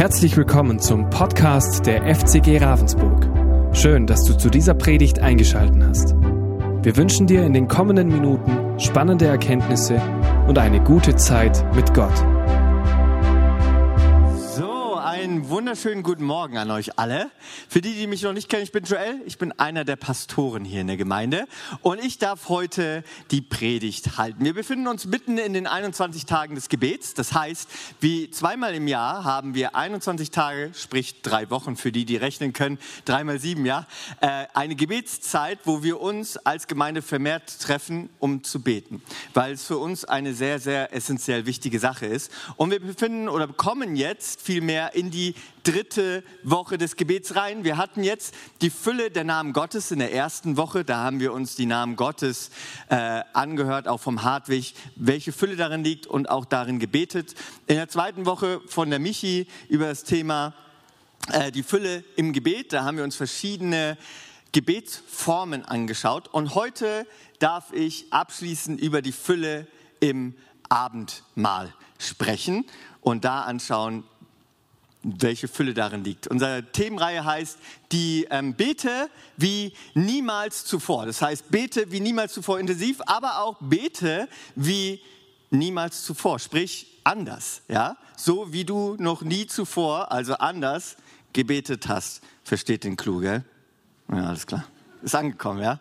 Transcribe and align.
Herzlich 0.00 0.34
willkommen 0.34 0.78
zum 0.78 1.10
Podcast 1.10 1.84
der 1.84 2.02
FCG 2.14 2.56
Ravensburg. 2.56 3.28
Schön, 3.76 4.06
dass 4.06 4.24
du 4.24 4.32
zu 4.32 4.48
dieser 4.48 4.72
Predigt 4.72 5.18
eingeschaltet 5.18 5.82
hast. 5.86 6.14
Wir 6.14 6.96
wünschen 6.96 7.26
dir 7.26 7.44
in 7.44 7.52
den 7.52 7.68
kommenden 7.68 8.08
Minuten 8.08 8.80
spannende 8.80 9.26
Erkenntnisse 9.26 10.00
und 10.48 10.56
eine 10.56 10.82
gute 10.82 11.16
Zeit 11.16 11.62
mit 11.76 11.92
Gott. 11.92 12.14
Wunderschönen 15.70 16.02
guten 16.02 16.24
Morgen 16.24 16.58
an 16.58 16.68
euch 16.72 16.98
alle. 16.98 17.30
Für 17.68 17.80
die, 17.80 17.94
die 17.94 18.08
mich 18.08 18.22
noch 18.22 18.32
nicht 18.32 18.48
kennen, 18.48 18.64
ich 18.64 18.72
bin 18.72 18.82
Joel, 18.82 19.22
ich 19.24 19.38
bin 19.38 19.52
einer 19.52 19.84
der 19.84 19.94
Pastoren 19.94 20.64
hier 20.64 20.80
in 20.80 20.88
der 20.88 20.96
Gemeinde 20.96 21.46
und 21.82 22.04
ich 22.04 22.18
darf 22.18 22.48
heute 22.48 23.04
die 23.30 23.40
Predigt 23.40 24.18
halten. 24.18 24.44
Wir 24.44 24.52
befinden 24.52 24.88
uns 24.88 25.06
mitten 25.06 25.38
in 25.38 25.52
den 25.52 25.68
21 25.68 26.26
Tagen 26.26 26.56
des 26.56 26.70
Gebets. 26.70 27.14
Das 27.14 27.34
heißt, 27.34 27.68
wie 28.00 28.32
zweimal 28.32 28.74
im 28.74 28.88
Jahr 28.88 29.22
haben 29.22 29.54
wir 29.54 29.76
21 29.76 30.32
Tage, 30.32 30.72
sprich 30.74 31.22
drei 31.22 31.50
Wochen 31.50 31.76
für 31.76 31.92
die, 31.92 32.04
die 32.04 32.16
rechnen 32.16 32.52
können, 32.52 32.80
dreimal 33.04 33.38
sieben, 33.38 33.64
ja, 33.64 33.86
äh, 34.20 34.46
eine 34.54 34.74
Gebetszeit, 34.74 35.60
wo 35.66 35.84
wir 35.84 36.00
uns 36.00 36.36
als 36.36 36.66
Gemeinde 36.66 37.00
vermehrt 37.00 37.60
treffen, 37.60 38.10
um 38.18 38.42
zu 38.42 38.60
beten, 38.60 39.02
weil 39.34 39.52
es 39.52 39.62
für 39.66 39.78
uns 39.78 40.04
eine 40.04 40.34
sehr, 40.34 40.58
sehr 40.58 40.92
essentiell 40.92 41.46
wichtige 41.46 41.78
Sache 41.78 42.06
ist. 42.06 42.32
Und 42.56 42.72
wir 42.72 42.80
befinden 42.80 43.28
oder 43.28 43.46
kommen 43.46 43.94
jetzt 43.94 44.42
vielmehr 44.42 44.96
in 44.96 45.12
die 45.12 45.36
dritte 45.62 46.22
Woche 46.42 46.78
des 46.78 46.96
Gebets 46.96 47.36
rein. 47.36 47.64
Wir 47.64 47.76
hatten 47.76 48.02
jetzt 48.02 48.34
die 48.60 48.70
Fülle 48.70 49.10
der 49.10 49.24
Namen 49.24 49.52
Gottes 49.52 49.90
in 49.90 49.98
der 49.98 50.12
ersten 50.12 50.56
Woche. 50.56 50.84
Da 50.84 50.98
haben 50.98 51.20
wir 51.20 51.32
uns 51.32 51.56
die 51.56 51.66
Namen 51.66 51.96
Gottes 51.96 52.50
äh, 52.88 53.22
angehört, 53.32 53.88
auch 53.88 54.00
vom 54.00 54.22
Hartwig, 54.22 54.74
welche 54.96 55.32
Fülle 55.32 55.56
darin 55.56 55.84
liegt 55.84 56.06
und 56.06 56.28
auch 56.28 56.44
darin 56.44 56.78
gebetet. 56.78 57.34
In 57.66 57.76
der 57.76 57.88
zweiten 57.88 58.26
Woche 58.26 58.60
von 58.66 58.90
der 58.90 58.98
Michi 58.98 59.46
über 59.68 59.86
das 59.86 60.04
Thema 60.04 60.54
äh, 61.32 61.52
die 61.52 61.62
Fülle 61.62 62.04
im 62.16 62.32
Gebet. 62.32 62.72
Da 62.72 62.84
haben 62.84 62.96
wir 62.96 63.04
uns 63.04 63.16
verschiedene 63.16 63.96
Gebetsformen 64.52 65.64
angeschaut. 65.64 66.28
Und 66.28 66.54
heute 66.54 67.06
darf 67.38 67.72
ich 67.72 68.12
abschließend 68.12 68.80
über 68.80 69.02
die 69.02 69.12
Fülle 69.12 69.66
im 70.00 70.34
Abendmahl 70.68 71.74
sprechen 71.98 72.64
und 73.00 73.24
da 73.24 73.42
anschauen, 73.42 74.04
welche 75.02 75.48
Fülle 75.48 75.74
darin 75.74 76.04
liegt. 76.04 76.26
Unsere 76.26 76.62
Themenreihe 76.72 77.24
heißt 77.24 77.58
die 77.92 78.26
ähm, 78.30 78.54
Bete 78.54 79.08
wie 79.36 79.72
niemals 79.94 80.64
zuvor. 80.64 81.06
Das 81.06 81.22
heißt 81.22 81.50
Bete 81.50 81.90
wie 81.90 82.00
niemals 82.00 82.34
zuvor 82.34 82.60
intensiv, 82.60 83.00
aber 83.06 83.40
auch 83.40 83.56
Bete 83.60 84.28
wie 84.54 85.00
niemals 85.50 86.04
zuvor, 86.04 86.38
sprich 86.38 86.86
anders, 87.04 87.62
ja, 87.68 87.96
so 88.16 88.52
wie 88.52 88.64
du 88.64 88.96
noch 88.98 89.22
nie 89.22 89.46
zuvor, 89.46 90.12
also 90.12 90.34
anders 90.34 90.96
gebetet 91.32 91.88
hast. 91.88 92.22
Versteht 92.44 92.84
den 92.84 92.96
Clou, 92.96 93.20
gell? 93.20 93.44
Ja, 94.08 94.28
alles 94.28 94.46
klar. 94.46 94.64
Ist 95.02 95.14
angekommen, 95.14 95.62
ja? 95.62 95.80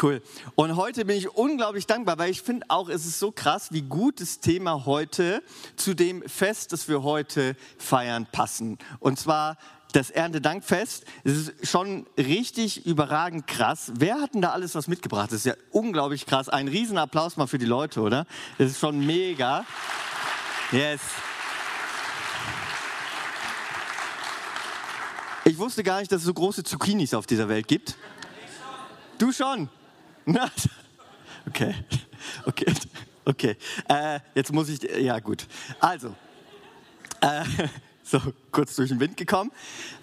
Cool. 0.00 0.22
Und 0.54 0.76
heute 0.76 1.04
bin 1.04 1.18
ich 1.18 1.28
unglaublich 1.28 1.86
dankbar, 1.86 2.18
weil 2.18 2.30
ich 2.30 2.40
finde 2.40 2.66
auch, 2.68 2.88
es 2.88 3.04
ist 3.04 3.18
so 3.18 3.30
krass, 3.30 3.72
wie 3.72 3.82
gut 3.82 4.20
das 4.20 4.40
Thema 4.40 4.86
heute 4.86 5.42
zu 5.76 5.94
dem 5.94 6.22
Fest, 6.28 6.72
das 6.72 6.88
wir 6.88 7.02
heute 7.02 7.56
feiern, 7.78 8.26
passen. 8.30 8.78
Und 9.00 9.18
zwar 9.18 9.58
das 9.92 10.10
Erntedankfest. 10.10 11.04
Es 11.22 11.32
ist 11.32 11.68
schon 11.68 12.06
richtig 12.18 12.84
überragend 12.84 13.46
krass. 13.46 13.92
Wer 13.96 14.20
hat 14.20 14.34
denn 14.34 14.42
da 14.42 14.50
alles 14.50 14.74
was 14.74 14.88
mitgebracht? 14.88 15.30
Das 15.30 15.38
ist 15.38 15.46
ja 15.46 15.54
unglaublich 15.70 16.26
krass. 16.26 16.48
Ein 16.48 16.68
Riesenapplaus 16.68 17.36
mal 17.36 17.46
für 17.46 17.58
die 17.58 17.66
Leute, 17.66 18.00
oder? 18.00 18.26
Das 18.58 18.70
ist 18.70 18.80
schon 18.80 19.04
mega. 19.06 19.64
Yes. 20.72 21.00
Ich 25.44 25.58
wusste 25.58 25.82
gar 25.82 26.00
nicht, 26.00 26.10
dass 26.10 26.20
es 26.20 26.24
so 26.24 26.34
große 26.34 26.64
Zucchinis 26.64 27.14
auf 27.14 27.26
dieser 27.26 27.48
Welt 27.48 27.68
gibt. 27.68 27.96
Du 29.18 29.32
schon? 29.32 29.68
Okay, 31.46 31.74
okay, 32.46 32.72
okay. 33.26 33.56
Äh, 33.86 34.18
jetzt 34.34 34.50
muss 34.50 34.70
ich, 34.70 34.80
ja 34.82 35.18
gut. 35.18 35.46
Also, 35.78 36.14
äh, 37.20 37.44
so 38.02 38.18
kurz 38.50 38.76
durch 38.76 38.88
den 38.88 38.98
Wind 38.98 39.18
gekommen. 39.18 39.52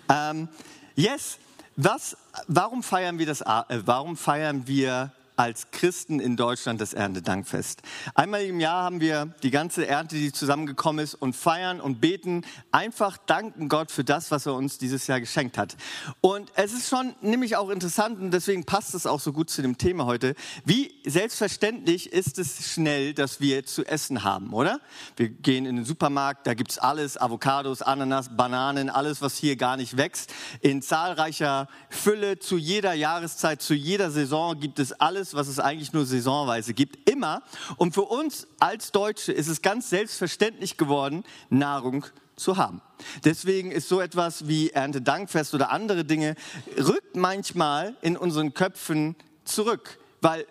Ähm, 0.07 0.47
yes, 0.95 1.39
was, 1.75 2.15
warum 2.47 2.83
feiern 2.83 3.17
wir 3.17 3.25
das? 3.25 3.41
Äh, 3.41 3.81
warum 3.85 4.15
feiern 4.15 4.67
wir 4.67 5.11
als 5.41 5.71
Christen 5.71 6.19
in 6.19 6.37
Deutschland 6.37 6.79
das 6.79 6.93
Erntedankfest. 6.93 7.81
Einmal 8.13 8.43
im 8.43 8.59
Jahr 8.59 8.83
haben 8.83 9.01
wir 9.01 9.33
die 9.41 9.49
ganze 9.49 9.87
Ernte, 9.87 10.15
die 10.15 10.31
zusammengekommen 10.31 11.03
ist, 11.03 11.15
und 11.15 11.35
feiern 11.35 11.81
und 11.81 11.99
beten, 11.99 12.45
einfach 12.71 13.17
danken 13.17 13.67
Gott 13.67 13.89
für 13.89 14.03
das, 14.03 14.29
was 14.29 14.45
er 14.45 14.53
uns 14.53 14.77
dieses 14.77 15.07
Jahr 15.07 15.19
geschenkt 15.19 15.57
hat. 15.57 15.77
Und 16.21 16.51
es 16.53 16.73
ist 16.73 16.89
schon 16.89 17.15
nämlich 17.21 17.55
auch 17.55 17.71
interessant, 17.71 18.21
und 18.21 18.29
deswegen 18.29 18.65
passt 18.65 18.93
es 18.93 19.07
auch 19.07 19.19
so 19.19 19.33
gut 19.33 19.49
zu 19.49 19.63
dem 19.63 19.79
Thema 19.79 20.05
heute, 20.05 20.35
wie 20.63 20.93
selbstverständlich 21.07 22.13
ist 22.13 22.37
es 22.37 22.71
schnell, 22.71 23.15
dass 23.15 23.41
wir 23.41 23.65
zu 23.65 23.83
essen 23.83 24.23
haben, 24.23 24.53
oder? 24.53 24.79
Wir 25.15 25.29
gehen 25.29 25.65
in 25.65 25.75
den 25.75 25.85
Supermarkt, 25.85 26.45
da 26.45 26.53
gibt 26.53 26.69
es 26.69 26.77
alles, 26.77 27.19
Avocados, 27.19 27.81
Ananas, 27.81 28.29
Bananen, 28.37 28.91
alles, 28.91 29.23
was 29.23 29.37
hier 29.37 29.55
gar 29.55 29.75
nicht 29.75 29.97
wächst. 29.97 30.31
In 30.59 30.83
zahlreicher 30.83 31.67
Fülle, 31.89 32.37
zu 32.37 32.57
jeder 32.57 32.93
Jahreszeit, 32.93 33.63
zu 33.63 33.73
jeder 33.73 34.11
Saison 34.11 34.59
gibt 34.59 34.77
es 34.77 34.91
alles, 34.91 35.30
was 35.35 35.47
es 35.47 35.59
eigentlich 35.59 35.93
nur 35.93 36.05
saisonweise 36.05 36.73
gibt, 36.73 37.09
immer. 37.09 37.41
Und 37.77 37.93
für 37.93 38.03
uns 38.03 38.47
als 38.59 38.91
Deutsche 38.91 39.31
ist 39.31 39.47
es 39.47 39.61
ganz 39.61 39.89
selbstverständlich 39.89 40.77
geworden, 40.77 41.23
Nahrung 41.49 42.05
zu 42.35 42.57
haben. 42.57 42.81
Deswegen 43.23 43.71
ist 43.71 43.87
so 43.87 44.01
etwas 44.01 44.47
wie 44.47 44.71
Erntedankfest 44.71 45.53
oder 45.53 45.71
andere 45.71 46.05
Dinge, 46.05 46.35
rückt 46.77 47.15
manchmal 47.15 47.95
in 48.01 48.17
unseren 48.17 48.53
Köpfen 48.53 49.15
zurück, 49.45 49.99
weil 50.21 50.45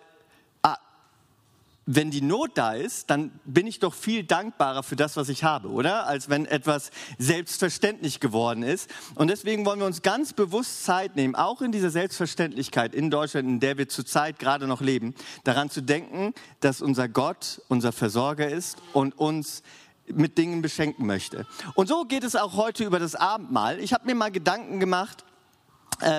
wenn 1.95 2.09
die 2.09 2.21
Not 2.21 2.51
da 2.55 2.73
ist, 2.73 3.09
dann 3.09 3.31
bin 3.43 3.67
ich 3.67 3.79
doch 3.79 3.93
viel 3.93 4.23
dankbarer 4.23 4.83
für 4.83 4.95
das, 4.95 5.17
was 5.17 5.27
ich 5.29 5.43
habe, 5.43 5.69
oder? 5.69 6.07
Als 6.07 6.29
wenn 6.29 6.45
etwas 6.45 6.91
selbstverständlich 7.17 8.19
geworden 8.19 8.63
ist. 8.63 8.89
Und 9.15 9.29
deswegen 9.29 9.65
wollen 9.65 9.79
wir 9.79 9.85
uns 9.85 10.01
ganz 10.01 10.31
bewusst 10.33 10.85
Zeit 10.85 11.15
nehmen, 11.15 11.35
auch 11.35 11.61
in 11.61 11.71
dieser 11.71 11.89
Selbstverständlichkeit 11.89 12.95
in 12.95 13.09
Deutschland, 13.09 13.47
in 13.47 13.59
der 13.59 13.77
wir 13.77 13.89
zurzeit 13.89 14.39
gerade 14.39 14.67
noch 14.67 14.79
leben, 14.81 15.15
daran 15.43 15.69
zu 15.69 15.81
denken, 15.81 16.33
dass 16.61 16.81
unser 16.81 17.09
Gott 17.09 17.61
unser 17.67 17.91
Versorger 17.91 18.47
ist 18.47 18.77
und 18.93 19.17
uns 19.17 19.61
mit 20.07 20.37
Dingen 20.37 20.61
beschenken 20.61 21.05
möchte. 21.05 21.45
Und 21.75 21.87
so 21.87 22.05
geht 22.05 22.23
es 22.23 22.35
auch 22.35 22.53
heute 22.53 22.85
über 22.85 22.99
das 22.99 23.15
Abendmahl. 23.15 23.79
Ich 23.79 23.93
habe 23.93 24.05
mir 24.05 24.15
mal 24.15 24.31
Gedanken 24.31 24.79
gemacht, 24.79 25.25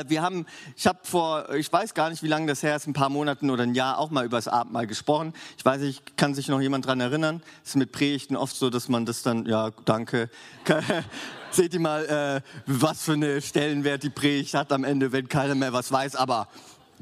wir 0.09 0.23
haben, 0.23 0.47
ich 0.77 0.87
habe 0.87 0.99
vor, 1.03 1.53
ich 1.55 1.73
weiß 1.73 1.95
gar 1.95 2.11
nicht, 2.11 2.23
wie 2.23 2.29
lange 2.29 2.47
das 2.47 2.63
her 2.63 2.77
ist, 2.77 2.87
ein 2.87 2.93
paar 2.93 3.09
Monaten 3.09 3.51
oder 3.51 3.65
ein 3.65 3.75
Jahr 3.75 3.99
auch 3.99 4.11
mal 4.11 4.25
über 4.25 4.39
das 4.39 4.49
Abendmahl 4.49 4.87
gesprochen. 4.87 5.33
Ich 5.57 5.65
weiß 5.65 5.81
nicht, 5.81 6.17
kann 6.17 6.35
sich 6.35 6.49
noch 6.49 6.61
jemand 6.61 6.87
dran 6.87 7.01
erinnern? 7.01 7.43
Es 7.63 7.71
ist 7.71 7.77
mit 7.77 7.93
Predigten 7.93 8.37
oft 8.37 8.55
so, 8.57 8.71
dass 8.71 8.89
man 8.89 9.07
das 9.07 9.23
dann, 9.23 9.47
ja, 9.47 9.71
danke. 9.85 10.31
Seht 11.51 11.75
ihr 11.75 11.81
mal, 11.81 12.07
äh, 12.07 12.63
was 12.67 13.03
für 13.03 13.13
eine 13.13 13.43
Stellenwert 13.43 14.03
die 14.03 14.11
Predigt 14.11 14.55
hat 14.55 14.73
am 14.73 14.85
Ende, 14.85 15.13
wenn 15.13 15.29
keiner 15.29 15.55
mehr 15.55 15.73
was 15.73 15.93
weiß, 15.93 16.17
aber 16.17 16.49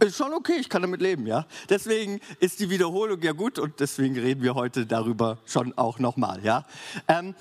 ist 0.01 0.17
schon 0.17 0.33
okay, 0.33 0.55
ich 0.59 0.69
kann 0.69 0.83
damit 0.83 1.03
leben, 1.03 1.27
ja. 1.27 1.47
Deswegen 1.69 2.21
ist 2.39 2.61
die 2.61 2.71
Wiederholung 2.71 3.21
ja 3.23 3.33
gut 3.33 3.59
und 3.59 3.81
deswegen 3.81 4.19
reden 4.19 4.43
wir 4.43 4.55
heute 4.55 4.87
darüber 4.87 5.39
schon 5.45 5.77
auch 5.77 5.99
nochmal, 5.99 6.43
ja. 6.43 6.65
Ähm, 7.07 7.35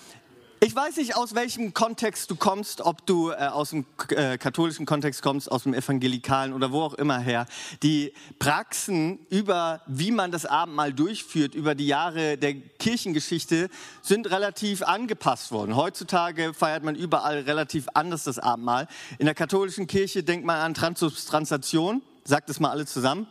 ich 0.62 0.76
weiß 0.76 0.98
nicht, 0.98 1.16
aus 1.16 1.36
welchem 1.36 1.74
Kontext 1.74 2.30
du 2.30 2.36
kommst, 2.36 2.82
ob 2.82 3.06
du 3.06 3.32
äh, 3.32 3.36
aus 3.36 3.70
dem 3.70 3.86
äh, 4.10 4.38
katholischen 4.38 4.86
Kontext 4.86 5.22
kommst, 5.22 5.50
aus 5.50 5.64
dem 5.64 5.74
evangelikalen 5.74 6.52
oder 6.54 6.74
wo 6.74 6.82
auch 6.82 6.96
immer 6.96 7.20
her. 7.20 7.46
Die 7.82 8.14
Praxen 8.40 9.20
über, 9.30 9.82
wie 9.88 10.12
man 10.12 10.32
das 10.32 10.46
Abendmahl 10.46 10.92
durchführt, 10.92 11.56
über 11.56 11.76
die 11.76 11.88
Jahre 11.88 12.38
der 12.38 12.56
Kirchengeschichte, 12.56 13.70
sind 14.02 14.30
relativ 14.30 14.82
angepasst 14.82 15.54
worden. 15.54 15.78
Heutzutage 15.78 16.54
feiert 16.54 16.84
man 16.84 16.96
überall 16.96 17.40
relativ 17.40 17.88
anders 17.94 18.26
das 18.26 18.38
Abendmahl. 18.38 18.88
In 19.18 19.28
der 19.28 19.36
katholischen 19.36 19.88
Kirche 19.88 20.24
denkt 20.24 20.46
man 20.46 20.58
an 20.58 20.74
Transubstantiation. 20.74 22.02
Sagt 22.26 22.50
es 22.50 22.60
mal 22.60 22.72
alle 22.72 22.86
zusammen. 22.86 23.28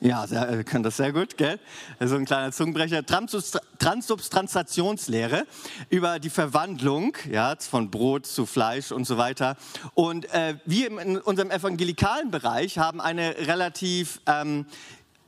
Ja, 0.00 0.28
sehr, 0.28 0.48
äh, 0.48 0.62
kann 0.62 0.84
das 0.84 0.96
sehr 0.96 1.12
gut, 1.12 1.36
gell? 1.36 1.58
So 1.98 2.14
ein 2.14 2.24
kleiner 2.24 2.52
Zungenbrecher. 2.52 3.04
Transsubstantiationslehre 3.04 5.44
über 5.90 6.20
die 6.20 6.30
Verwandlung 6.30 7.16
ja, 7.28 7.56
von 7.58 7.90
Brot 7.90 8.24
zu 8.24 8.46
Fleisch 8.46 8.92
und 8.92 9.08
so 9.08 9.18
weiter. 9.18 9.56
Und 9.94 10.32
äh, 10.32 10.54
wir 10.64 10.96
in 11.00 11.18
unserem 11.18 11.50
evangelikalen 11.50 12.30
Bereich 12.30 12.78
haben 12.78 13.00
eine 13.00 13.38
relativ, 13.38 14.20
ähm, 14.26 14.66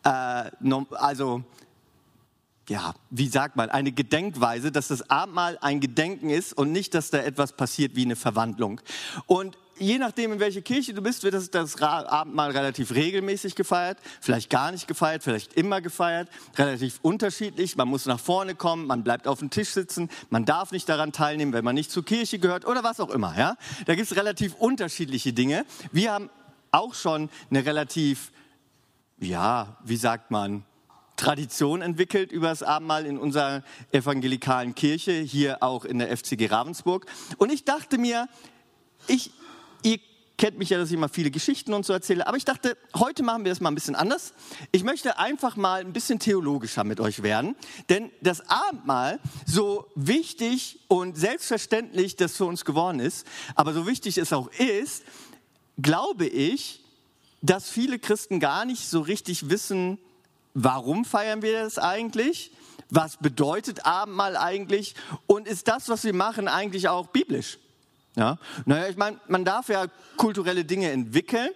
äh, 0.05 0.45
also 0.93 1.43
ja, 2.69 2.95
wie 3.11 3.27
sagt 3.27 3.57
man, 3.57 3.71
eine 3.71 3.91
Gedenkweise, 3.91 4.71
dass 4.71 4.87
das 4.87 5.11
Abendmahl 5.11 5.59
ein 5.61 5.81
Gedenken 5.81 6.31
ist 6.31 6.53
und 6.53 6.71
nicht, 6.71 6.95
dass 6.95 7.11
da 7.11 7.19
etwas 7.19 7.55
passiert 7.55 7.97
wie 7.97 8.05
eine 8.05 8.15
Verwandlung. 8.15 8.81
Und 9.27 9.59
je 9.81 9.99
nachdem, 9.99 10.33
in 10.33 10.41
welche 10.41 10.63
Kirche 10.63 10.95
du 10.95 11.03
bist, 11.03 11.25
wird 11.25 11.35
das, 11.35 11.51
das 11.51 11.81
Abendmahl 11.81 12.51
relativ 12.51 12.95
regelmäßig 12.95 13.55
gefeiert, 13.55 13.99
vielleicht 14.21 14.51
gar 14.51 14.71
nicht 14.71 14.87
gefeiert, 14.87 15.23
vielleicht 15.23 15.55
immer 15.55 15.81
gefeiert, 15.81 16.29
relativ 16.57 16.99
unterschiedlich. 17.03 17.77
Man 17.77 17.89
muss 17.89 18.07
nach 18.07 18.21
vorne 18.21 18.55
kommen, 18.55 18.87
man 18.87 19.03
bleibt 19.03 19.27
auf 19.27 19.41
dem 19.41 19.51
Tisch 19.51 19.71
sitzen, 19.71 20.11
man 20.29 20.45
darf 20.45 20.71
nicht 20.71 20.89
daran 20.89 21.13
teilnehmen, 21.13 21.53
wenn 21.53 21.65
man 21.65 21.75
nicht 21.75 21.91
zur 21.91 22.05
Kirche 22.05 22.39
gehört 22.39 22.67
oder 22.67 22.85
was 22.85 23.01
auch 23.01 23.11
immer. 23.11 23.37
Ja? 23.37 23.57
Da 23.87 23.95
gibt 23.95 24.11
es 24.11 24.17
relativ 24.17 24.55
unterschiedliche 24.55 25.33
Dinge. 25.33 25.65
Wir 25.93 26.13
haben 26.13 26.31
auch 26.71 26.95
schon 26.95 27.31
eine 27.51 27.65
relativ, 27.65 28.31
ja, 29.19 29.79
wie 29.85 29.97
sagt 29.97 30.31
man, 30.31 30.65
Tradition 31.17 31.83
entwickelt 31.83 32.33
über 32.33 32.49
das 32.49 32.63
Abendmahl 32.63 33.05
in 33.05 33.19
unserer 33.19 33.63
evangelikalen 33.93 34.75
Kirche, 34.75 35.13
hier 35.13 35.63
auch 35.63 35.85
in 35.85 35.99
der 35.99 36.17
FCG 36.17 36.47
Ravensburg. 36.47 37.05
Und 37.37 37.53
ich 37.53 37.65
dachte 37.65 37.99
mir, 37.99 38.27
ich, 39.07 39.31
ihr 39.83 39.99
kennt 40.41 40.57
mich 40.57 40.71
ja, 40.71 40.79
dass 40.79 40.89
ich 40.89 40.95
immer 40.95 41.11
viele 41.11 41.31
Geschichten 41.31 41.75
und 41.75 41.85
so 41.85 41.93
erzähle, 41.93 42.27
aber 42.27 42.39
ich 42.39 42.47
dachte, 42.47 42.79
heute 42.95 43.23
machen 43.23 43.45
wir 43.45 43.53
das 43.53 43.61
mal 43.61 43.71
ein 43.71 43.75
bisschen 43.75 43.95
anders. 43.95 44.33
Ich 44.73 44.85
möchte 44.85 45.19
einfach 45.19 45.55
mal 45.57 45.83
ein 45.83 45.93
bisschen 45.93 46.19
theologischer 46.19 46.83
mit 46.83 46.99
euch 46.99 47.23
werden, 47.23 47.55
denn 47.91 48.11
das 48.23 48.49
Abendmahl, 48.49 49.21
so 49.45 49.87
wichtig 49.95 50.81
und 50.89 51.19
selbstverständlich 51.19 52.17
das 52.17 52.39
für 52.39 52.47
uns 52.47 52.65
geworden 52.65 53.01
ist, 53.01 53.27
aber 53.55 53.75
so 53.75 53.87
wichtig 53.87 54.17
es 54.17 54.33
auch 54.33 54.51
ist, 54.53 55.03
glaube 55.77 56.27
ich, 56.27 56.83
dass 57.43 57.69
viele 57.69 57.99
Christen 57.99 58.41
gar 58.41 58.65
nicht 58.65 58.89
so 58.89 59.01
richtig 59.01 59.51
wissen, 59.51 59.99
warum 60.55 61.05
feiern 61.05 61.43
wir 61.43 61.53
das 61.53 61.79
eigentlich? 61.79 62.53
Was 62.89 63.19
bedeutet 63.19 63.85
Abendmahl 63.85 64.39
eigentlich? 64.39 64.95
Und 65.27 65.47
ist 65.47 65.69
das, 65.69 65.91
was 65.91 66.03
wir 66.03 66.15
machen, 66.15 66.49
eigentlich 66.49 66.89
auch 66.89 67.09
biblisch? 67.09 67.59
Ja? 68.17 68.39
Naja, 68.67 68.89
ich 68.89 68.97
meine, 68.97 69.21
man 69.29 69.45
darf 69.45 69.69
ja 69.69 69.87
kulturelle 70.17 70.65
Dinge 70.65 70.91
entwickeln. 70.91 71.51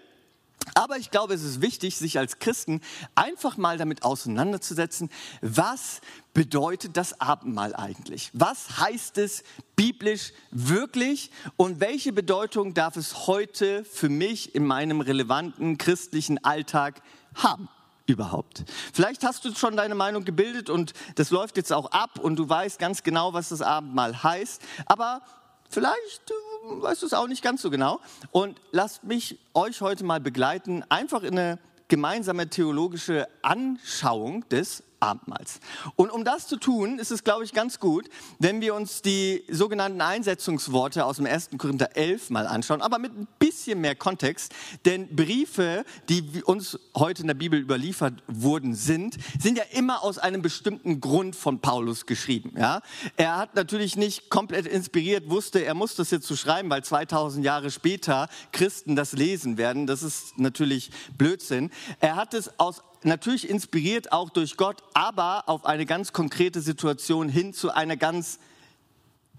Aber 0.74 0.96
ich 0.96 1.10
glaube, 1.10 1.34
es 1.34 1.42
ist 1.42 1.60
wichtig, 1.60 1.96
sich 1.96 2.18
als 2.18 2.38
Christen 2.38 2.80
einfach 3.14 3.56
mal 3.58 3.76
damit 3.76 4.02
auseinanderzusetzen, 4.02 5.10
was 5.42 6.00
bedeutet 6.32 6.96
das 6.96 7.20
Abendmahl 7.20 7.74
eigentlich? 7.74 8.30
Was 8.32 8.78
heißt 8.78 9.18
es 9.18 9.44
biblisch 9.76 10.32
wirklich 10.50 11.30
und 11.56 11.80
welche 11.80 12.12
Bedeutung 12.12 12.72
darf 12.72 12.96
es 12.96 13.26
heute 13.26 13.84
für 13.84 14.08
mich 14.08 14.54
in 14.54 14.64
meinem 14.64 15.00
relevanten 15.00 15.76
christlichen 15.76 16.42
Alltag 16.44 17.02
haben? 17.34 17.68
überhaupt. 18.06 18.64
Vielleicht 18.92 19.24
hast 19.24 19.46
du 19.46 19.54
schon 19.54 19.78
deine 19.78 19.94
Meinung 19.94 20.26
gebildet 20.26 20.68
und 20.68 20.92
das 21.14 21.30
läuft 21.30 21.56
jetzt 21.56 21.72
auch 21.72 21.90
ab 21.90 22.18
und 22.18 22.36
du 22.36 22.46
weißt 22.46 22.78
ganz 22.78 23.02
genau, 23.02 23.32
was 23.32 23.48
das 23.48 23.62
Abendmahl 23.62 24.22
heißt, 24.22 24.60
aber 24.84 25.22
vielleicht 25.68 26.30
äh, 26.30 26.82
weißt 26.82 27.02
du 27.02 27.06
es 27.06 27.14
auch 27.14 27.28
nicht 27.28 27.42
ganz 27.42 27.62
so 27.62 27.70
genau. 27.70 28.00
Und 28.30 28.60
lasst 28.72 29.04
mich 29.04 29.38
euch 29.54 29.80
heute 29.80 30.04
mal 30.04 30.20
begleiten, 30.20 30.84
einfach 30.88 31.22
in 31.22 31.38
eine 31.38 31.58
gemeinsame 31.88 32.48
theologische 32.48 33.28
Anschauung 33.42 34.48
des 34.48 34.82
Abendmahls. 35.04 35.60
Und 35.96 36.10
um 36.10 36.24
das 36.24 36.46
zu 36.46 36.56
tun, 36.56 36.98
ist 36.98 37.10
es, 37.10 37.24
glaube 37.24 37.44
ich, 37.44 37.52
ganz 37.52 37.78
gut, 37.78 38.08
wenn 38.38 38.60
wir 38.60 38.74
uns 38.74 39.02
die 39.02 39.44
sogenannten 39.50 40.00
Einsetzungsworte 40.00 41.04
aus 41.04 41.16
dem 41.16 41.26
1. 41.26 41.50
Korinther 41.58 41.96
11 41.96 42.30
mal 42.30 42.46
anschauen, 42.46 42.82
aber 42.82 42.98
mit 42.98 43.12
ein 43.12 43.28
bisschen 43.38 43.80
mehr 43.80 43.94
Kontext. 43.94 44.52
Denn 44.84 45.14
Briefe, 45.14 45.84
die 46.08 46.42
uns 46.44 46.78
heute 46.94 47.22
in 47.22 47.28
der 47.28 47.34
Bibel 47.34 47.60
überliefert 47.60 48.22
wurden, 48.26 48.74
sind, 48.74 49.16
sind 49.38 49.58
ja 49.58 49.64
immer 49.72 50.02
aus 50.02 50.18
einem 50.18 50.42
bestimmten 50.42 51.00
Grund 51.00 51.36
von 51.36 51.60
Paulus 51.60 52.06
geschrieben. 52.06 52.54
Ja? 52.56 52.80
Er 53.16 53.36
hat 53.36 53.54
natürlich 53.54 53.96
nicht 53.96 54.30
komplett 54.30 54.66
inspiriert, 54.66 55.28
wusste, 55.28 55.64
er 55.64 55.74
muss 55.74 55.94
das 55.94 56.10
jetzt 56.10 56.26
so 56.26 56.36
schreiben, 56.36 56.70
weil 56.70 56.82
2000 56.82 57.44
Jahre 57.44 57.70
später 57.70 58.28
Christen 58.52 58.96
das 58.96 59.12
lesen 59.12 59.58
werden. 59.58 59.86
Das 59.86 60.02
ist 60.02 60.38
natürlich 60.38 60.90
Blödsinn. 61.16 61.70
Er 62.00 62.16
hat 62.16 62.34
es 62.34 62.58
aus 62.58 62.82
natürlich 63.04 63.48
inspiriert 63.48 64.12
auch 64.12 64.30
durch 64.30 64.56
Gott, 64.56 64.82
aber 64.94 65.48
auf 65.48 65.66
eine 65.66 65.84
ganz 65.84 66.12
konkrete 66.12 66.60
Situation 66.60 67.28
hin 67.28 67.52
zu 67.52 67.70
einer 67.70 67.96
ganz 67.96 68.38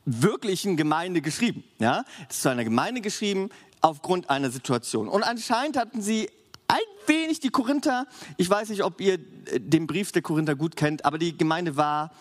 wirklichen 0.05 0.77
Gemeinde 0.77 1.21
geschrieben. 1.21 1.63
Ja, 1.79 2.05
ist 2.29 2.41
zu 2.41 2.49
einer 2.49 2.63
Gemeinde 2.63 3.01
geschrieben 3.01 3.49
aufgrund 3.81 4.29
einer 4.29 4.51
Situation. 4.51 5.07
Und 5.07 5.23
anscheinend 5.23 5.77
hatten 5.77 6.01
sie 6.01 6.29
ein 6.67 6.77
wenig 7.07 7.39
die 7.39 7.49
Korinther, 7.49 8.05
ich 8.37 8.49
weiß 8.49 8.69
nicht, 8.69 8.83
ob 8.83 8.99
ihr 9.01 9.13
äh, 9.13 9.59
den 9.59 9.87
Brief 9.87 10.11
der 10.11 10.21
Korinther 10.21 10.55
gut 10.55 10.75
kennt, 10.75 11.05
aber 11.05 11.17
die 11.17 11.37
Gemeinde 11.37 11.77
war 11.77 12.11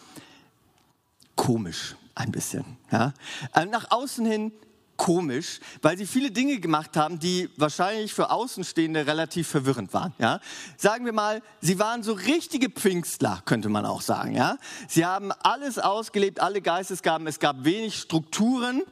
komisch 1.36 1.96
ein 2.14 2.30
bisschen. 2.30 2.64
Ja? 2.90 3.12
Äh, 3.54 3.66
nach 3.66 3.90
außen 3.90 4.24
hin 4.24 4.52
komisch, 4.96 5.60
weil 5.82 5.98
sie 5.98 6.06
viele 6.06 6.30
Dinge 6.30 6.60
gemacht 6.60 6.96
haben, 6.96 7.18
die 7.18 7.50
wahrscheinlich 7.56 8.14
für 8.14 8.30
Außenstehende 8.30 9.06
relativ 9.06 9.48
verwirrend 9.48 9.92
waren. 9.92 10.14
Ja? 10.18 10.40
Sagen 10.76 11.04
wir 11.04 11.12
mal, 11.12 11.42
sie 11.60 11.78
waren 11.78 12.02
so 12.02 12.12
richtige 12.12 12.70
Pfingstler, 12.70 13.42
könnte 13.44 13.68
man 13.68 13.86
auch 13.86 14.00
sagen. 14.00 14.34
Ja? 14.34 14.58
Sie 14.88 15.04
haben 15.04 15.32
alles 15.32 15.78
ausgelebt, 15.78 16.40
alle 16.40 16.60
Geistesgaben, 16.60 17.26
es 17.26 17.40
gab 17.40 17.64
wenig 17.64 17.98
Strukturen 17.98 18.82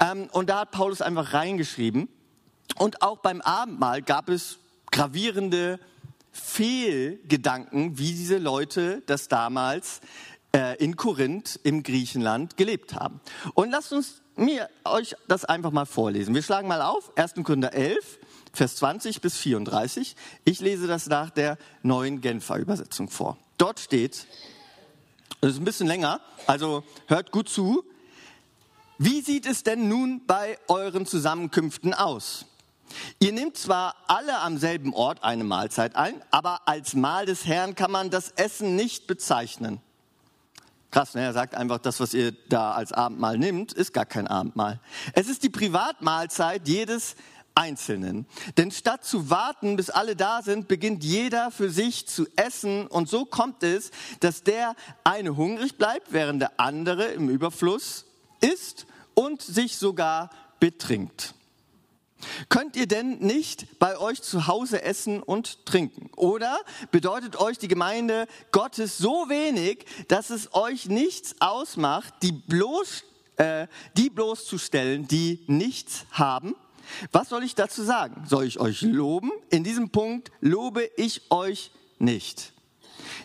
ähm, 0.00 0.28
und 0.32 0.50
da 0.50 0.60
hat 0.60 0.70
Paulus 0.70 1.00
einfach 1.00 1.32
reingeschrieben. 1.32 2.08
Und 2.76 3.02
auch 3.02 3.18
beim 3.18 3.40
Abendmahl 3.40 4.02
gab 4.02 4.28
es 4.28 4.58
gravierende 4.90 5.78
Fehlgedanken, 6.32 7.98
wie 7.98 8.12
diese 8.12 8.38
Leute 8.38 9.02
das 9.06 9.28
damals 9.28 10.00
äh, 10.54 10.76
in 10.82 10.96
Korinth 10.96 11.58
im 11.62 11.82
Griechenland 11.82 12.56
gelebt 12.56 12.94
haben. 12.94 13.20
Und 13.54 13.70
lasst 13.70 13.92
uns 13.92 14.22
mir 14.36 14.68
euch 14.84 15.16
das 15.28 15.44
einfach 15.44 15.70
mal 15.70 15.86
vorlesen. 15.86 16.34
Wir 16.34 16.42
schlagen 16.42 16.68
mal 16.68 16.82
auf, 16.82 17.12
1. 17.16 17.34
Korinther 17.42 17.72
11, 17.72 18.18
Vers 18.52 18.76
20 18.76 19.20
bis 19.20 19.36
34. 19.36 20.16
Ich 20.44 20.60
lese 20.60 20.86
das 20.86 21.06
nach 21.06 21.30
der 21.30 21.58
neuen 21.82 22.20
Genfer 22.20 22.56
Übersetzung 22.56 23.08
vor. 23.08 23.36
Dort 23.58 23.80
steht, 23.80 24.26
das 25.40 25.52
ist 25.52 25.58
ein 25.58 25.64
bisschen 25.64 25.86
länger, 25.86 26.20
also 26.46 26.84
hört 27.06 27.32
gut 27.32 27.48
zu. 27.48 27.84
Wie 28.98 29.20
sieht 29.20 29.46
es 29.46 29.62
denn 29.62 29.88
nun 29.88 30.22
bei 30.26 30.58
euren 30.68 31.04
Zusammenkünften 31.04 31.92
aus? 31.92 32.46
Ihr 33.18 33.32
nehmt 33.32 33.56
zwar 33.58 33.96
alle 34.06 34.38
am 34.38 34.58
selben 34.58 34.94
Ort 34.94 35.22
eine 35.22 35.44
Mahlzeit 35.44 35.96
ein, 35.96 36.22
aber 36.30 36.66
als 36.66 36.94
Mahl 36.94 37.26
des 37.26 37.44
Herrn 37.46 37.74
kann 37.74 37.90
man 37.90 38.10
das 38.10 38.30
Essen 38.30 38.76
nicht 38.76 39.06
bezeichnen. 39.06 39.80
Krass, 40.96 41.12
ne? 41.12 41.24
er 41.24 41.34
sagt 41.34 41.54
einfach, 41.54 41.76
das, 41.76 42.00
was 42.00 42.14
ihr 42.14 42.32
da 42.48 42.72
als 42.72 42.90
Abendmahl 42.90 43.36
nimmt, 43.36 43.74
ist 43.74 43.92
gar 43.92 44.06
kein 44.06 44.26
Abendmahl. 44.26 44.80
Es 45.12 45.28
ist 45.28 45.42
die 45.42 45.50
Privatmahlzeit 45.50 46.66
jedes 46.66 47.16
Einzelnen. 47.54 48.24
Denn 48.56 48.70
statt 48.70 49.04
zu 49.04 49.28
warten, 49.28 49.76
bis 49.76 49.90
alle 49.90 50.16
da 50.16 50.40
sind, 50.40 50.68
beginnt 50.68 51.04
jeder 51.04 51.50
für 51.50 51.68
sich 51.68 52.08
zu 52.08 52.26
essen. 52.36 52.86
Und 52.86 53.10
so 53.10 53.26
kommt 53.26 53.62
es, 53.62 53.90
dass 54.20 54.42
der 54.42 54.74
eine 55.04 55.36
hungrig 55.36 55.76
bleibt, 55.76 56.14
während 56.14 56.40
der 56.40 56.58
andere 56.58 57.08
im 57.08 57.28
Überfluss 57.28 58.06
isst 58.40 58.86
und 59.12 59.42
sich 59.42 59.76
sogar 59.76 60.30
betrinkt. 60.60 61.34
Könnt 62.48 62.76
ihr 62.76 62.86
denn 62.86 63.18
nicht 63.18 63.78
bei 63.78 63.98
euch 63.98 64.22
zu 64.22 64.46
Hause 64.46 64.82
essen 64.82 65.22
und 65.22 65.66
trinken? 65.66 66.10
Oder 66.16 66.58
bedeutet 66.90 67.36
euch 67.36 67.58
die 67.58 67.68
Gemeinde 67.68 68.26
Gottes 68.52 68.98
so 68.98 69.28
wenig, 69.28 69.84
dass 70.08 70.30
es 70.30 70.54
euch 70.54 70.86
nichts 70.86 71.36
ausmacht, 71.40 72.14
die, 72.22 72.32
bloß, 72.32 73.04
äh, 73.36 73.66
die 73.96 74.10
bloßzustellen, 74.10 75.06
die 75.08 75.44
nichts 75.46 76.06
haben? 76.10 76.54
Was 77.12 77.28
soll 77.28 77.42
ich 77.42 77.54
dazu 77.54 77.82
sagen? 77.82 78.24
Soll 78.26 78.44
ich 78.44 78.60
euch 78.60 78.82
loben? 78.82 79.30
In 79.50 79.64
diesem 79.64 79.90
Punkt 79.90 80.30
lobe 80.40 80.88
ich 80.96 81.30
euch 81.30 81.70
nicht. 81.98 82.52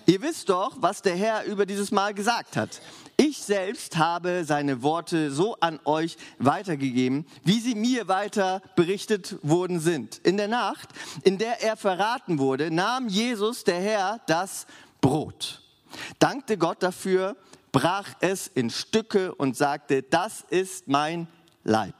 Ihr 0.05 0.21
wisst 0.21 0.49
doch, 0.49 0.77
was 0.79 1.01
der 1.01 1.15
Herr 1.15 1.45
über 1.45 1.65
dieses 1.65 1.91
Mal 1.91 2.13
gesagt 2.13 2.57
hat. 2.57 2.81
Ich 3.17 3.37
selbst 3.37 3.97
habe 3.97 4.43
seine 4.45 4.81
Worte 4.81 5.31
so 5.31 5.55
an 5.59 5.79
euch 5.85 6.17
weitergegeben, 6.39 7.25
wie 7.43 7.59
sie 7.59 7.75
mir 7.75 8.07
weiter 8.07 8.61
berichtet 8.75 9.37
worden 9.43 9.79
sind. 9.79 10.17
In 10.19 10.37
der 10.37 10.47
Nacht, 10.47 10.89
in 11.23 11.37
der 11.37 11.61
er 11.61 11.77
verraten 11.77 12.39
wurde, 12.39 12.71
nahm 12.71 13.07
Jesus, 13.07 13.63
der 13.63 13.79
Herr, 13.79 14.21
das 14.27 14.65
Brot, 15.01 15.61
dankte 16.19 16.57
Gott 16.57 16.81
dafür, 16.81 17.35
brach 17.71 18.09
es 18.21 18.47
in 18.47 18.69
Stücke 18.69 19.35
und 19.35 19.55
sagte, 19.55 20.03
das 20.03 20.43
ist 20.49 20.87
mein 20.87 21.27
Leib 21.63 21.95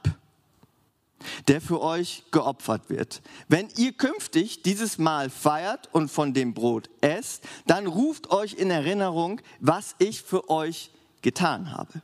der 1.48 1.60
für 1.60 1.80
euch 1.80 2.24
geopfert 2.30 2.90
wird. 2.90 3.22
Wenn 3.48 3.68
ihr 3.76 3.92
künftig 3.92 4.62
dieses 4.62 4.98
Mal 4.98 5.30
feiert 5.30 5.88
und 5.92 6.10
von 6.10 6.34
dem 6.34 6.54
Brot 6.54 6.90
esst, 7.00 7.44
dann 7.66 7.86
ruft 7.86 8.30
euch 8.30 8.54
in 8.54 8.70
Erinnerung, 8.70 9.40
was 9.60 9.94
ich 9.98 10.22
für 10.22 10.50
euch 10.50 10.90
getan 11.22 11.72
habe. 11.72 12.02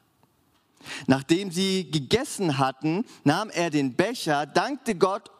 Nachdem 1.06 1.50
sie 1.50 1.90
gegessen 1.90 2.58
hatten, 2.58 3.04
nahm 3.24 3.50
er 3.50 3.70
den 3.70 3.94
Becher, 3.94 4.46
dankte 4.46 4.94
Gott 4.94 5.30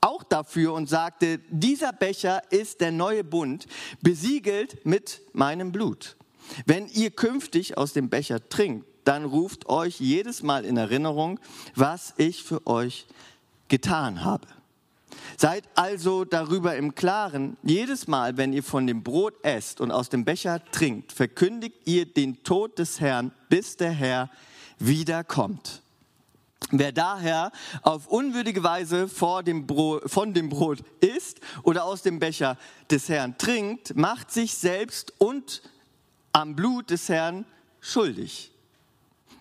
auch 0.00 0.22
dafür 0.22 0.72
und 0.74 0.88
sagte, 0.88 1.40
dieser 1.50 1.92
Becher 1.92 2.42
ist 2.50 2.80
der 2.80 2.92
neue 2.92 3.24
Bund, 3.24 3.66
besiegelt 4.00 4.84
mit 4.86 5.20
meinem 5.32 5.72
Blut. 5.72 6.16
Wenn 6.66 6.88
ihr 6.88 7.10
künftig 7.10 7.76
aus 7.76 7.92
dem 7.92 8.08
Becher 8.08 8.48
trinkt, 8.48 8.86
dann 9.08 9.24
ruft 9.24 9.70
euch 9.70 10.00
jedes 10.00 10.42
Mal 10.42 10.66
in 10.66 10.76
Erinnerung, 10.76 11.40
was 11.74 12.12
ich 12.18 12.44
für 12.44 12.66
euch 12.66 13.06
getan 13.68 14.22
habe. 14.22 14.46
Seid 15.38 15.64
also 15.76 16.26
darüber 16.26 16.76
im 16.76 16.94
Klaren, 16.94 17.56
jedes 17.62 18.06
Mal, 18.06 18.36
wenn 18.36 18.52
ihr 18.52 18.62
von 18.62 18.86
dem 18.86 19.02
Brot 19.02 19.32
esst 19.42 19.80
und 19.80 19.92
aus 19.92 20.10
dem 20.10 20.26
Becher 20.26 20.62
trinkt, 20.72 21.12
verkündigt 21.12 21.76
ihr 21.86 22.04
den 22.04 22.42
Tod 22.42 22.78
des 22.78 23.00
Herrn, 23.00 23.32
bis 23.48 23.78
der 23.78 23.92
Herr 23.92 24.28
wiederkommt. 24.78 25.80
Wer 26.70 26.92
daher 26.92 27.50
auf 27.80 28.08
unwürdige 28.08 28.62
Weise 28.62 29.08
dem 29.46 29.66
Brot, 29.66 30.02
von 30.10 30.34
dem 30.34 30.50
Brot 30.50 30.80
isst 31.00 31.40
oder 31.62 31.84
aus 31.84 32.02
dem 32.02 32.18
Becher 32.18 32.58
des 32.90 33.08
Herrn 33.08 33.38
trinkt, 33.38 33.96
macht 33.96 34.30
sich 34.30 34.52
selbst 34.52 35.14
und 35.16 35.62
am 36.32 36.54
Blut 36.54 36.90
des 36.90 37.08
Herrn 37.08 37.46
schuldig. 37.80 38.52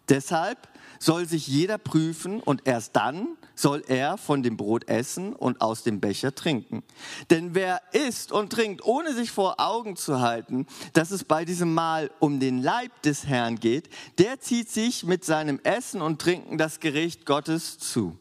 Deshalb 0.09 0.67
soll 0.99 1.27
sich 1.27 1.47
jeder 1.47 1.77
prüfen 1.77 2.41
und 2.41 2.65
erst 2.65 2.95
dann 2.95 3.37
soll 3.55 3.83
er 3.87 4.17
von 4.17 4.43
dem 4.43 4.57
Brot 4.57 4.87
essen 4.87 5.33
und 5.33 5.61
aus 5.61 5.83
dem 5.83 5.99
Becher 5.99 6.33
trinken. 6.33 6.83
Denn 7.29 7.55
wer 7.55 7.81
isst 7.91 8.31
und 8.31 8.51
trinkt, 8.51 8.83
ohne 8.85 9.13
sich 9.13 9.31
vor 9.31 9.59
Augen 9.59 9.95
zu 9.95 10.21
halten, 10.21 10.67
dass 10.93 11.11
es 11.11 11.23
bei 11.23 11.45
diesem 11.45 11.73
Mahl 11.73 12.11
um 12.19 12.39
den 12.39 12.61
Leib 12.61 13.01
des 13.01 13.25
Herrn 13.25 13.59
geht, 13.59 13.89
der 14.17 14.39
zieht 14.39 14.69
sich 14.69 15.03
mit 15.03 15.25
seinem 15.25 15.59
Essen 15.63 16.01
und 16.01 16.21
Trinken 16.21 16.57
das 16.57 16.79
Gericht 16.79 17.25
Gottes 17.25 17.79
zu. 17.79 18.17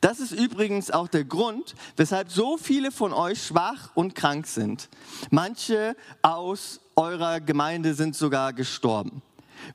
Das 0.00 0.20
ist 0.20 0.32
übrigens 0.32 0.90
auch 0.90 1.08
der 1.08 1.24
Grund, 1.24 1.74
weshalb 1.96 2.30
so 2.30 2.58
viele 2.58 2.92
von 2.92 3.12
euch 3.12 3.42
schwach 3.42 3.90
und 3.94 4.14
krank 4.14 4.46
sind. 4.46 4.88
Manche 5.30 5.96
aus 6.20 6.80
eurer 6.94 7.40
Gemeinde 7.40 7.94
sind 7.94 8.14
sogar 8.14 8.52
gestorben. 8.52 9.22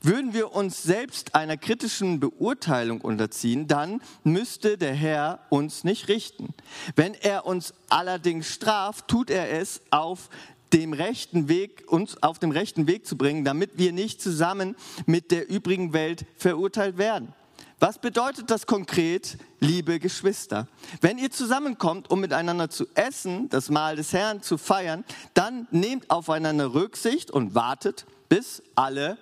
Würden 0.02 0.34
wir 0.34 0.54
uns 0.54 0.84
selbst 0.84 1.36
einer 1.36 1.58
kritischen 1.58 2.20
Beurteilung 2.20 3.02
unterziehen, 3.02 3.68
dann 3.68 4.02
müsste 4.24 4.78
der 4.78 4.94
Herr 4.94 5.40
uns 5.50 5.84
nicht 5.84 6.08
richten. 6.08 6.54
Wenn 6.96 7.14
er 7.14 7.46
uns 7.46 7.74
allerdings 7.90 8.48
straft, 8.48 9.08
tut 9.08 9.30
er 9.30 9.52
es 9.52 9.82
auf 9.92 10.30
dem 10.74 10.94
rechten 10.94 11.48
Weg, 11.48 11.86
uns 11.88 12.22
auf 12.22 12.40
dem 12.40 12.52
rechten 12.52 12.88
Weg 12.88 13.06
zu 13.06 13.18
bringen, 13.18 13.46
damit 13.46 13.78
wir 13.78 13.94
nicht 13.94 14.22
zusammen 14.22 14.76
mit 15.06 15.32
der 15.32 15.50
übrigen 15.50 15.94
Welt 15.94 16.26
verurteilt 16.38 16.98
werden. 16.98 17.34
Was 17.80 18.00
bedeutet 18.00 18.50
das 18.50 18.66
konkret, 18.66 19.38
liebe 19.60 20.00
Geschwister? 20.00 20.68
Wenn 21.00 21.20
ihr 21.20 21.30
zusammenkommt, 21.30 22.10
um 22.10 22.20
miteinander 22.20 22.72
zu 22.72 22.88
essen, 22.96 23.50
das 23.50 23.70
Mahl 23.70 23.96
des 23.96 24.14
Herrn 24.14 24.42
zu 24.42 24.58
feiern, 24.58 25.04
dann 25.36 25.68
nehmt 25.70 26.10
aufeinander 26.10 26.74
Rücksicht 26.74 27.30
und 27.30 27.54
wartet, 27.54 28.08
bis 28.30 28.64
alle 28.74 29.20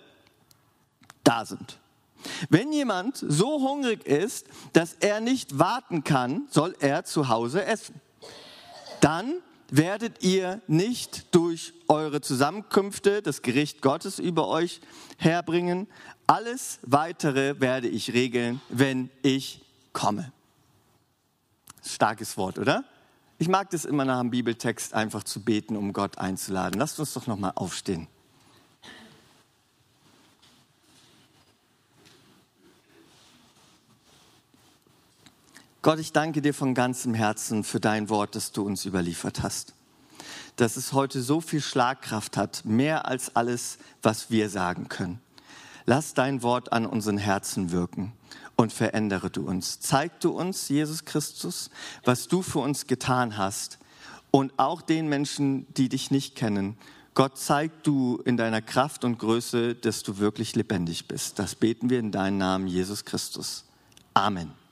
da 1.25 1.46
sind. 1.46 1.79
Wenn 2.50 2.72
jemand 2.72 3.17
so 3.17 3.60
hungrig 3.62 4.05
ist, 4.05 4.48
dass 4.74 4.94
er 4.94 5.20
nicht 5.20 5.60
warten 5.60 6.03
kann, 6.03 6.48
soll 6.50 6.75
er 6.79 7.03
zu 7.03 7.29
Hause 7.29 7.65
essen. 7.65 8.01
Dann 9.01 9.36
werdet 9.70 10.24
ihr 10.24 10.62
nicht 10.67 11.34
durch 11.36 11.74
eure 11.88 12.22
Zusammenkünfte 12.22 13.22
das 13.22 13.41
Gericht 13.41 13.82
Gottes 13.82 14.20
über 14.20 14.48
euch 14.48 14.82
herbringen. 15.17 15.88
Alles 16.27 16.79
weitere 16.84 17.60
werde 17.60 17.88
ich 17.88 18.13
regeln, 18.13 18.62
wenn 18.70 19.10
ich 19.22 19.62
komme. 19.94 20.32
Starkes 21.84 22.38
Wort, 22.38 22.58
oder? 22.58 22.84
Ich 23.38 23.48
mag 23.48 23.70
das 23.70 23.86
immer 23.86 24.05
nach 24.05 24.22
dem 24.22 24.32
Bibeltext 24.32 24.94
einfach 24.94 25.24
zu 25.24 25.44
beten, 25.44 25.75
um 25.75 25.94
Gott 25.94 26.17
einzuladen. 26.17 26.79
Lasst 26.79 27.00
uns 27.00 27.13
doch 27.13 27.27
noch 27.27 27.38
mal 27.38 27.51
aufstehen. 27.55 28.08
Gott, 35.85 35.99
ich 35.99 36.13
danke 36.13 36.41
dir 36.41 36.55
von 36.55 36.73
ganzem 36.73 37.13
Herzen 37.13 37.63
für 37.63 37.79
dein 37.79 38.09
Wort, 38.09 38.33
das 38.33 38.51
du 38.51 38.63
uns 38.63 38.87
überliefert 38.87 39.43
hast. 39.43 39.75
Dass 40.55 40.77
es 40.77 40.93
heute 40.93 41.21
so 41.21 41.41
viel 41.41 41.61
Schlagkraft 41.61 42.37
hat, 42.37 42.65
mehr 42.65 43.07
als 43.07 43.35
alles, 43.35 43.77
was 44.01 44.31
wir 44.31 44.49
sagen 44.49 44.89
können. 44.89 45.21
Lass 45.85 46.15
dein 46.15 46.41
Wort 46.41 46.73
an 46.73 46.87
unseren 46.87 47.19
Herzen 47.19 47.69
wirken 47.69 48.13
und 48.55 48.73
verändere 48.73 49.29
du 49.29 49.47
uns. 49.47 49.79
Zeig 49.79 50.19
du 50.21 50.31
uns, 50.31 50.69
Jesus 50.69 51.05
Christus, 51.05 51.69
was 52.03 52.27
du 52.27 52.41
für 52.41 52.61
uns 52.61 52.87
getan 52.87 53.37
hast 53.37 53.77
und 54.31 54.53
auch 54.57 54.81
den 54.81 55.07
Menschen, 55.07 55.71
die 55.75 55.87
dich 55.87 56.09
nicht 56.09 56.33
kennen. 56.33 56.79
Gott, 57.13 57.37
zeig 57.37 57.83
du 57.83 58.19
in 58.25 58.37
deiner 58.37 58.63
Kraft 58.63 59.03
und 59.03 59.19
Größe, 59.19 59.75
dass 59.75 60.01
du 60.01 60.17
wirklich 60.17 60.55
lebendig 60.55 61.07
bist. 61.07 61.37
Das 61.37 61.53
beten 61.53 61.91
wir 61.91 61.99
in 61.99 62.11
deinen 62.11 62.39
Namen, 62.39 62.65
Jesus 62.65 63.05
Christus. 63.05 63.65
Amen. 64.15 64.64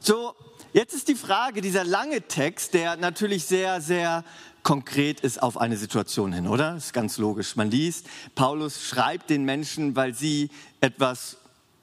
So, 0.00 0.34
jetzt 0.72 0.94
ist 0.94 1.08
die 1.08 1.14
Frage, 1.14 1.60
dieser 1.60 1.84
lange 1.84 2.22
Text, 2.22 2.74
der 2.74 2.96
natürlich 2.96 3.44
sehr, 3.44 3.80
sehr 3.80 4.24
konkret 4.62 5.20
ist 5.20 5.42
auf 5.42 5.56
eine 5.56 5.76
Situation 5.76 6.32
hin, 6.32 6.46
oder? 6.46 6.74
Das 6.74 6.86
ist 6.86 6.92
ganz 6.92 7.18
logisch. 7.18 7.56
Man 7.56 7.70
liest, 7.70 8.06
Paulus 8.34 8.82
schreibt 8.82 9.30
den 9.30 9.44
Menschen, 9.44 9.96
weil 9.96 10.14
sie 10.14 10.50
etwas 10.80 11.38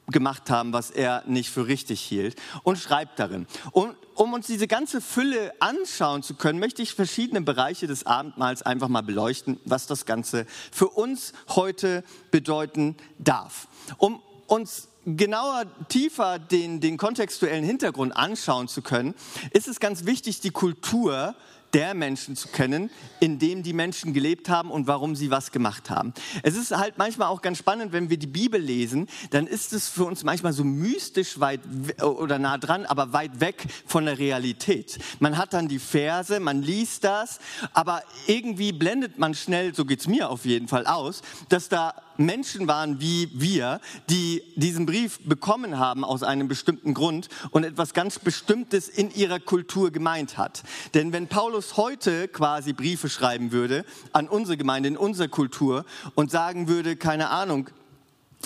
gemacht 0.08 0.50
haben, 0.50 0.72
was 0.72 0.92
er 0.92 1.24
nicht 1.26 1.50
für 1.50 1.68
richtig 1.68 2.00
hielt 2.02 2.36
und 2.64 2.78
schreibt 2.78 3.20
darin. 3.20 3.48
Und 3.72 3.96
um 4.14 4.34
uns 4.34 4.48
diese 4.48 4.68
ganze 4.68 5.02
Fülle 5.02 5.52
anschauen 5.60 6.24
zu 6.24 6.36
können, 6.36 6.60
möchte 6.60 6.82
ich 6.82 6.94
verschiedene 6.94 7.42
Bereiche 7.42 7.88
des 7.88 8.06
Abendmahls 8.06 8.62
einfach 8.62 8.88
mal 8.88 9.02
beleuchten, 9.02 9.60
was 9.66 9.88
das 9.88 10.06
Ganze 10.06 10.46
für 10.72 10.90
uns 10.90 11.34
heute 11.50 12.04
bedeuten 12.32 12.96
darf. 13.18 13.68
Um 13.98 14.22
uns 14.48 14.88
genauer, 15.06 15.66
tiefer 15.90 16.40
den, 16.40 16.80
den 16.80 16.98
kontextuellen 16.98 17.64
Hintergrund 17.64 18.16
anschauen 18.16 18.68
zu 18.68 18.82
können, 18.82 19.14
ist 19.52 19.68
es 19.68 19.80
ganz 19.80 20.06
wichtig, 20.06 20.42
die 20.42 20.52
Kultur 20.52 21.36
der 21.76 21.94
Menschen 21.94 22.38
zu 22.38 22.48
kennen, 22.48 22.90
in 23.20 23.38
dem 23.38 23.62
die 23.62 23.74
Menschen 23.74 24.14
gelebt 24.14 24.48
haben 24.48 24.72
und 24.72 24.88
warum 24.88 25.14
sie 25.14 25.30
was 25.30 25.52
gemacht 25.52 25.90
haben. 25.90 26.14
Es 26.42 26.56
ist 26.56 26.72
halt 26.72 26.98
manchmal 26.98 27.28
auch 27.28 27.42
ganz 27.42 27.58
spannend, 27.58 27.92
wenn 27.92 28.10
wir 28.10 28.16
die 28.16 28.28
Bibel 28.28 28.62
lesen, 28.62 29.08
dann 29.32 29.46
ist 29.46 29.74
es 29.74 29.90
für 29.90 30.06
uns 30.06 30.24
manchmal 30.24 30.54
so 30.54 30.64
mystisch 30.64 31.38
weit 31.42 31.60
oder 32.02 32.40
nah 32.40 32.58
dran, 32.58 32.86
aber 32.86 33.12
weit 33.12 33.42
weg 33.42 33.66
von 33.86 34.06
der 34.06 34.18
Realität. 34.20 35.00
Man 35.20 35.38
hat 35.38 35.54
dann 35.54 35.68
die 35.68 35.80
Verse, 35.80 36.40
man 36.40 36.62
liest 36.62 37.04
das, 37.04 37.40
aber 37.74 38.04
irgendwie 38.26 38.72
blendet 38.72 39.20
man 39.20 39.34
schnell, 39.34 39.76
so 39.76 39.84
geht's 39.84 40.08
mir 40.08 40.30
auf 40.30 40.46
jeden 40.46 40.70
Fall 40.70 40.86
aus, 40.86 41.24
dass 41.50 41.68
da 41.68 41.94
Menschen 42.18 42.68
waren 42.68 43.00
wie 43.00 43.30
wir, 43.34 43.82
die 44.10 44.44
diesen 44.56 44.86
Brief 44.86 45.20
bekommen 45.24 45.78
haben 45.80 46.04
aus 46.04 46.24
einem 46.24 46.48
bestimmten 46.48 46.94
Grund 46.94 47.30
und 47.52 47.64
etwas 47.64 47.94
ganz 47.94 48.20
Bestimmtes 48.20 48.88
in 48.88 49.14
ihrer 49.14 49.40
Kultur 49.40 49.92
gemeint 49.92 50.38
hat. 50.38 50.64
Denn 50.94 51.14
wenn 51.14 51.28
Paulus 51.28 51.78
heute 51.78 52.28
quasi 52.28 52.74
Briefe 52.74 53.10
schreiben 53.10 53.52
würde 53.52 53.86
an 54.14 54.28
unsere 54.28 54.58
Gemeinde, 54.58 54.90
in 54.90 54.98
unsere 54.98 55.30
Kultur 55.30 55.86
und 56.16 56.32
sagen 56.32 56.68
würde, 56.68 56.96
keine 56.96 57.30
Ahnung, 57.30 57.70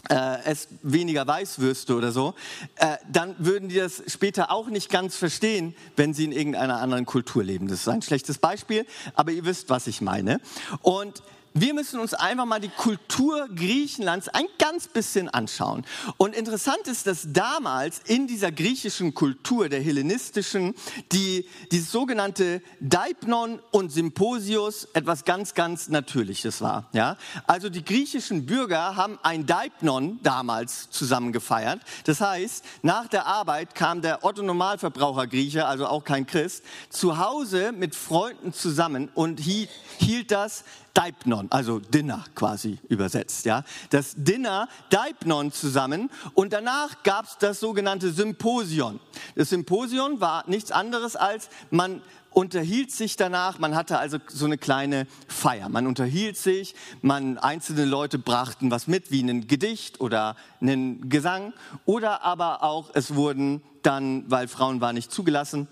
äh, 0.07 0.43
es 0.45 0.67
weniger 0.81 1.27
Weißwürste 1.27 1.95
oder 1.95 2.11
so, 2.11 2.33
äh, 2.77 2.97
dann 3.11 3.35
würden 3.37 3.69
die 3.69 3.75
das 3.75 4.03
später 4.07 4.51
auch 4.51 4.67
nicht 4.67 4.89
ganz 4.89 5.15
verstehen, 5.15 5.75
wenn 5.95 6.13
sie 6.13 6.25
in 6.25 6.31
irgendeiner 6.31 6.79
anderen 6.79 7.05
Kultur 7.05 7.43
leben. 7.43 7.67
Das 7.67 7.81
ist 7.81 7.89
ein 7.89 8.01
schlechtes 8.01 8.37
Beispiel, 8.37 8.85
aber 9.13 9.31
ihr 9.31 9.45
wisst, 9.45 9.69
was 9.69 9.87
ich 9.87 10.01
meine. 10.01 10.39
Und 10.81 11.21
wir 11.53 11.73
müssen 11.73 11.99
uns 11.99 12.13
einfach 12.13 12.45
mal 12.45 12.59
die 12.59 12.69
Kultur 12.69 13.47
Griechenlands 13.53 14.29
ein 14.29 14.45
ganz 14.57 14.87
bisschen 14.87 15.29
anschauen. 15.29 15.85
Und 16.17 16.35
interessant 16.35 16.87
ist, 16.87 17.07
dass 17.07 17.27
damals 17.31 18.01
in 18.05 18.27
dieser 18.27 18.51
griechischen 18.51 19.13
Kultur, 19.13 19.69
der 19.69 19.81
hellenistischen, 19.81 20.75
die, 21.11 21.47
dieses 21.71 21.91
sogenannte 21.91 22.61
Deipnon 22.79 23.59
und 23.71 23.91
Symposius 23.91 24.87
etwas 24.93 25.25
ganz, 25.25 25.53
ganz 25.53 25.89
Natürliches 25.89 26.61
war. 26.61 26.87
Ja? 26.93 27.17
Also 27.47 27.69
die 27.69 27.83
griechischen 27.83 28.45
Bürger 28.45 28.95
haben 28.95 29.17
ein 29.23 29.45
Deipnon 29.45 30.19
damals 30.23 30.89
zusammen 30.91 31.31
gefeiert. 31.31 31.81
Das 32.05 32.21
heißt, 32.21 32.63
nach 32.83 33.07
der 33.07 33.25
Arbeit 33.25 33.75
kam 33.75 34.01
der 34.01 34.23
Otto 34.23 34.41
Normalverbraucher 34.41 35.27
Grieche, 35.27 35.65
also 35.65 35.87
auch 35.87 36.03
kein 36.03 36.27
Christ, 36.27 36.63
zu 36.89 37.17
Hause 37.17 37.71
mit 37.71 37.95
Freunden 37.95 38.53
zusammen 38.53 39.09
und 39.15 39.39
hielt 39.39 40.31
das 40.31 40.63
Deipnon, 40.93 41.47
also 41.51 41.79
Dinner 41.79 42.23
quasi 42.35 42.79
übersetzt, 42.89 43.45
ja. 43.45 43.63
Das 43.89 44.15
Dinner 44.17 44.67
Deipnon 44.89 45.51
zusammen 45.51 46.09
und 46.33 46.53
danach 46.53 47.03
gab 47.03 47.25
es 47.25 47.37
das 47.37 47.59
sogenannte 47.59 48.11
Symposion. 48.11 48.99
Das 49.35 49.49
Symposion 49.49 50.21
war 50.21 50.43
nichts 50.47 50.71
anderes 50.71 51.15
als 51.15 51.49
man 51.69 52.01
unterhielt 52.31 52.91
sich 52.91 53.15
danach, 53.15 53.59
man 53.59 53.75
hatte 53.75 53.97
also 53.97 54.17
so 54.27 54.45
eine 54.45 54.57
kleine 54.57 55.07
Feier. 55.27 55.69
Man 55.69 55.87
unterhielt 55.87 56.37
sich, 56.37 56.75
man 57.01 57.37
einzelne 57.37 57.85
Leute 57.85 58.19
brachten 58.19 58.71
was 58.71 58.87
mit, 58.87 59.11
wie 59.11 59.21
ein 59.21 59.47
Gedicht 59.47 59.99
oder 59.99 60.35
einen 60.61 61.09
Gesang 61.09 61.53
oder 61.85 62.23
aber 62.23 62.63
auch 62.63 62.91
es 62.93 63.15
wurden 63.15 63.63
dann, 63.81 64.29
weil 64.29 64.47
Frauen 64.47 64.81
waren 64.81 64.95
nicht 64.95 65.11
zugelassen, 65.11 65.67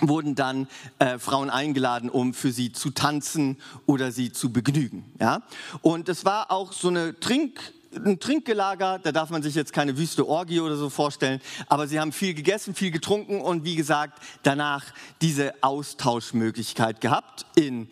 wurden 0.00 0.34
dann 0.34 0.68
äh, 0.98 1.18
Frauen 1.18 1.50
eingeladen, 1.50 2.08
um 2.08 2.34
für 2.34 2.52
sie 2.52 2.72
zu 2.72 2.90
tanzen 2.90 3.58
oder 3.86 4.12
sie 4.12 4.32
zu 4.32 4.52
begnügen. 4.52 5.04
Ja? 5.20 5.42
Und 5.82 6.08
es 6.08 6.24
war 6.24 6.50
auch 6.50 6.72
so 6.72 6.88
eine 6.88 7.18
Trink 7.18 7.60
ein 7.92 8.20
Trinkgelager, 8.20 9.00
da 9.00 9.10
darf 9.10 9.30
man 9.30 9.42
sich 9.42 9.56
jetzt 9.56 9.72
keine 9.72 9.98
wüste 9.98 10.28
Orgie 10.28 10.60
oder 10.60 10.76
so 10.76 10.90
vorstellen, 10.90 11.40
aber 11.66 11.88
sie 11.88 11.98
haben 11.98 12.12
viel 12.12 12.34
gegessen, 12.34 12.74
viel 12.74 12.92
getrunken 12.92 13.40
und 13.40 13.64
wie 13.64 13.74
gesagt, 13.74 14.20
danach 14.44 14.84
diese 15.20 15.54
Austauschmöglichkeit 15.62 17.00
gehabt 17.00 17.46
in 17.56 17.88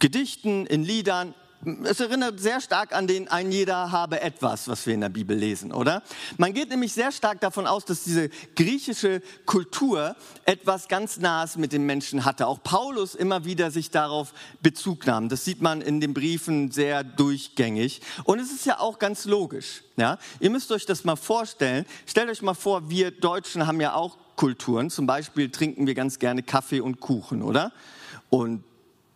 Gedichten, 0.00 0.66
in 0.66 0.82
Liedern, 0.82 1.34
es 1.84 2.00
erinnert 2.00 2.40
sehr 2.40 2.60
stark 2.60 2.94
an 2.94 3.06
den 3.06 3.28
ein 3.28 3.52
jeder 3.52 3.92
habe 3.92 4.20
etwas, 4.20 4.66
was 4.68 4.86
wir 4.86 4.94
in 4.94 5.02
der 5.02 5.10
Bibel 5.10 5.36
lesen, 5.36 5.72
oder? 5.72 6.02
Man 6.38 6.54
geht 6.54 6.70
nämlich 6.70 6.92
sehr 6.92 7.12
stark 7.12 7.40
davon 7.40 7.66
aus, 7.66 7.84
dass 7.84 8.04
diese 8.04 8.30
griechische 8.56 9.20
Kultur 9.44 10.16
etwas 10.46 10.88
ganz 10.88 11.18
Nahes 11.18 11.56
mit 11.56 11.72
den 11.72 11.84
Menschen 11.84 12.24
hatte. 12.24 12.46
Auch 12.46 12.62
Paulus 12.62 13.14
immer 13.14 13.44
wieder 13.44 13.70
sich 13.70 13.90
darauf 13.90 14.32
Bezug 14.62 15.06
nahm. 15.06 15.28
Das 15.28 15.44
sieht 15.44 15.60
man 15.60 15.82
in 15.82 16.00
den 16.00 16.14
Briefen 16.14 16.70
sehr 16.70 17.04
durchgängig. 17.04 18.00
Und 18.24 18.38
es 18.38 18.50
ist 18.50 18.64
ja 18.64 18.78
auch 18.78 18.98
ganz 18.98 19.26
logisch. 19.26 19.82
Ja? 19.96 20.18
Ihr 20.40 20.50
müsst 20.50 20.72
euch 20.72 20.86
das 20.86 21.04
mal 21.04 21.16
vorstellen. 21.16 21.84
Stellt 22.06 22.30
euch 22.30 22.40
mal 22.40 22.54
vor, 22.54 22.88
wir 22.88 23.10
Deutschen 23.10 23.66
haben 23.66 23.80
ja 23.80 23.94
auch 23.94 24.16
Kulturen. 24.36 24.88
Zum 24.88 25.06
Beispiel 25.06 25.50
trinken 25.50 25.86
wir 25.86 25.94
ganz 25.94 26.18
gerne 26.18 26.42
Kaffee 26.42 26.80
und 26.80 27.00
Kuchen, 27.00 27.42
oder? 27.42 27.72
Und 28.30 28.64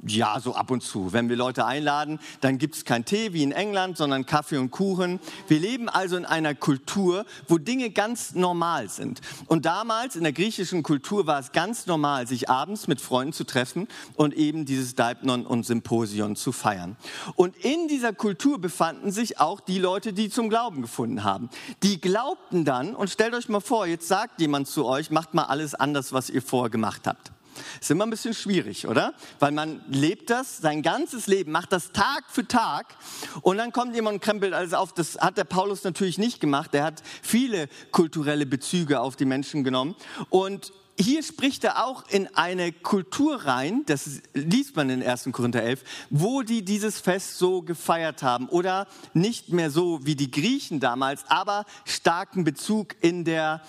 ja, 0.07 0.39
so 0.41 0.55
ab 0.55 0.71
und 0.71 0.83
zu. 0.83 1.13
Wenn 1.13 1.29
wir 1.29 1.37
Leute 1.37 1.65
einladen, 1.65 2.19
dann 2.41 2.59
gibt 2.59 2.77
es 2.77 2.85
kein 2.85 3.05
Tee 3.05 3.33
wie 3.33 3.43
in 3.43 3.53
England, 3.53 3.97
sondern 3.97 4.27
Kaffee 4.27 4.59
und 4.59 4.71
Kuchen. 4.71 5.21
Wir 5.49 5.59
leben 5.59 5.89
also 5.89 6.17
in 6.17 6.25
einer 6.25 6.55
Kultur, 6.55 7.25
wo 7.49 7.59
Dinge 7.59 7.91
ganz 7.91 8.35
normal 8.35 8.89
sind. 8.89 9.21
Und 9.47 9.67
damals 9.67 10.17
in 10.17 10.23
der 10.23 10.33
griechischen 10.33 10.83
Kultur 10.83 11.27
war 11.27 11.39
es 11.39 11.53
ganz 11.53 11.87
normal, 11.87 12.27
sich 12.27 12.51
abends 12.51 12.87
mit 12.87 13.01
Freunden 13.01 13.33
zu 13.33 13.45
treffen 13.45 13.89
und 14.15 14.35
eben 14.35 14.65
dieses 14.65 14.95
Deipnon 14.95 15.47
und 15.47 15.65
Symposion 15.65 16.37
zu 16.37 16.53
feiern. 16.53 16.97
Und 17.37 17.57
in 17.57 17.89
dieser 17.89 18.13
Kultur 18.13 18.61
befanden 18.61 19.13
sich 19.13 19.41
auch 19.41 19.61
die 19.61 19.79
Leute, 19.79 20.13
die 20.13 20.29
zum 20.29 20.49
Glauben 20.49 20.83
gefunden 20.83 21.25
haben. 21.25 21.49
Die 21.83 22.01
glaubten 22.01 22.65
dann, 22.65 22.95
und 22.95 23.11
stellt 23.11 23.35
euch 23.35 23.49
mal 23.49 23.61
vor, 23.61 23.87
jetzt 23.87 24.09
sagt 24.09 24.41
jemand 24.41 24.69
zu 24.69 24.87
euch, 24.87 25.11
macht 25.11 25.35
mal 25.35 25.45
alles 25.45 25.75
anders, 25.75 26.13
was 26.13 26.31
ihr 26.31 26.43
vorher 26.43 26.71
gemacht 26.71 27.07
habt. 27.07 27.34
Ist 27.81 27.91
immer 27.91 28.05
ein 28.05 28.11
bisschen 28.11 28.35
schwierig, 28.35 28.87
oder? 28.87 29.15
Weil 29.39 29.53
man 29.53 29.81
lebt 29.89 30.31
das 30.31 30.59
sein 30.59 30.83
ganzes 30.83 31.27
Leben, 31.27 31.53
macht 31.53 31.73
das 31.73 31.93
Tag 31.93 32.25
für 32.29 32.47
Tag 32.47 32.95
und 33.43 33.59
dann 33.59 33.73
kommt 33.73 33.95
jemand 33.95 34.15
und 34.15 34.21
krempelt 34.21 34.53
alles 34.55 34.75
auf. 34.75 34.93
Das 34.93 35.19
hat 35.19 35.37
der 35.37 35.45
Paulus 35.45 35.85
natürlich 35.85 36.19
nicht 36.19 36.41
gemacht. 36.41 36.75
Er 36.75 36.85
hat 36.85 37.03
viele 37.23 37.69
kulturelle 37.91 38.47
Bezüge 38.47 39.01
auf 39.01 39.17
die 39.17 39.25
Menschen 39.25 39.65
genommen 39.65 39.95
und 40.31 40.73
hier 40.97 41.25
spricht 41.25 41.65
er 41.65 41.85
auch 41.85 42.05
in 42.09 42.29
eine 42.37 42.73
Kultur 42.73 43.47
rein, 43.47 43.83
das 43.87 44.23
liest 44.33 44.77
man 44.77 44.91
in 44.91 45.03
1. 45.03 45.29
Korinther 45.33 45.63
11, 45.63 45.83
wo 46.11 46.43
die 46.43 46.65
dieses 46.65 47.01
Fest 47.01 47.39
so 47.39 47.63
gefeiert 47.63 48.23
haben 48.23 48.49
oder 48.49 48.87
nicht 49.13 49.49
mehr 49.49 49.71
so 49.71 50.07
wie 50.07 50.15
die 50.15 50.31
Griechen 50.31 50.79
damals, 50.79 51.25
aber 51.29 51.65
starken 51.85 52.45
Bezug 52.45 52.95
in 53.01 53.25
der 53.25 53.61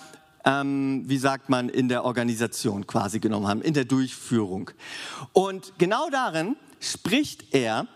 ähm, 0.46 1.02
wie 1.06 1.18
sagt 1.18 1.50
man, 1.50 1.68
in 1.68 1.88
der 1.88 2.04
Organisation 2.04 2.86
quasi 2.86 3.18
genommen 3.18 3.48
haben, 3.48 3.60
in 3.60 3.74
der 3.74 3.84
Durchführung. 3.84 4.70
Und 5.32 5.74
genau 5.76 6.08
darin 6.08 6.56
spricht 6.80 7.52
er 7.52 7.88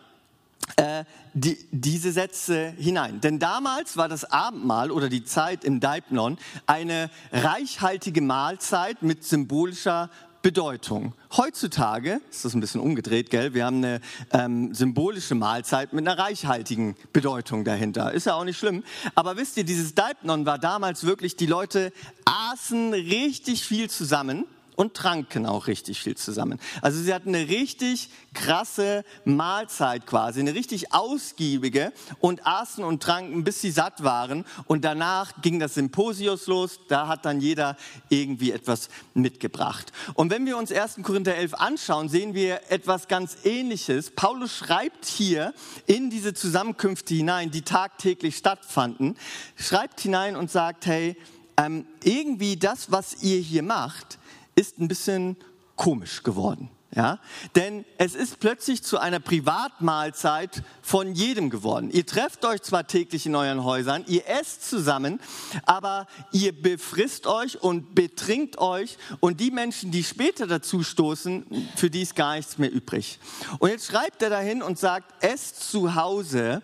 äh, 0.76 1.04
die, 1.32 1.58
diese 1.70 2.12
Sätze 2.12 2.74
hinein. 2.76 3.20
Denn 3.20 3.38
damals 3.38 3.96
war 3.96 4.08
das 4.08 4.24
Abendmahl 4.24 4.90
oder 4.90 5.08
die 5.08 5.24
Zeit 5.24 5.64
im 5.64 5.80
Deipnon 5.80 6.38
eine 6.66 7.08
reichhaltige 7.32 8.20
Mahlzeit 8.20 9.02
mit 9.02 9.24
symbolischer 9.24 10.10
Bedeutung. 10.42 11.14
Heutzutage 11.36 12.20
ist 12.30 12.44
das 12.44 12.54
ein 12.54 12.60
bisschen 12.60 12.80
umgedreht, 12.80 13.30
gell? 13.30 13.52
Wir 13.52 13.66
haben 13.66 13.78
eine 13.78 14.00
ähm, 14.32 14.74
symbolische 14.74 15.34
Mahlzeit 15.34 15.92
mit 15.92 16.06
einer 16.06 16.18
reichhaltigen 16.18 16.96
Bedeutung 17.12 17.64
dahinter. 17.64 18.12
Ist 18.12 18.26
ja 18.26 18.34
auch 18.34 18.44
nicht 18.44 18.58
schlimm. 18.58 18.82
Aber 19.14 19.36
wisst 19.36 19.56
ihr, 19.58 19.64
dieses 19.64 19.94
Deipnon 19.94 20.46
war 20.46 20.58
damals 20.58 21.04
wirklich, 21.04 21.36
die 21.36 21.46
Leute 21.46 21.92
aßen 22.24 22.94
richtig 22.94 23.64
viel 23.64 23.90
zusammen 23.90 24.46
und 24.80 24.94
tranken 24.94 25.44
auch 25.44 25.66
richtig 25.66 26.00
viel 26.00 26.16
zusammen. 26.16 26.58
Also 26.80 27.02
sie 27.02 27.12
hatten 27.12 27.34
eine 27.34 27.50
richtig 27.50 28.08
krasse 28.32 29.04
Mahlzeit 29.26 30.06
quasi, 30.06 30.40
eine 30.40 30.54
richtig 30.54 30.94
ausgiebige 30.94 31.92
und 32.18 32.46
aßen 32.46 32.82
und 32.82 33.02
tranken, 33.02 33.44
bis 33.44 33.60
sie 33.60 33.72
satt 33.72 34.04
waren. 34.04 34.46
Und 34.66 34.86
danach 34.86 35.42
ging 35.42 35.58
das 35.58 35.74
Symposius 35.74 36.46
los. 36.46 36.80
Da 36.88 37.08
hat 37.08 37.26
dann 37.26 37.42
jeder 37.42 37.76
irgendwie 38.08 38.52
etwas 38.52 38.88
mitgebracht. 39.12 39.92
Und 40.14 40.30
wenn 40.30 40.46
wir 40.46 40.56
uns 40.56 40.72
1. 40.72 41.00
Korinther 41.02 41.34
11 41.34 41.52
anschauen, 41.52 42.08
sehen 42.08 42.32
wir 42.32 42.62
etwas 42.70 43.06
ganz 43.06 43.36
Ähnliches. 43.44 44.10
Paulus 44.10 44.56
schreibt 44.56 45.04
hier 45.04 45.52
in 45.84 46.08
diese 46.08 46.32
Zusammenkünfte 46.32 47.12
hinein, 47.12 47.50
die 47.50 47.60
tagtäglich 47.62 48.34
stattfanden, 48.34 49.18
schreibt 49.56 50.00
hinein 50.00 50.36
und 50.36 50.50
sagt, 50.50 50.86
hey, 50.86 51.18
ähm, 51.58 51.84
irgendwie 52.02 52.56
das, 52.56 52.90
was 52.90 53.22
ihr 53.22 53.40
hier 53.40 53.62
macht, 53.62 54.18
ist 54.60 54.78
ein 54.78 54.88
bisschen 54.88 55.36
komisch 55.74 56.22
geworden. 56.22 56.70
Ja, 56.94 57.20
denn 57.54 57.84
es 57.98 58.16
ist 58.16 58.40
plötzlich 58.40 58.82
zu 58.82 58.98
einer 58.98 59.20
Privatmahlzeit 59.20 60.64
von 60.82 61.14
jedem 61.14 61.48
geworden. 61.48 61.88
Ihr 61.92 62.04
trefft 62.04 62.44
euch 62.44 62.62
zwar 62.62 62.84
täglich 62.88 63.26
in 63.26 63.36
euren 63.36 63.62
Häusern, 63.62 64.04
ihr 64.08 64.26
esst 64.26 64.68
zusammen, 64.68 65.20
aber 65.66 66.08
ihr 66.32 66.50
befrisst 66.50 67.28
euch 67.28 67.62
und 67.62 67.94
betrinkt 67.94 68.58
euch 68.58 68.98
und 69.20 69.38
die 69.38 69.52
Menschen, 69.52 69.92
die 69.92 70.02
später 70.02 70.48
dazu 70.48 70.82
stoßen, 70.82 71.46
für 71.76 71.90
die 71.90 72.02
ist 72.02 72.16
gar 72.16 72.34
nichts 72.34 72.58
mehr 72.58 72.72
übrig. 72.72 73.20
Und 73.60 73.70
jetzt 73.70 73.86
schreibt 73.86 74.20
er 74.20 74.30
dahin 74.30 74.60
und 74.60 74.76
sagt, 74.76 75.22
esst 75.22 75.70
zu 75.70 75.94
Hause 75.94 76.60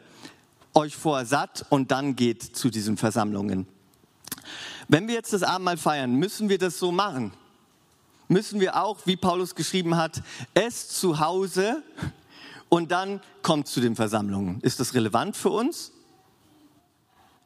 euch 0.75 0.97
vor 0.97 1.25
satt 1.25 1.67
und 1.71 1.93
dann 1.93 2.17
geht 2.17 2.43
zu 2.43 2.69
diesen 2.69 2.97
Versammlungen. 2.97 3.69
Wenn 4.89 5.07
wir 5.07 5.15
jetzt 5.15 5.33
das 5.33 5.45
Abendmahl 5.45 5.77
feiern, 5.77 6.17
müssen 6.17 6.49
wir 6.49 6.59
das 6.59 6.81
so 6.81 6.91
machen 6.91 7.33
müssen 8.29 8.61
wir 8.61 8.83
auch, 8.83 8.99
wie 9.05 9.17
Paulus 9.17 9.55
geschrieben 9.55 9.97
hat, 9.97 10.23
es 10.55 10.89
zu 10.89 11.21
Hause 11.21 11.83
und 12.69 12.91
dann 12.91 13.21
kommt 13.43 13.69
zu 13.69 13.81
den 13.81 13.97
Versammlungen. 13.97 14.61
Ist 14.63 14.81
das 14.81 14.95
relevant 14.95 15.37
für 15.37 15.51
uns? 15.51 15.93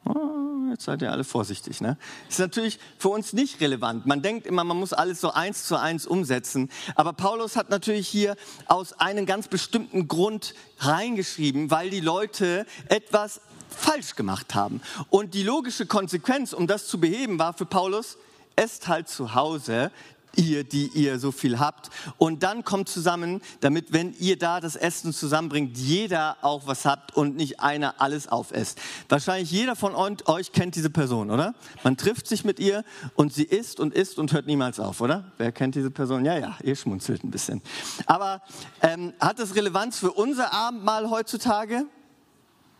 Oh, 0.05 0.69
jetzt 0.71 0.83
seid 0.83 1.01
ihr 1.03 1.11
alle 1.11 1.23
vorsichtig. 1.23 1.79
Ne? 1.79 1.97
Ist 2.27 2.39
natürlich 2.39 2.79
für 2.97 3.09
uns 3.09 3.33
nicht 3.33 3.61
relevant. 3.61 4.07
Man 4.07 4.23
denkt 4.23 4.47
immer, 4.47 4.63
man 4.63 4.77
muss 4.77 4.93
alles 4.93 5.21
so 5.21 5.31
eins 5.31 5.65
zu 5.65 5.75
eins 5.75 6.07
umsetzen. 6.07 6.69
Aber 6.95 7.13
Paulus 7.13 7.55
hat 7.55 7.69
natürlich 7.69 8.07
hier 8.07 8.35
aus 8.65 8.93
einem 8.93 9.25
ganz 9.27 9.47
bestimmten 9.47 10.07
Grund 10.07 10.55
reingeschrieben, 10.79 11.69
weil 11.69 11.91
die 11.91 11.99
Leute 11.99 12.65
etwas 12.89 13.41
falsch 13.69 14.15
gemacht 14.15 14.55
haben. 14.55 14.81
Und 15.09 15.33
die 15.33 15.43
logische 15.43 15.85
Konsequenz, 15.85 16.51
um 16.51 16.67
das 16.67 16.87
zu 16.87 16.99
beheben, 16.99 17.37
war 17.37 17.53
für 17.53 17.65
Paulus, 17.65 18.17
esst 18.55 18.87
halt 18.87 19.07
zu 19.07 19.35
Hause 19.35 19.91
ihr, 20.35 20.63
die 20.63 20.87
ihr 20.87 21.19
so 21.19 21.31
viel 21.31 21.59
habt. 21.59 21.89
Und 22.17 22.43
dann 22.43 22.63
kommt 22.63 22.89
zusammen, 22.89 23.41
damit, 23.59 23.93
wenn 23.93 24.13
ihr 24.19 24.37
da 24.37 24.59
das 24.59 24.75
Essen 24.75 25.13
zusammenbringt, 25.13 25.77
jeder 25.77 26.37
auch 26.41 26.67
was 26.67 26.85
habt 26.85 27.15
und 27.15 27.35
nicht 27.35 27.59
einer 27.59 28.01
alles 28.01 28.27
aufesst. 28.27 28.79
Wahrscheinlich 29.09 29.51
jeder 29.51 29.75
von 29.75 29.95
euch 29.95 30.51
kennt 30.51 30.75
diese 30.75 30.89
Person, 30.89 31.31
oder? 31.31 31.53
Man 31.83 31.97
trifft 31.97 32.27
sich 32.27 32.43
mit 32.43 32.59
ihr 32.59 32.83
und 33.15 33.33
sie 33.33 33.43
isst 33.43 33.79
und 33.79 33.93
isst 33.93 34.19
und 34.19 34.33
hört 34.33 34.47
niemals 34.47 34.79
auf, 34.79 35.01
oder? 35.01 35.31
Wer 35.37 35.51
kennt 35.51 35.75
diese 35.75 35.91
Person? 35.91 36.25
Ja, 36.25 36.37
ja, 36.37 36.57
ihr 36.63 36.75
schmunzelt 36.75 37.23
ein 37.23 37.31
bisschen. 37.31 37.61
Aber 38.05 38.41
ähm, 38.81 39.13
hat 39.19 39.39
das 39.39 39.55
Relevanz 39.55 39.97
für 39.97 40.11
unser 40.11 40.53
Abendmahl 40.53 41.09
heutzutage? 41.09 41.85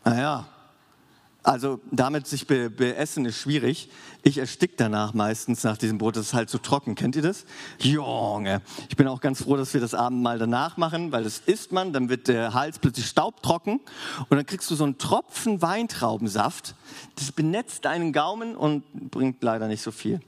Naja, 0.04 0.46
also 1.42 1.80
damit 1.90 2.26
sich 2.26 2.46
be 2.46 2.70
beessen 2.70 3.24
ist 3.24 3.38
schwierig. 3.38 3.88
Ich 4.22 4.38
erstick 4.38 4.76
danach 4.76 5.14
meistens 5.14 5.64
nach 5.64 5.76
diesem 5.76 5.98
Brot. 5.98 6.16
Das 6.16 6.26
ist 6.26 6.34
halt 6.34 6.48
so 6.48 6.58
trocken. 6.58 6.94
Kennt 6.94 7.16
ihr 7.16 7.22
das? 7.22 7.44
Junge. 7.80 8.62
Ich 8.88 8.96
bin 8.96 9.08
auch 9.08 9.20
ganz 9.20 9.42
froh, 9.42 9.56
dass 9.56 9.74
wir 9.74 9.80
das 9.80 9.94
Abendmahl 9.94 10.38
danach 10.38 10.76
machen, 10.76 11.10
weil 11.10 11.24
das 11.24 11.38
isst 11.38 11.72
man, 11.72 11.92
dann 11.92 12.08
wird 12.08 12.28
der 12.28 12.54
Hals 12.54 12.78
plötzlich 12.78 13.06
staubtrocken 13.06 13.80
und 14.28 14.36
dann 14.36 14.46
kriegst 14.46 14.70
du 14.70 14.74
so 14.76 14.84
einen 14.84 14.98
Tropfen 14.98 15.62
Weintraubensaft. 15.62 16.76
Das 17.16 17.32
benetzt 17.32 17.84
deinen 17.84 18.12
Gaumen 18.12 18.54
und 18.54 18.84
bringt 19.10 19.42
leider 19.42 19.66
nicht 19.66 19.82
so 19.82 19.90
viel. 19.90 20.20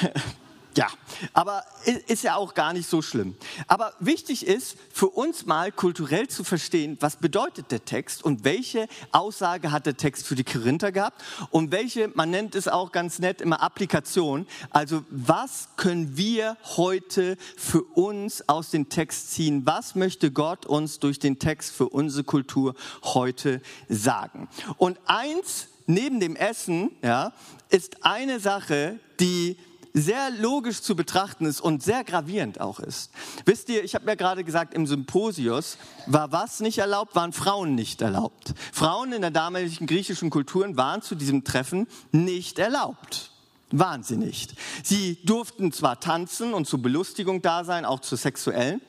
Ja, 0.76 0.88
aber 1.32 1.64
ist 2.06 2.22
ja 2.22 2.36
auch 2.36 2.52
gar 2.52 2.74
nicht 2.74 2.86
so 2.86 3.00
schlimm. 3.00 3.34
Aber 3.66 3.94
wichtig 3.98 4.46
ist 4.46 4.76
für 4.92 5.08
uns 5.08 5.46
mal 5.46 5.72
kulturell 5.72 6.28
zu 6.28 6.44
verstehen, 6.44 6.98
was 7.00 7.16
bedeutet 7.16 7.70
der 7.70 7.86
Text 7.86 8.22
und 8.22 8.44
welche 8.44 8.86
Aussage 9.10 9.72
hat 9.72 9.86
der 9.86 9.96
Text 9.96 10.26
für 10.26 10.34
die 10.34 10.44
Korinther 10.44 10.92
gehabt 10.92 11.24
und 11.50 11.72
welche, 11.72 12.08
man 12.08 12.30
nennt 12.30 12.54
es 12.54 12.68
auch 12.68 12.92
ganz 12.92 13.20
nett 13.20 13.40
immer 13.40 13.62
Applikation. 13.62 14.46
Also 14.68 15.02
was 15.08 15.70
können 15.76 16.18
wir 16.18 16.58
heute 16.76 17.38
für 17.56 17.82
uns 17.82 18.46
aus 18.46 18.70
dem 18.70 18.90
Text 18.90 19.30
ziehen? 19.30 19.62
Was 19.64 19.94
möchte 19.94 20.30
Gott 20.30 20.66
uns 20.66 20.98
durch 20.98 21.18
den 21.18 21.38
Text 21.38 21.72
für 21.72 21.88
unsere 21.88 22.24
Kultur 22.24 22.74
heute 23.02 23.62
sagen? 23.88 24.48
Und 24.76 24.98
eins 25.06 25.68
neben 25.86 26.20
dem 26.20 26.36
Essen, 26.36 26.90
ja, 27.02 27.32
ist 27.70 28.04
eine 28.04 28.40
Sache, 28.40 28.98
die 29.20 29.56
sehr 29.96 30.30
logisch 30.30 30.82
zu 30.82 30.94
betrachten 30.94 31.46
ist 31.46 31.60
und 31.60 31.82
sehr 31.82 32.04
gravierend 32.04 32.60
auch 32.60 32.80
ist. 32.80 33.10
Wisst 33.46 33.70
ihr, 33.70 33.82
ich 33.82 33.94
habe 33.94 34.06
ja 34.06 34.14
gerade 34.14 34.44
gesagt, 34.44 34.74
im 34.74 34.86
Symposius 34.86 35.78
war 36.06 36.32
was 36.32 36.60
nicht 36.60 36.78
erlaubt, 36.78 37.14
waren 37.14 37.32
Frauen 37.32 37.74
nicht 37.74 38.02
erlaubt. 38.02 38.52
Frauen 38.72 39.14
in 39.14 39.22
der 39.22 39.30
damaligen 39.30 39.86
griechischen 39.86 40.28
Kulturen 40.28 40.76
waren 40.76 41.00
zu 41.00 41.14
diesem 41.14 41.44
Treffen 41.44 41.88
nicht 42.12 42.58
erlaubt. 42.58 43.32
Waren 43.72 44.04
sie 44.04 44.16
nicht. 44.16 44.54
Sie 44.84 45.18
durften 45.24 45.72
zwar 45.72 45.98
tanzen 45.98 46.54
und 46.54 46.68
zur 46.68 46.80
Belustigung 46.80 47.42
da 47.42 47.64
sein, 47.64 47.84
auch 47.84 47.98
zur 47.98 48.16
sexuellen, 48.16 48.80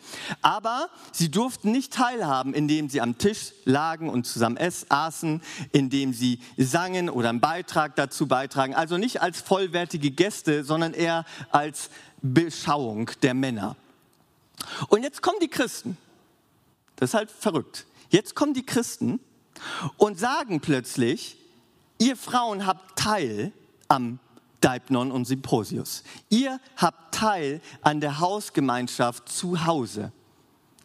aber 0.43 0.89
sie 1.11 1.31
durften 1.31 1.71
nicht 1.71 1.93
teilhaben, 1.93 2.53
indem 2.53 2.87
sie 2.87 3.01
am 3.01 3.17
Tisch 3.17 3.53
lagen 3.65 4.07
und 4.07 4.27
zusammen 4.27 4.59
aßen, 4.89 5.41
indem 5.71 6.13
sie 6.13 6.39
sangen 6.57 7.09
oder 7.09 7.29
einen 7.29 7.39
Beitrag 7.39 7.95
dazu 7.95 8.27
beitragen. 8.27 8.75
Also 8.75 8.99
nicht 8.99 9.19
als 9.19 9.41
vollwertige 9.41 10.11
Gäste, 10.11 10.63
sondern 10.63 10.93
eher 10.93 11.25
als 11.49 11.89
Beschauung 12.21 13.09
der 13.23 13.33
Männer. 13.33 13.75
Und 14.89 15.01
jetzt 15.01 15.23
kommen 15.23 15.39
die 15.41 15.47
Christen. 15.47 15.97
Das 16.97 17.11
ist 17.11 17.13
halt 17.15 17.31
verrückt. 17.31 17.87
Jetzt 18.09 18.35
kommen 18.35 18.53
die 18.53 18.65
Christen 18.65 19.19
und 19.97 20.19
sagen 20.19 20.61
plötzlich, 20.61 21.37
ihr 21.97 22.15
Frauen 22.15 22.67
habt 22.67 22.99
Teil 22.99 23.51
am 23.87 24.19
Deipnon 24.61 25.11
und 25.11 25.25
Symposius. 25.25 26.03
Ihr 26.29 26.59
habt 26.75 27.13
Teil 27.13 27.61
an 27.81 28.01
der 28.01 28.19
Hausgemeinschaft 28.19 29.29
zu 29.29 29.65
Hause. 29.65 30.11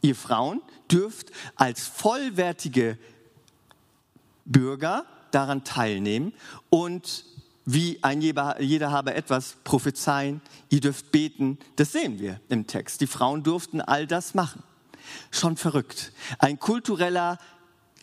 Ihr 0.00 0.16
Frauen 0.16 0.60
dürft 0.90 1.30
als 1.56 1.86
vollwertige 1.86 2.98
Bürger 4.44 5.06
daran 5.30 5.64
teilnehmen 5.64 6.34
und 6.68 7.24
wie 7.64 7.98
ein 8.02 8.20
jeder, 8.20 8.60
jeder 8.60 8.90
habe 8.90 9.14
etwas 9.14 9.56
prophezeien, 9.62 10.40
ihr 10.68 10.80
dürft 10.80 11.12
beten. 11.12 11.58
Das 11.76 11.92
sehen 11.92 12.18
wir 12.18 12.40
im 12.48 12.66
Text. 12.66 13.00
Die 13.00 13.06
Frauen 13.06 13.44
durften 13.44 13.80
all 13.80 14.06
das 14.06 14.34
machen. 14.34 14.64
Schon 15.30 15.56
verrückt. 15.56 16.12
Ein 16.38 16.58
kultureller 16.58 17.38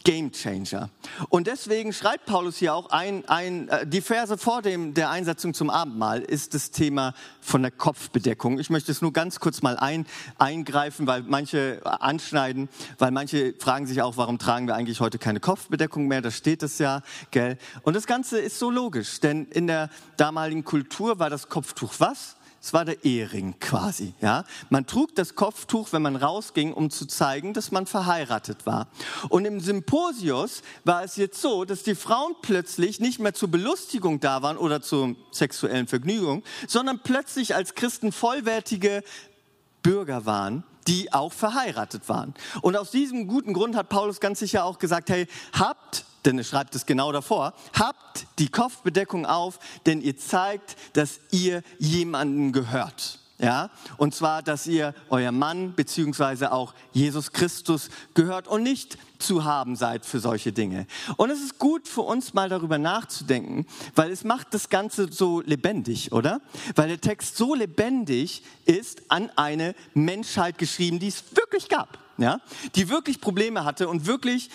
Game 0.04 0.32
Changer. 0.32 0.90
Und 1.30 1.48
deswegen 1.48 1.94
schreibt 1.94 2.26
Paulus 2.26 2.58
hier 2.58 2.74
auch 2.74 2.90
ein, 2.90 3.28
ein, 3.28 3.68
äh, 3.70 3.86
die 3.86 4.02
Verse 4.02 4.38
vor 4.38 4.62
dem, 4.62 4.94
der 4.94 5.10
Einsetzung 5.10 5.54
zum 5.54 5.70
Abendmahl 5.70 6.22
ist 6.22 6.54
das 6.54 6.72
Thema 6.72 7.14
von 7.42 7.62
der 7.62 7.72
Kopfbedeckung. 7.72 8.60
Ich 8.60 8.70
möchte 8.70 8.92
es 8.92 9.02
nur 9.02 9.14
ganz 9.14 9.40
kurz 9.40 9.62
mal 9.62 9.78
ein, 9.78 10.06
eingreifen, 10.38 11.08
weil 11.08 11.24
manche 11.24 11.82
anschneiden, 11.84 12.70
weil 12.98 13.12
manche 13.12 13.54
fragen 13.60 13.88
sich 13.88 14.02
auch, 14.02 14.18
warum 14.18 14.40
tragen 14.40 14.68
wir 14.68 14.76
eigentlich 14.76 15.02
heute 15.02 15.20
keine 15.20 15.40
Kopfbedeckung 15.40 16.08
mehr? 16.08 16.22
Da 16.22 16.32
steht 16.32 16.64
es 16.64 16.80
ja, 16.80 17.02
gell? 17.32 17.58
Und 17.82 17.96
das 17.96 18.08
Ganze 18.08 18.40
ist 18.40 18.60
so 18.60 18.72
logisch, 18.72 19.20
denn 19.20 19.46
in 19.46 19.68
der 19.68 19.90
damaligen 20.18 20.64
Kultur 20.64 21.20
war 21.20 21.30
das 21.30 21.50
Kopftuch 21.50 21.94
was? 22.00 22.38
Es 22.62 22.74
war 22.74 22.84
der 22.84 23.06
Ehering 23.06 23.56
quasi. 23.60 24.14
Ja? 24.22 24.44
Man 24.70 24.86
trug 24.86 25.16
das 25.16 25.36
Kopftuch, 25.36 25.94
wenn 25.94 26.02
man 26.02 26.16
rausging, 26.16 26.74
um 26.74 26.90
zu 26.90 27.06
zeigen, 27.06 27.54
dass 27.54 27.72
man 27.72 27.86
verheiratet 27.86 28.66
war. 28.66 28.88
Und 29.30 29.46
im 29.46 29.60
Symposius 29.60 30.62
war 30.84 31.04
es 31.04 31.16
jetzt 31.16 31.42
so, 31.42 31.64
dass 31.64 31.84
die 31.84 31.96
Frauen 31.96 32.36
plötzlich 32.42 33.00
nicht 33.00 33.20
mehr 33.20 33.34
zur 33.34 33.50
Belustigung 33.50 34.20
da 34.20 34.42
waren 34.42 34.58
oder 34.58 34.82
zur 34.82 35.16
sexuellen 35.32 35.88
Vergnügung, 35.88 36.44
sondern 36.68 37.00
plötzlich 37.02 37.56
als 37.56 37.76
Christen 37.76 38.12
vollwertige 38.12 39.04
Bürger 39.82 40.26
waren, 40.26 40.64
die 40.88 41.14
auch 41.14 41.32
verheiratet 41.32 42.10
waren. 42.10 42.34
Und 42.62 42.76
aus 42.76 42.92
diesem 42.92 43.28
guten 43.28 43.54
Grund 43.54 43.76
hat 43.76 43.90
Paulus 43.90 44.20
ganz 44.20 44.40
sicher 44.40 44.66
auch 44.66 44.80
gesagt, 44.80 45.10
hey, 45.10 45.28
habt 45.54 46.06
denn 46.30 46.38
er 46.38 46.44
schreibt 46.44 46.76
es 46.76 46.86
genau 46.86 47.12
davor, 47.12 47.54
habt 47.74 48.28
die 48.38 48.50
Kopfbedeckung 48.50 49.26
auf, 49.26 49.58
denn 49.88 50.00
ihr 50.00 50.16
zeigt, 50.16 50.78
dass 50.94 51.20
ihr 51.32 51.64
jemanden 51.80 52.52
gehört. 52.52 53.20
Ja, 53.42 53.70
und 53.96 54.14
zwar, 54.14 54.44
dass 54.44 54.68
ihr 54.68 54.94
euer 55.10 55.32
Mann 55.32 55.74
beziehungsweise 55.74 56.52
auch 56.52 56.74
Jesus 56.92 57.32
Christus 57.32 57.90
gehört 58.14 58.50
und 58.50 58.64
nicht 58.64 58.98
zu 59.18 59.46
haben 59.46 59.78
seid 59.78 60.06
für 60.06 60.20
solche 60.20 60.52
Dinge. 60.52 60.86
Und 61.16 61.30
es 61.30 61.40
ist 61.40 61.58
gut 61.58 61.88
für 61.88 62.02
uns 62.02 62.34
mal 62.34 62.50
darüber 62.50 62.78
nachzudenken, 62.78 63.66
weil 63.96 64.12
es 64.12 64.26
macht 64.26 64.54
das 64.54 64.68
Ganze 64.68 65.10
so 65.10 65.40
lebendig, 65.40 66.12
oder? 66.12 66.42
Weil 66.76 66.90
der 66.90 67.00
Text 67.00 67.38
so 67.38 67.56
lebendig 67.56 68.44
ist 68.66 69.04
an 69.08 69.32
eine 69.38 69.74
Menschheit 69.94 70.58
geschrieben, 70.58 71.00
die 71.00 71.08
es 71.08 71.24
wirklich 71.34 71.70
gab. 71.70 71.98
Ja, 72.18 72.42
die 72.76 72.90
wirklich 72.90 73.22
Probleme 73.22 73.64
hatte 73.64 73.88
und 73.88 74.06
wirklich 74.06 74.50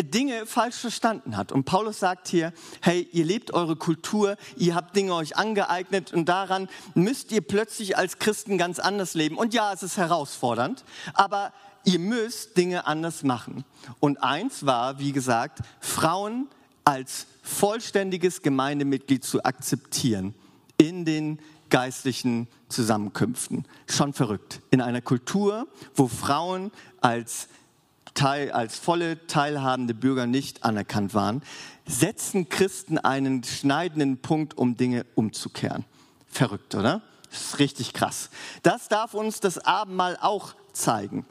Dinge 0.00 0.46
falsch 0.46 0.76
verstanden 0.76 1.36
hat. 1.36 1.52
Und 1.52 1.64
Paulus 1.64 1.98
sagt 1.98 2.28
hier, 2.28 2.52
hey, 2.80 3.06
ihr 3.12 3.26
lebt 3.26 3.52
eure 3.52 3.76
Kultur, 3.76 4.36
ihr 4.56 4.74
habt 4.74 4.96
Dinge 4.96 5.14
euch 5.14 5.36
angeeignet 5.36 6.14
und 6.14 6.28
daran 6.30 6.68
müsst 6.94 7.30
ihr 7.30 7.42
plötzlich 7.42 7.98
als 7.98 8.18
Christen 8.18 8.56
ganz 8.56 8.78
anders 8.78 9.12
leben. 9.12 9.36
Und 9.36 9.52
ja, 9.52 9.72
es 9.72 9.82
ist 9.82 9.98
herausfordernd, 9.98 10.84
aber 11.12 11.52
ihr 11.84 11.98
müsst 11.98 12.56
Dinge 12.56 12.86
anders 12.86 13.22
machen. 13.22 13.64
Und 14.00 14.22
eins 14.22 14.64
war, 14.64 14.98
wie 14.98 15.12
gesagt, 15.12 15.58
Frauen 15.80 16.48
als 16.84 17.26
vollständiges 17.42 18.40
Gemeindemitglied 18.42 19.24
zu 19.24 19.44
akzeptieren 19.44 20.34
in 20.78 21.04
den 21.04 21.38
geistlichen 21.68 22.48
Zusammenkünften. 22.68 23.66
Schon 23.88 24.12
verrückt. 24.12 24.60
In 24.70 24.80
einer 24.80 25.00
Kultur, 25.00 25.66
wo 25.94 26.08
Frauen 26.08 26.70
als 27.00 27.48
Teil, 28.14 28.52
als 28.52 28.78
volle 28.78 29.26
teilhabende 29.26 29.94
Bürger 29.94 30.26
nicht 30.26 30.64
anerkannt 30.64 31.14
waren, 31.14 31.42
setzen 31.86 32.48
Christen 32.48 32.98
einen 32.98 33.44
schneidenden 33.44 34.18
Punkt, 34.18 34.56
um 34.56 34.76
Dinge 34.76 35.06
umzukehren. 35.14 35.84
Verrückt, 36.28 36.74
oder? 36.74 37.02
Das 37.30 37.42
ist 37.42 37.58
richtig 37.58 37.92
krass. 37.92 38.30
Das 38.62 38.88
darf 38.88 39.14
uns 39.14 39.40
das 39.40 39.58
Abendmahl 39.58 40.18
auch 40.20 40.54
zeigen. 40.72 41.26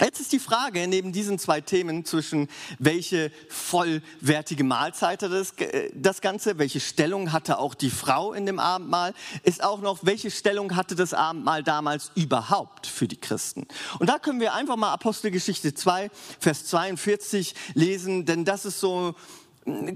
Jetzt 0.00 0.20
ist 0.20 0.32
die 0.32 0.38
Frage 0.38 0.86
neben 0.86 1.12
diesen 1.12 1.38
zwei 1.38 1.60
Themen 1.60 2.04
zwischen 2.04 2.48
welche 2.78 3.30
vollwertige 3.48 4.64
Mahlzeit 4.64 5.22
hatte 5.22 5.28
das, 5.28 5.52
äh, 5.58 5.90
das 5.94 6.20
Ganze, 6.20 6.58
welche 6.58 6.80
Stellung 6.80 7.32
hatte 7.32 7.58
auch 7.58 7.74
die 7.74 7.90
Frau 7.90 8.32
in 8.32 8.46
dem 8.46 8.58
Abendmahl, 8.58 9.14
ist 9.42 9.62
auch 9.62 9.80
noch, 9.80 10.00
welche 10.02 10.30
Stellung 10.30 10.76
hatte 10.76 10.94
das 10.94 11.14
Abendmahl 11.14 11.62
damals 11.62 12.10
überhaupt 12.14 12.86
für 12.86 13.08
die 13.08 13.16
Christen. 13.16 13.66
Und 13.98 14.08
da 14.08 14.18
können 14.18 14.40
wir 14.40 14.54
einfach 14.54 14.76
mal 14.76 14.92
Apostelgeschichte 14.92 15.74
2, 15.74 16.10
Vers 16.40 16.66
42 16.66 17.54
lesen, 17.74 18.24
denn 18.24 18.44
das 18.44 18.64
ist 18.64 18.80
so 18.80 19.14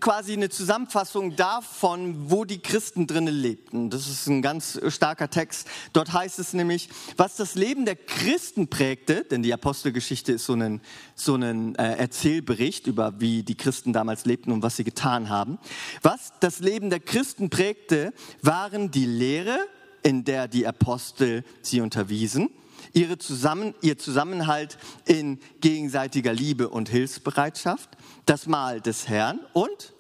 quasi 0.01 0.33
eine 0.33 0.49
Zusammenfassung 0.49 1.37
davon, 1.37 2.31
wo 2.31 2.45
die 2.45 2.61
Christen 2.61 3.07
drinnen 3.07 3.35
lebten. 3.35 3.91
Das 3.91 4.09
ist 4.09 4.27
ein 4.27 4.41
ganz 4.41 4.81
starker 4.89 5.29
Text. 5.29 5.69
Dort 5.93 6.13
heißt 6.13 6.39
es 6.39 6.55
nämlich, 6.55 6.89
was 7.17 7.37
das 7.37 7.55
Leben 7.55 7.85
der 7.85 7.97
Christen 7.97 8.69
prägte, 8.69 9.25
denn 9.25 9.43
die 9.43 9.53
Apostelgeschichte 9.53 10.33
ist 10.33 10.47
so 10.47 10.55
ein, 10.55 10.81
so 11.15 11.35
ein 11.35 11.75
äh, 11.75 11.97
Erzählbericht 11.97 12.87
über, 12.87 13.21
wie 13.21 13.43
die 13.43 13.57
Christen 13.57 13.93
damals 13.93 14.25
lebten 14.25 14.53
und 14.53 14.63
was 14.63 14.77
sie 14.77 14.85
getan 14.85 15.29
haben. 15.29 15.59
Was 16.03 16.33
das 16.41 16.61
Leben 16.61 16.89
der 16.89 17.01
Christen 17.01 17.51
prägte, 17.51 18.15
waren 18.41 18.91
die 18.91 19.07
Lehre, 19.07 19.59
in 20.03 20.25
der 20.25 20.49
die 20.49 20.67
Apostel 20.67 21.45
sie 21.61 21.81
unterwiesen, 21.81 22.49
ihre 22.93 23.19
Zusammen, 23.19 23.75
ihr 23.81 23.99
Zusammenhalt 23.99 24.79
in 25.05 25.39
gegenseitiger 25.61 26.33
Liebe 26.33 26.69
und 26.69 26.89
Hilfsbereitschaft, 26.89 27.91
das 28.27 28.47
Mahl 28.47 28.81
des 28.81 29.09
Herrn 29.09 29.41
und 29.53 29.93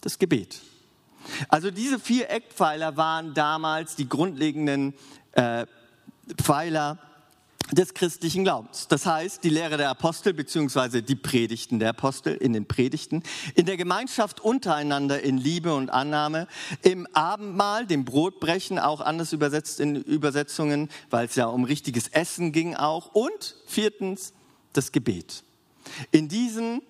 das 0.00 0.18
Gebet. 0.18 0.60
Also 1.48 1.70
diese 1.70 1.98
vier 1.98 2.30
Eckpfeiler 2.30 2.96
waren 2.96 3.34
damals 3.34 3.96
die 3.96 4.08
grundlegenden 4.08 4.94
äh, 5.32 5.66
Pfeiler 6.36 6.98
des 7.72 7.94
christlichen 7.94 8.44
Glaubens. 8.44 8.88
Das 8.88 9.06
heißt, 9.06 9.42
die 9.42 9.48
Lehre 9.48 9.76
der 9.76 9.90
Apostel 9.90 10.34
beziehungsweise 10.34 11.02
die 11.02 11.14
Predigten 11.14 11.78
der 11.78 11.90
Apostel 11.90 12.34
in 12.34 12.52
den 12.52 12.66
Predigten, 12.66 13.22
in 13.54 13.66
der 13.66 13.76
Gemeinschaft 13.76 14.40
untereinander 14.40 15.22
in 15.22 15.38
Liebe 15.38 15.74
und 15.74 15.90
Annahme, 15.90 16.46
im 16.82 17.06
Abendmahl, 17.14 17.86
dem 17.86 18.04
Brotbrechen, 18.04 18.78
auch 18.78 19.00
anders 19.00 19.32
übersetzt 19.32 19.80
in 19.80 19.96
Übersetzungen, 19.96 20.90
weil 21.10 21.26
es 21.26 21.36
ja 21.36 21.46
um 21.46 21.64
richtiges 21.64 22.08
Essen 22.08 22.52
ging 22.52 22.74
auch, 22.74 23.14
und 23.14 23.56
viertens 23.66 24.32
das 24.72 24.92
Gebet. 24.92 25.42
In 26.10 26.28
diesen 26.28 26.82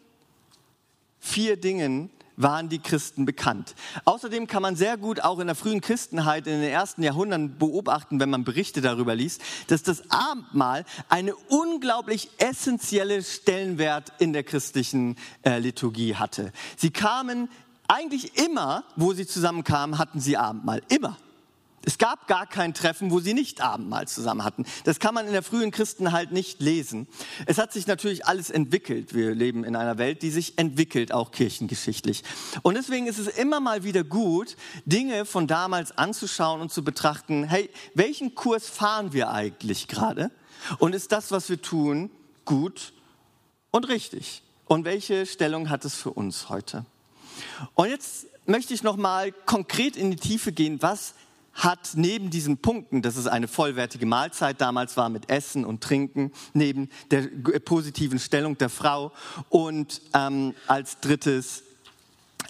vier 1.21 1.57
Dingen 1.57 2.11
waren 2.37 2.69
die 2.69 2.79
Christen 2.79 3.25
bekannt. 3.25 3.75
Außerdem 4.05 4.47
kann 4.47 4.63
man 4.63 4.77
sehr 4.77 4.97
gut 4.97 5.21
auch 5.21 5.39
in 5.39 5.47
der 5.47 5.57
frühen 5.57 5.81
Christenheit 5.81 6.47
in 6.47 6.61
den 6.61 6.71
ersten 6.71 7.03
Jahrhunderten 7.03 7.59
beobachten, 7.59 8.21
wenn 8.21 8.31
man 8.31 8.45
Berichte 8.45 8.81
darüber 8.81 9.15
liest, 9.15 9.43
dass 9.69 9.83
das 9.83 10.11
Abendmahl 10.11 10.85
eine 11.09 11.35
unglaublich 11.49 12.31
essentielle 12.39 13.23
Stellenwert 13.23 14.13
in 14.19 14.33
der 14.33 14.43
christlichen 14.43 15.17
äh, 15.43 15.59
Liturgie 15.59 16.17
hatte. 16.17 16.53
Sie 16.77 16.91
kamen 16.91 17.49
eigentlich 17.89 18.37
immer, 18.39 18.85
wo 18.97 19.13
sie 19.13 19.27
zusammenkamen, 19.27 19.99
hatten 19.99 20.21
sie 20.21 20.37
Abendmahl. 20.37 20.83
Immer. 20.89 21.17
Es 21.87 21.99
gab 21.99 22.27
gar 22.27 22.47
kein 22.47 22.75
Treffen, 22.75 23.11
wo 23.11 23.21
sie 23.21 23.35
nicht 23.35 23.61
Abendmahl 23.61 24.09
zusammen 24.09 24.45
hatten. 24.45 24.65
Das 24.85 24.99
kann 24.99 25.15
man 25.15 25.27
in 25.27 25.33
der 25.33 25.43
frühen 25.43 25.71
Christen 25.71 26.13
halt 26.13 26.33
nicht 26.33 26.61
lesen. 26.61 27.07
Es 27.47 27.59
hat 27.59 27.73
sich 27.73 27.87
natürlich 27.87 28.27
alles 28.27 28.51
entwickelt. 28.51 29.15
Wir 29.15 29.35
leben 29.35 29.65
in 29.65 29.77
einer 29.77 29.99
Welt, 29.99 30.23
die 30.23 30.31
sich 30.31 30.59
entwickelt, 30.59 31.13
auch 31.13 31.31
kirchengeschichtlich. 31.31 32.23
Und 32.63 32.75
deswegen 32.75 33.07
ist 33.07 33.19
es 33.19 33.29
immer 33.29 33.61
mal 33.61 33.85
wieder 33.85 34.05
gut, 34.05 34.57
Dinge 34.85 35.25
von 35.25 35.47
damals 35.47 35.97
anzuschauen 35.97 36.61
und 36.61 36.73
zu 36.73 36.85
betrachten, 36.85 37.45
hey, 37.45 37.71
welchen 37.95 38.35
Kurs 38.35 38.69
fahren 38.69 39.13
wir 39.13 39.31
eigentlich 39.31 39.89
gerade? 39.89 40.31
Und 40.79 40.95
ist 40.95 41.13
das, 41.13 41.31
was 41.31 41.49
wir 41.49 41.61
tun, 41.61 42.11
gut 42.45 42.93
und 43.71 43.89
richtig? 43.89 44.43
Und 44.67 44.85
welche 44.85 45.27
Stellung 45.27 45.69
hat 45.69 45.85
es 45.85 45.95
für 45.95 46.11
uns 46.11 46.49
heute? 46.49 46.87
Und 47.75 47.91
jetzt 47.91 48.27
möchte 48.47 48.75
ich 48.75 48.83
noch 48.83 48.97
mal 48.97 49.33
konkret 49.33 49.97
in 49.97 50.11
die 50.11 50.17
Tiefe 50.17 50.53
gehen, 50.53 50.81
was 50.81 51.15
hat 51.55 51.93
neben 51.95 52.31
diesen 52.31 52.59
Punkten, 52.59 53.03
dass 53.03 53.17
es 53.17 53.27
eine 53.27 53.49
vollwertige 53.49 54.07
Mahlzeit 54.07 54.61
damals 54.61 54.97
war 54.97 55.09
mit 55.09 55.31
Essen 55.31 55.65
und 55.65 55.83
Trinken, 55.83 56.33
neben 56.53 56.91
der 57.11 57.23
positiven 57.61 58.19
Stellung 58.19 58.59
der 58.59 58.69
Frau 58.69 59.13
und 59.49 60.03
ähm, 60.15 60.55
als 60.67 61.01
drittes 61.01 61.63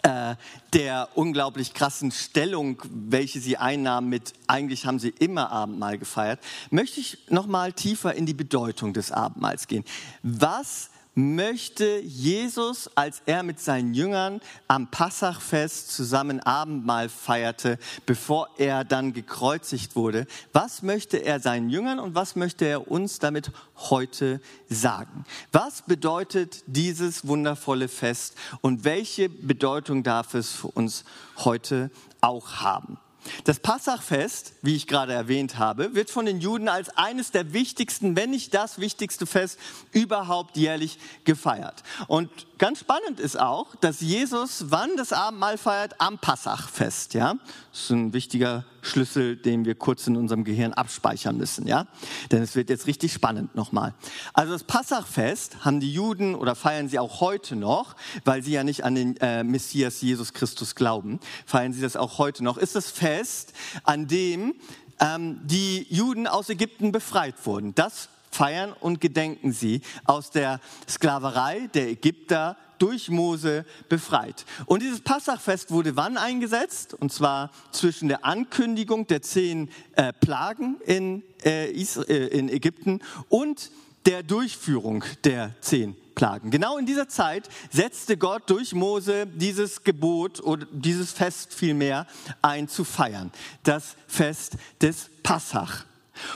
äh, 0.02 0.36
der 0.74 1.08
unglaublich 1.14 1.72
krassen 1.72 2.10
Stellung, 2.10 2.82
welche 2.90 3.40
sie 3.40 3.56
einnahmen 3.56 4.08
mit, 4.08 4.34
eigentlich 4.46 4.86
haben 4.86 4.98
sie 4.98 5.14
immer 5.18 5.50
Abendmahl 5.50 5.98
gefeiert, 5.98 6.40
möchte 6.70 7.00
ich 7.00 7.18
noch 7.30 7.46
mal 7.46 7.72
tiefer 7.72 8.14
in 8.14 8.26
die 8.26 8.34
Bedeutung 8.34 8.92
des 8.92 9.12
Abendmahls 9.12 9.66
gehen. 9.66 9.84
Was 10.22 10.90
möchte 11.14 12.00
Jesus, 12.00 12.90
als 12.94 13.22
er 13.26 13.42
mit 13.42 13.60
seinen 13.60 13.94
Jüngern 13.94 14.40
am 14.68 14.90
Passachfest 14.90 15.92
zusammen 15.92 16.40
Abendmahl 16.40 17.08
feierte, 17.08 17.78
bevor 18.06 18.48
er 18.58 18.84
dann 18.84 19.12
gekreuzigt 19.12 19.96
wurde, 19.96 20.26
was 20.52 20.82
möchte 20.82 21.18
er 21.18 21.40
seinen 21.40 21.70
Jüngern 21.70 21.98
und 21.98 22.14
was 22.14 22.36
möchte 22.36 22.64
er 22.64 22.90
uns 22.90 23.18
damit 23.18 23.52
heute 23.76 24.40
sagen? 24.68 25.24
Was 25.52 25.82
bedeutet 25.82 26.64
dieses 26.66 27.26
wundervolle 27.26 27.88
Fest 27.88 28.36
und 28.60 28.84
welche 28.84 29.28
Bedeutung 29.28 30.02
darf 30.02 30.34
es 30.34 30.52
für 30.52 30.68
uns 30.68 31.04
heute 31.38 31.90
auch 32.20 32.56
haben? 32.56 32.98
Das 33.44 33.60
Passachfest, 33.60 34.54
wie 34.62 34.76
ich 34.76 34.86
gerade 34.86 35.12
erwähnt 35.12 35.58
habe, 35.58 35.94
wird 35.94 36.10
von 36.10 36.26
den 36.26 36.40
Juden 36.40 36.68
als 36.68 36.96
eines 36.96 37.30
der 37.30 37.52
wichtigsten, 37.52 38.16
wenn 38.16 38.30
nicht 38.30 38.54
das 38.54 38.78
wichtigste 38.78 39.26
Fest 39.26 39.58
überhaupt 39.92 40.56
jährlich 40.56 40.98
gefeiert. 41.24 41.82
Und 42.06 42.30
ganz 42.58 42.80
spannend 42.80 43.20
ist 43.20 43.38
auch, 43.38 43.74
dass 43.76 44.00
Jesus 44.00 44.66
wann 44.68 44.96
das 44.96 45.12
Abendmahl 45.12 45.58
feiert? 45.58 46.00
Am 46.00 46.18
Passachfest. 46.18 47.14
Ja? 47.14 47.34
Das 47.70 47.80
ist 47.80 47.90
ein 47.90 48.12
wichtiger 48.12 48.64
Schlüssel, 48.84 49.36
den 49.36 49.64
wir 49.64 49.74
kurz 49.74 50.06
in 50.06 50.16
unserem 50.16 50.44
Gehirn 50.44 50.72
abspeichern 50.72 51.36
müssen. 51.36 51.66
Ja? 51.66 51.86
Denn 52.30 52.42
es 52.42 52.54
wird 52.54 52.70
jetzt 52.70 52.86
richtig 52.86 53.12
spannend 53.12 53.54
nochmal. 53.54 53.94
Also 54.32 54.52
das 54.52 54.64
Passachfest 54.64 55.64
haben 55.64 55.80
die 55.80 55.92
Juden 55.92 56.34
oder 56.34 56.54
feiern 56.54 56.88
sie 56.88 56.98
auch 56.98 57.20
heute 57.20 57.56
noch, 57.56 57.96
weil 58.24 58.42
sie 58.42 58.52
ja 58.52 58.64
nicht 58.64 58.84
an 58.84 58.94
den 58.94 59.16
äh, 59.18 59.44
Messias 59.44 60.00
Jesus 60.00 60.32
Christus 60.32 60.74
glauben, 60.74 61.20
feiern 61.46 61.72
sie 61.72 61.80
das 61.80 61.96
auch 61.96 62.18
heute 62.18 62.44
noch. 62.44 62.58
Ist 62.58 62.76
das 62.76 62.90
Fest, 62.90 63.52
an 63.84 64.06
dem 64.06 64.54
ähm, 65.00 65.40
die 65.44 65.86
Juden 65.88 66.26
aus 66.26 66.48
Ägypten 66.48 66.92
befreit 66.92 67.34
wurden. 67.44 67.74
Das 67.74 68.08
feiern 68.34 68.72
und 68.72 69.00
gedenken 69.00 69.52
sie 69.52 69.80
aus 70.04 70.30
der 70.30 70.60
Sklaverei 70.88 71.68
der 71.72 71.88
Ägypter 71.88 72.56
durch 72.78 73.08
Mose 73.08 73.64
befreit. 73.88 74.44
Und 74.66 74.82
dieses 74.82 75.00
Passachfest 75.00 75.70
wurde 75.70 75.96
wann 75.96 76.16
eingesetzt? 76.16 76.94
Und 76.94 77.12
zwar 77.12 77.50
zwischen 77.70 78.08
der 78.08 78.24
Ankündigung 78.24 79.06
der 79.06 79.22
zehn 79.22 79.70
äh, 79.94 80.12
Plagen 80.12 80.76
in, 80.84 81.22
äh, 81.44 81.70
äh 81.70 82.38
in 82.38 82.48
Ägypten 82.48 83.00
und 83.28 83.70
der 84.06 84.22
Durchführung 84.22 85.04
der 85.24 85.54
zehn 85.60 85.96
Plagen. 86.14 86.50
Genau 86.50 86.78
in 86.78 86.86
dieser 86.86 87.08
Zeit 87.08 87.48
setzte 87.70 88.16
Gott 88.16 88.50
durch 88.50 88.74
Mose 88.74 89.26
dieses 89.26 89.82
Gebot 89.82 90.40
oder 90.40 90.66
dieses 90.70 91.12
Fest 91.12 91.54
vielmehr 91.54 92.06
ein 92.42 92.68
zu 92.68 92.84
feiern. 92.84 93.32
Das 93.62 93.96
Fest 94.06 94.56
des 94.80 95.10
Passach. 95.22 95.86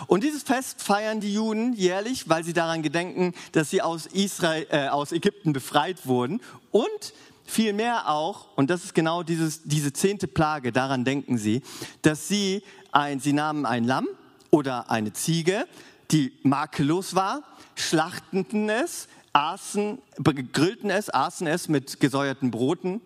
Und 0.06 0.24
dieses 0.24 0.42
Fest 0.42 0.82
feiern 0.82 1.20
die 1.20 1.32
Juden 1.32 1.72
jährlich, 1.72 2.28
weil 2.28 2.44
sie 2.44 2.52
daran 2.52 2.82
gedenken, 2.82 3.34
dass 3.52 3.70
sie 3.70 3.82
aus, 3.82 4.06
Israel, 4.06 4.66
äh, 4.70 4.88
aus 4.88 5.12
Ägypten 5.12 5.52
befreit 5.52 6.06
wurden. 6.06 6.40
Und 6.70 7.12
vielmehr 7.44 8.08
auch, 8.08 8.56
und 8.56 8.70
das 8.70 8.84
ist 8.84 8.94
genau 8.94 9.22
dieses, 9.22 9.62
diese 9.64 9.92
zehnte 9.92 10.28
Plage, 10.28 10.72
daran 10.72 11.04
denken 11.04 11.38
sie, 11.38 11.62
dass 12.02 12.28
sie 12.28 12.62
ein, 12.92 13.20
sie 13.20 13.32
nahmen 13.32 13.66
ein 13.66 13.84
Lamm 13.84 14.08
oder 14.50 14.90
eine 14.90 15.12
Ziege, 15.12 15.66
die 16.10 16.32
makellos 16.42 17.14
war, 17.14 17.42
schlachteten 17.74 18.68
es, 18.68 19.08
aßen, 19.32 19.98
grillten 20.52 20.90
es, 20.90 21.10
aßen 21.10 21.46
es 21.46 21.68
mit 21.68 22.00
gesäuerten 22.00 22.50
Broten. 22.50 23.00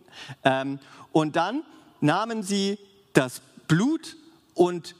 Ähm, 0.44 0.78
und 1.12 1.36
dann 1.36 1.62
nahmen 2.00 2.42
sie 2.42 2.78
das 3.12 3.42
Blut 3.68 4.16
und 4.54 4.94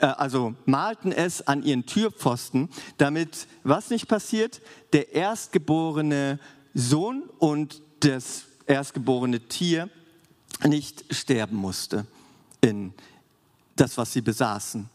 äh, 0.00 0.06
also 0.06 0.54
malten 0.66 1.12
es 1.12 1.46
an 1.46 1.62
ihren 1.62 1.86
Türpfosten, 1.86 2.68
damit 2.98 3.46
was 3.62 3.90
nicht 3.90 4.08
passiert, 4.08 4.60
der 4.92 5.12
erstgeborene 5.14 6.38
Sohn 6.74 7.24
und 7.38 7.82
das 8.00 8.44
erstgeborene 8.66 9.40
Tier 9.40 9.88
nicht 10.66 11.04
sterben 11.14 11.56
musste 11.56 12.06
in 12.60 12.92
das, 13.76 13.96
was 13.96 14.12
sie 14.12 14.20
besaßen. 14.20 14.88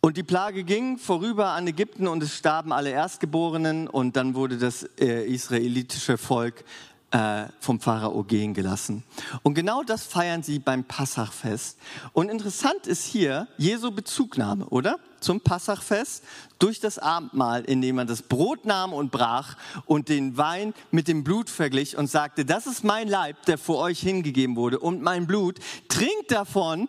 Und 0.00 0.16
die 0.16 0.22
Plage 0.22 0.62
ging 0.62 0.98
vorüber 0.98 1.48
an 1.48 1.66
Ägypten 1.66 2.06
und 2.06 2.22
es 2.22 2.36
starben 2.36 2.72
alle 2.72 2.90
Erstgeborenen 2.90 3.88
und 3.88 4.16
dann 4.16 4.34
wurde 4.34 4.56
das 4.56 4.84
äh, 5.00 5.26
israelitische 5.26 6.16
Volk 6.16 6.64
äh, 7.12 7.46
vom 7.60 7.80
Pharao 7.80 8.24
gehen 8.24 8.52
gelassen. 8.52 9.04
Und 9.42 9.54
genau 9.54 9.82
das 9.84 10.04
feiern 10.04 10.42
sie 10.42 10.58
beim 10.58 10.84
Passachfest. 10.84 11.78
Und 12.12 12.28
interessant 12.28 12.86
ist 12.86 13.04
hier 13.04 13.46
Jesu 13.58 13.92
Bezugnahme, 13.92 14.66
oder? 14.66 14.98
Zum 15.20 15.40
Passachfest 15.40 16.24
durch 16.58 16.80
das 16.80 16.98
Abendmahl, 16.98 17.64
indem 17.64 17.98
er 17.98 18.04
das 18.04 18.22
Brot 18.22 18.64
nahm 18.64 18.92
und 18.92 19.12
brach 19.12 19.56
und 19.86 20.08
den 20.08 20.36
Wein 20.36 20.74
mit 20.90 21.08
dem 21.08 21.24
Blut 21.24 21.48
verglich 21.48 21.96
und 21.96 22.08
sagte, 22.08 22.44
das 22.44 22.66
ist 22.66 22.84
mein 22.84 23.08
Leib, 23.08 23.44
der 23.46 23.56
vor 23.56 23.78
euch 23.78 24.00
hingegeben 24.00 24.56
wurde 24.56 24.78
und 24.78 25.00
mein 25.00 25.26
Blut, 25.26 25.58
trinkt 25.88 26.30
davon, 26.30 26.88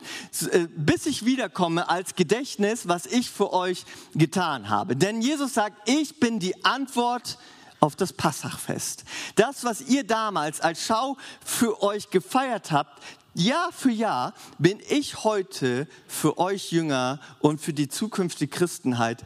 äh, 0.51 0.67
bis 0.75 1.05
ich 1.05 1.25
wiederkomme 1.25 1.89
als 1.89 2.15
Gedächtnis, 2.15 2.87
was 2.87 3.05
ich 3.05 3.29
für 3.29 3.53
euch 3.53 3.85
getan 4.15 4.69
habe. 4.69 4.95
Denn 4.95 5.21
Jesus 5.21 5.53
sagt, 5.53 5.87
ich 5.87 6.19
bin 6.19 6.39
die 6.39 6.65
Antwort 6.65 7.37
auf 7.79 7.95
das 7.95 8.13
Passachfest. 8.13 9.03
Das, 9.35 9.63
was 9.63 9.81
ihr 9.81 10.03
damals 10.03 10.61
als 10.61 10.85
Schau 10.85 11.17
für 11.43 11.81
euch 11.81 12.09
gefeiert 12.09 12.71
habt, 12.71 13.01
Jahr 13.33 13.71
für 13.71 13.91
Jahr 13.91 14.33
bin 14.57 14.79
ich 14.89 15.23
heute 15.23 15.87
für 16.07 16.39
euch 16.39 16.71
Jünger 16.71 17.19
und 17.39 17.61
für 17.61 17.73
die 17.73 17.87
zukünftige 17.87 18.49
Christenheit 18.49 19.23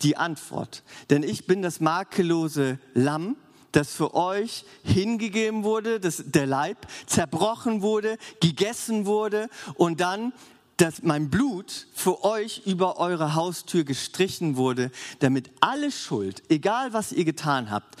die 0.00 0.16
Antwort. 0.16 0.82
Denn 1.10 1.22
ich 1.22 1.46
bin 1.46 1.60
das 1.60 1.80
makellose 1.80 2.78
Lamm, 2.94 3.36
das 3.72 3.92
für 3.92 4.14
euch 4.14 4.64
hingegeben 4.82 5.62
wurde, 5.62 6.00
das 6.00 6.22
der 6.26 6.46
Leib 6.46 6.86
zerbrochen 7.06 7.82
wurde, 7.82 8.16
gegessen 8.40 9.04
wurde 9.06 9.48
und 9.74 10.00
dann 10.00 10.32
dass 10.80 11.02
mein 11.02 11.28
Blut 11.28 11.88
für 11.92 12.24
euch 12.24 12.62
über 12.64 12.98
eure 12.98 13.34
Haustür 13.34 13.84
gestrichen 13.84 14.56
wurde, 14.56 14.90
damit 15.18 15.50
alle 15.60 15.92
Schuld, 15.92 16.42
egal 16.48 16.94
was 16.94 17.12
ihr 17.12 17.26
getan 17.26 17.70
habt, 17.70 17.96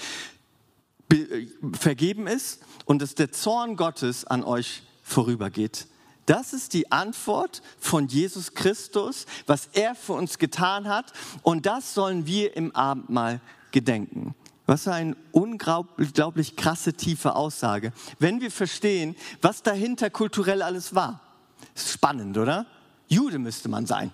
äh, 1.12 1.46
vergeben 1.74 2.26
ist 2.26 2.60
und 2.86 3.02
dass 3.02 3.14
der 3.14 3.32
Zorn 3.32 3.76
Gottes 3.76 4.24
an 4.24 4.44
euch 4.44 4.82
vorübergeht. 5.02 5.88
Das 6.24 6.52
ist 6.54 6.72
die 6.72 6.90
Antwort 6.90 7.60
von 7.78 8.06
Jesus 8.06 8.54
Christus, 8.54 9.26
was 9.46 9.68
er 9.72 9.94
für 9.94 10.14
uns 10.14 10.38
getan 10.38 10.88
hat. 10.88 11.12
Und 11.42 11.66
das 11.66 11.92
sollen 11.92 12.26
wir 12.26 12.56
im 12.56 12.74
Abendmahl 12.74 13.40
gedenken. 13.72 14.34
Was 14.64 14.84
für 14.84 14.92
eine 14.92 15.16
unglaublich 15.32 16.56
krasse, 16.56 16.92
tiefe 16.92 17.34
Aussage. 17.34 17.92
Wenn 18.20 18.40
wir 18.40 18.52
verstehen, 18.52 19.16
was 19.42 19.62
dahinter 19.62 20.08
kulturell 20.08 20.62
alles 20.62 20.94
war. 20.94 21.29
Spannend, 21.74 22.36
oder? 22.38 22.66
Jude 23.08 23.38
müsste 23.38 23.68
man 23.68 23.86
sein. 23.86 24.12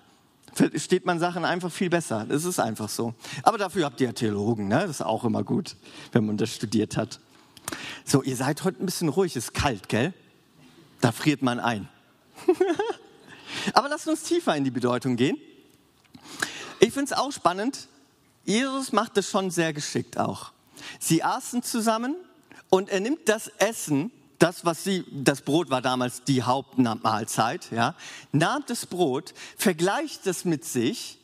Versteht 0.55 1.05
man 1.05 1.19
Sachen 1.19 1.45
einfach 1.45 1.71
viel 1.71 1.91
besser. 1.91 2.25
Das 2.27 2.45
ist 2.45 2.59
einfach 2.59 2.89
so. 2.89 3.15
Aber 3.43 3.59
dafür 3.59 3.85
habt 3.85 4.01
ihr 4.01 4.07
ja 4.07 4.13
Theologen, 4.13 4.69
ne? 4.69 4.81
Das 4.81 4.91
ist 4.91 5.03
auch 5.03 5.25
immer 5.25 5.45
gut, 5.45 5.77
wenn 6.13 6.25
man 6.25 6.39
das 6.39 6.55
studiert 6.55 6.97
hat. 6.97 7.21
So, 8.05 8.23
ihr 8.23 8.37
seid 8.37 8.65
heute 8.65 8.83
ein 8.83 8.87
bisschen 8.87 9.09
ruhig, 9.09 9.37
ist 9.37 9.53
kalt, 9.53 9.89
gell? 9.89 10.15
Da 11.01 11.13
friert 11.13 11.43
man 11.43 11.61
ein. 11.61 11.89
Aber 13.75 13.89
lasst 13.89 14.09
uns 14.09 14.23
tiefer 14.23 14.57
in 14.57 14.65
die 14.65 14.71
Bedeutung 14.71 15.17
gehen. 15.17 15.37
Ich 16.81 16.93
finde 16.93 17.13
es 17.13 17.13
auch 17.13 17.33
spannend. 17.33 17.89
Jesus 18.45 18.93
macht 18.93 19.17
das 19.17 19.29
schon 19.29 19.51
sehr 19.51 19.73
geschickt 19.73 20.19
auch. 20.19 20.53
Sie 21.01 21.23
aßen 21.23 21.63
zusammen 21.63 22.15
und 22.71 22.89
er 22.89 23.01
nimmt 23.01 23.29
das 23.29 23.49
Essen 23.59 24.11
das, 24.39 24.65
was 24.65 24.85
sie, 24.85 25.05
das 25.11 25.41
Brot 25.41 25.71
war 25.71 25.83
damals 25.83 26.25
die 26.25 26.43
Hauptmahlzeit, 26.43 27.71
ja, 27.71 27.95
nahm 28.33 28.65
das 28.67 28.87
Brot, 28.87 29.35
vergleicht 29.57 30.27
es 30.27 30.45
mit 30.45 30.65
sich 30.65 31.19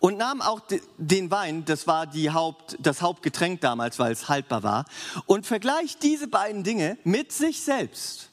und 0.00 0.18
nahm 0.18 0.42
auch 0.42 0.60
den 0.98 1.30
Wein, 1.30 1.64
das 1.64 1.86
war 1.86 2.06
die 2.06 2.30
Haupt, 2.30 2.76
das 2.80 3.02
Hauptgetränk 3.02 3.60
damals, 3.60 3.98
weil 3.98 4.12
es 4.12 4.28
haltbar 4.28 4.62
war, 4.62 4.84
und 5.26 5.46
vergleicht 5.46 6.02
diese 6.02 6.28
beiden 6.28 6.64
Dinge 6.64 6.98
mit 7.04 7.32
sich 7.32 7.62
selbst, 7.62 8.30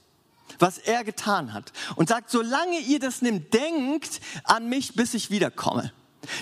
was 0.58 0.78
er 0.78 1.04
getan 1.04 1.54
hat. 1.54 1.72
Und 1.96 2.10
sagt, 2.10 2.30
solange 2.32 2.80
ihr 2.80 3.00
das 3.00 3.22
nimmt, 3.22 3.54
denkt 3.54 4.22
an 4.44 4.70
mich, 4.70 4.96
bis 4.96 5.14
ich 5.14 5.30
wiederkomme. 5.30 5.92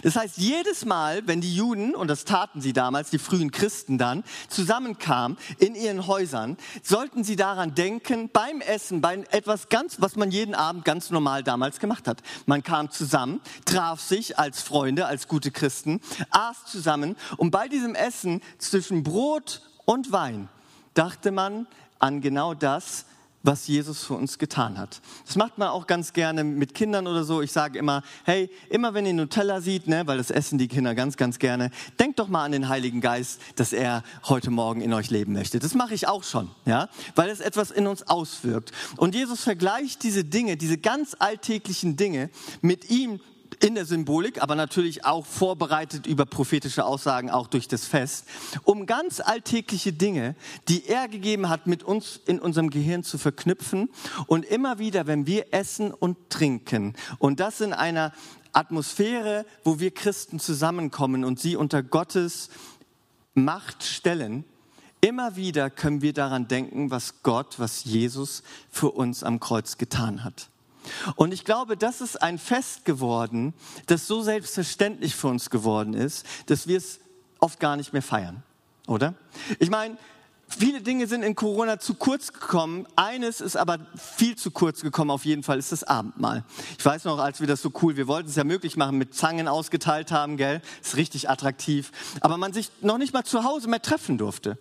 Das 0.04 0.16
heißt, 0.16 0.38
jedes 0.38 0.86
Mal, 0.86 1.28
wenn 1.28 1.42
die 1.42 1.56
Juden, 1.56 1.96
und 1.96 2.08
das 2.08 2.26
taten 2.26 2.62
sie 2.62 2.74
damals, 2.74 3.10
die 3.10 3.20
frühen 3.20 3.52
Christen 3.52 3.98
dann, 3.98 4.24
zusammenkamen 4.50 5.38
in 5.60 5.76
ihren 5.76 6.08
Häusern, 6.08 6.58
sollten 6.84 7.24
sie 7.24 7.36
daran 7.36 7.76
denken, 7.76 8.30
beim 8.32 8.62
Essen, 8.62 9.02
bei 9.02 9.24
etwas 9.32 9.70
ganz, 9.70 10.02
was 10.02 10.16
man 10.16 10.32
jeden 10.32 10.56
Abend 10.56 10.86
ganz 10.86 11.10
normal 11.10 11.44
damals 11.44 11.80
gemacht 11.80 12.08
hat. 12.08 12.22
Man 12.46 12.64
kam 12.64 12.92
zusammen, 12.92 13.42
traf 13.66 14.02
sich 14.02 14.40
als 14.40 14.62
Freunde, 14.62 15.06
als 15.06 15.28
gute 15.28 15.52
Christen, 15.52 16.02
aß 16.32 16.66
zusammen 16.66 17.16
und 17.38 17.52
bei 17.52 17.68
diesem 17.68 17.96
Essen 17.96 18.42
zwischen 18.58 19.04
Brot 19.04 19.62
und 19.86 20.12
Wein 20.12 20.50
dachte 20.94 21.32
man 21.32 21.68
an 22.00 22.22
genau 22.22 22.54
das, 22.54 23.06
was 23.48 23.66
Jesus 23.66 24.04
für 24.04 24.14
uns 24.14 24.38
getan 24.38 24.78
hat. 24.78 25.02
Das 25.26 25.38
macht 25.38 25.58
man 25.58 25.70
auch 25.70 25.88
ganz 25.88 26.14
gerne 26.14 26.44
mit 26.44 26.76
Kindern 26.76 27.08
oder 27.08 27.24
so. 27.24 27.42
Ich 27.42 27.54
sage 27.54 27.80
immer, 27.80 28.04
hey, 28.26 28.50
immer 28.70 28.94
wenn 28.94 29.06
ihr 29.06 29.14
Nutella 29.14 29.62
sieht, 29.62 29.88
ne, 29.88 30.06
weil 30.06 30.18
das 30.18 30.30
essen 30.30 30.58
die 30.58 30.68
Kinder 30.68 30.94
ganz, 30.94 31.16
ganz 31.16 31.40
gerne, 31.40 31.72
denkt 31.98 32.20
doch 32.20 32.28
mal 32.28 32.44
an 32.44 32.52
den 32.52 32.68
Heiligen 32.68 33.00
Geist, 33.00 33.42
dass 33.56 33.72
er 33.72 34.04
heute 34.26 34.52
Morgen 34.52 34.82
in 34.82 34.94
euch 34.94 35.10
leben 35.10 35.34
möchte. 35.34 35.60
Das 35.60 35.74
mache 35.74 35.94
ich 35.94 36.08
auch 36.08 36.24
schon, 36.24 36.52
ja, 36.66 36.90
weil 37.16 37.30
es 37.30 37.40
etwas 37.40 37.72
in 37.72 37.88
uns 37.88 38.04
auswirkt. 38.04 38.72
Und 38.98 39.16
Jesus 39.16 39.42
vergleicht 39.44 40.04
diese 40.04 40.26
Dinge, 40.26 40.58
diese 40.58 40.78
ganz 40.78 41.16
alltäglichen 41.18 41.96
Dinge 41.96 42.30
mit 42.62 42.90
ihm, 42.90 43.22
in 43.56 43.76
der 43.76 43.86
Symbolik, 43.86 44.42
aber 44.42 44.56
natürlich 44.56 45.06
auch 45.06 45.26
vorbereitet 45.26 46.06
über 46.08 46.26
prophetische 46.26 46.86
Aussagen, 46.86 47.30
auch 47.30 47.48
durch 47.48 47.68
das 47.68 47.86
Fest, 47.86 48.26
um 48.64 48.86
ganz 48.86 49.20
alltägliche 49.20 49.94
Dinge, 49.94 50.36
die 50.68 50.86
er 50.88 51.08
gegeben 51.08 51.50
hat, 51.50 51.68
mit 51.68 51.84
uns 51.84 52.20
in 52.26 52.40
unserem 52.40 52.70
Gehirn 52.70 53.04
zu 53.04 53.18
verknüpfen. 53.18 53.90
Und 54.28 54.46
immer 54.46 54.80
wieder, 54.80 55.08
wenn 55.08 55.28
wir 55.28 55.54
essen 55.54 55.92
und 55.92 56.30
trinken, 56.30 56.96
und 57.20 57.40
das 57.40 57.62
in 57.62 57.74
einer 57.74 58.14
Atmosphäre, 58.54 59.46
wo 59.64 59.80
wir 59.80 59.92
Christen 59.92 60.40
zusammenkommen 60.40 61.24
und 61.24 61.40
sie 61.40 61.56
unter 61.56 61.84
Gottes 61.84 62.50
Macht 63.34 63.84
stellen, 63.84 64.46
immer 65.02 65.36
wieder 65.36 65.70
können 65.70 66.02
wir 66.02 66.14
daran 66.14 66.48
denken, 66.48 66.90
was 66.90 67.22
Gott, 67.24 67.60
was 67.60 67.84
Jesus 67.84 68.44
für 68.70 68.92
uns 68.92 69.24
am 69.24 69.40
Kreuz 69.40 69.78
getan 69.78 70.24
hat. 70.24 70.50
Und 71.16 71.34
ich 71.34 71.46
glaube, 71.46 71.78
das 71.78 72.02
ist 72.02 72.22
ein 72.22 72.38
Fest 72.38 72.86
geworden, 72.86 73.54
das 73.88 74.08
so 74.08 74.22
selbstverständlich 74.22 75.16
für 75.16 75.28
uns 75.28 75.50
geworden 75.50 75.94
ist, 75.94 76.26
dass 76.48 76.68
wir 76.68 76.78
es 76.78 77.00
oft 77.40 77.60
gar 77.60 77.76
nicht 77.76 77.94
mehr 77.94 78.02
feiern, 78.02 78.44
oder? 78.88 79.14
Ich 79.60 79.70
meine, 79.70 79.98
viele 80.48 80.82
Dinge 80.82 81.08
sind 81.08 81.24
in 81.24 81.36
Corona 81.36 81.80
zu 81.80 81.94
kurz 81.96 82.34
gekommen. 82.34 82.88
Eines 82.96 83.42
ist 83.42 83.56
aber 83.56 83.80
viel 83.96 84.36
zu 84.36 84.52
kurz 84.52 84.82
gekommen, 84.82 85.12
auf 85.12 85.26
jeden 85.26 85.44
Fall 85.44 85.60
ist 85.60 85.72
das 85.72 85.84
Abendmahl. 85.84 86.44
Ich 86.78 86.86
weiß 86.86 87.04
noch, 87.06 87.20
als 87.20 87.40
wir 87.40 87.48
das 87.48 87.62
so 87.62 87.72
cool, 87.82 87.98
wir 87.98 88.08
wollten 88.08 88.30
es 88.30 88.36
ja 88.36 88.44
möglich 88.44 88.78
machen, 88.78 88.98
mit 88.98 89.14
Zangen 89.14 89.48
ausgeteilt 89.48 90.12
haben, 90.12 90.38
gell? 90.38 90.62
Ist 90.82 90.96
richtig 90.96 91.30
attraktiv. 91.30 91.92
Aber 92.22 92.38
man 92.38 92.54
sich 92.54 92.72
noch 92.82 92.98
nicht 92.98 93.14
mal 93.14 93.24
zu 93.24 93.44
Hause 93.44 93.70
mehr 93.70 93.82
treffen 93.82 94.18
durfte. 94.18 94.58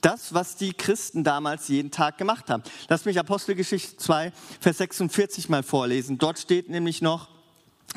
Das, 0.00 0.32
was 0.32 0.56
die 0.56 0.72
Christen 0.72 1.24
damals 1.24 1.68
jeden 1.68 1.90
Tag 1.90 2.18
gemacht 2.18 2.48
haben. 2.48 2.62
Lass 2.88 3.04
mich 3.04 3.18
Apostelgeschichte 3.18 3.96
2, 3.96 4.32
Vers 4.60 4.78
46 4.78 5.48
mal 5.48 5.62
vorlesen. 5.62 6.18
Dort 6.18 6.38
steht 6.38 6.68
nämlich 6.70 7.02
noch, 7.02 7.28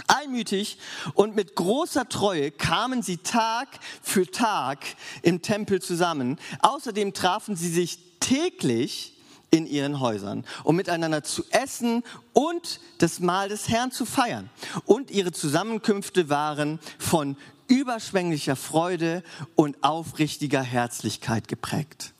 Einmütig 0.08 0.80
und 1.14 1.36
mit 1.36 1.56
großer 1.56 2.10
Treue 2.10 2.50
kamen 2.50 3.04
sie 3.04 3.18
Tag 3.18 3.68
für 4.02 4.26
Tag 4.26 4.80
im 5.22 5.44
Tempel 5.44 5.84
zusammen. 5.84 6.40
Außerdem 6.62 7.14
trafen 7.14 7.56
sie 7.56 7.70
sich 7.70 8.00
täglich 8.20 9.14
in 9.52 9.68
ihren 9.68 10.00
Häusern, 10.00 10.46
um 10.64 10.76
miteinander 10.76 11.24
zu 11.24 11.44
essen 11.52 12.04
und 12.34 12.80
das 12.98 13.20
Mahl 13.20 13.50
des 13.50 13.70
Herrn 13.70 13.92
zu 13.92 14.08
feiern. 14.08 14.50
Und 14.86 15.12
ihre 15.12 15.32
Zusammenkünfte 15.32 16.28
waren 16.28 16.80
von 16.98 17.38
überschwänglicher 17.74 18.56
Freude 18.56 19.24
und 19.56 19.84
aufrichtiger 19.84 20.62
Herzlichkeit 20.62 21.48
geprägt. 21.48 22.14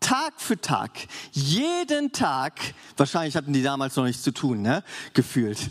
Tag 0.00 0.40
für 0.40 0.60
Tag, 0.60 0.92
jeden 1.32 2.12
Tag, 2.12 2.58
wahrscheinlich 2.96 3.36
hatten 3.36 3.52
die 3.52 3.62
damals 3.62 3.96
noch 3.96 4.04
nichts 4.04 4.22
zu 4.22 4.32
tun, 4.32 4.62
ne? 4.62 4.82
gefühlt. 5.12 5.70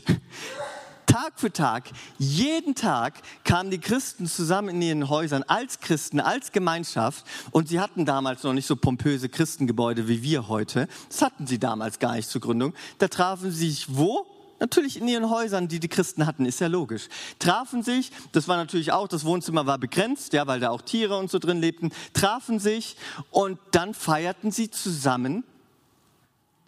Tag 1.07 1.39
für 1.39 1.51
Tag, 1.51 1.89
jeden 2.19 2.75
Tag 2.75 3.15
kamen 3.43 3.71
die 3.71 3.79
Christen 3.79 4.27
zusammen 4.27 4.69
in 4.69 4.81
ihren 4.81 5.09
Häusern 5.09 5.41
als 5.41 5.79
Christen, 5.79 6.19
als 6.19 6.51
Gemeinschaft. 6.51 7.25
Und 7.49 7.67
sie 7.67 7.79
hatten 7.79 8.05
damals 8.05 8.43
noch 8.43 8.53
nicht 8.53 8.67
so 8.67 8.75
pompöse 8.75 9.27
Christengebäude 9.27 10.07
wie 10.07 10.21
wir 10.21 10.47
heute. 10.47 10.87
Das 11.09 11.23
hatten 11.23 11.47
sie 11.47 11.57
damals 11.57 11.97
gar 11.97 12.13
nicht 12.13 12.29
zur 12.29 12.41
Gründung. 12.41 12.75
Da 12.99 13.07
trafen 13.07 13.49
sie 13.49 13.71
sich 13.71 13.97
wo? 13.97 14.27
Natürlich 14.59 14.97
in 14.97 15.07
ihren 15.07 15.29
Häusern, 15.29 15.67
die 15.67 15.79
die 15.79 15.87
Christen 15.87 16.25
hatten, 16.25 16.45
ist 16.45 16.59
ja 16.59 16.67
logisch. 16.67 17.07
Trafen 17.39 17.81
sich, 17.81 18.11
das 18.33 18.47
war 18.47 18.57
natürlich 18.57 18.91
auch, 18.91 19.07
das 19.07 19.23
Wohnzimmer 19.23 19.65
war 19.65 19.77
begrenzt, 19.77 20.33
ja, 20.33 20.47
weil 20.47 20.59
da 20.59 20.69
auch 20.69 20.81
Tiere 20.81 21.17
und 21.17 21.31
so 21.31 21.39
drin 21.39 21.61
lebten, 21.61 21.91
trafen 22.13 22.59
sich 22.59 22.97
und 23.31 23.57
dann 23.71 23.93
feierten 23.93 24.51
sie 24.51 24.69
zusammen, 24.69 25.43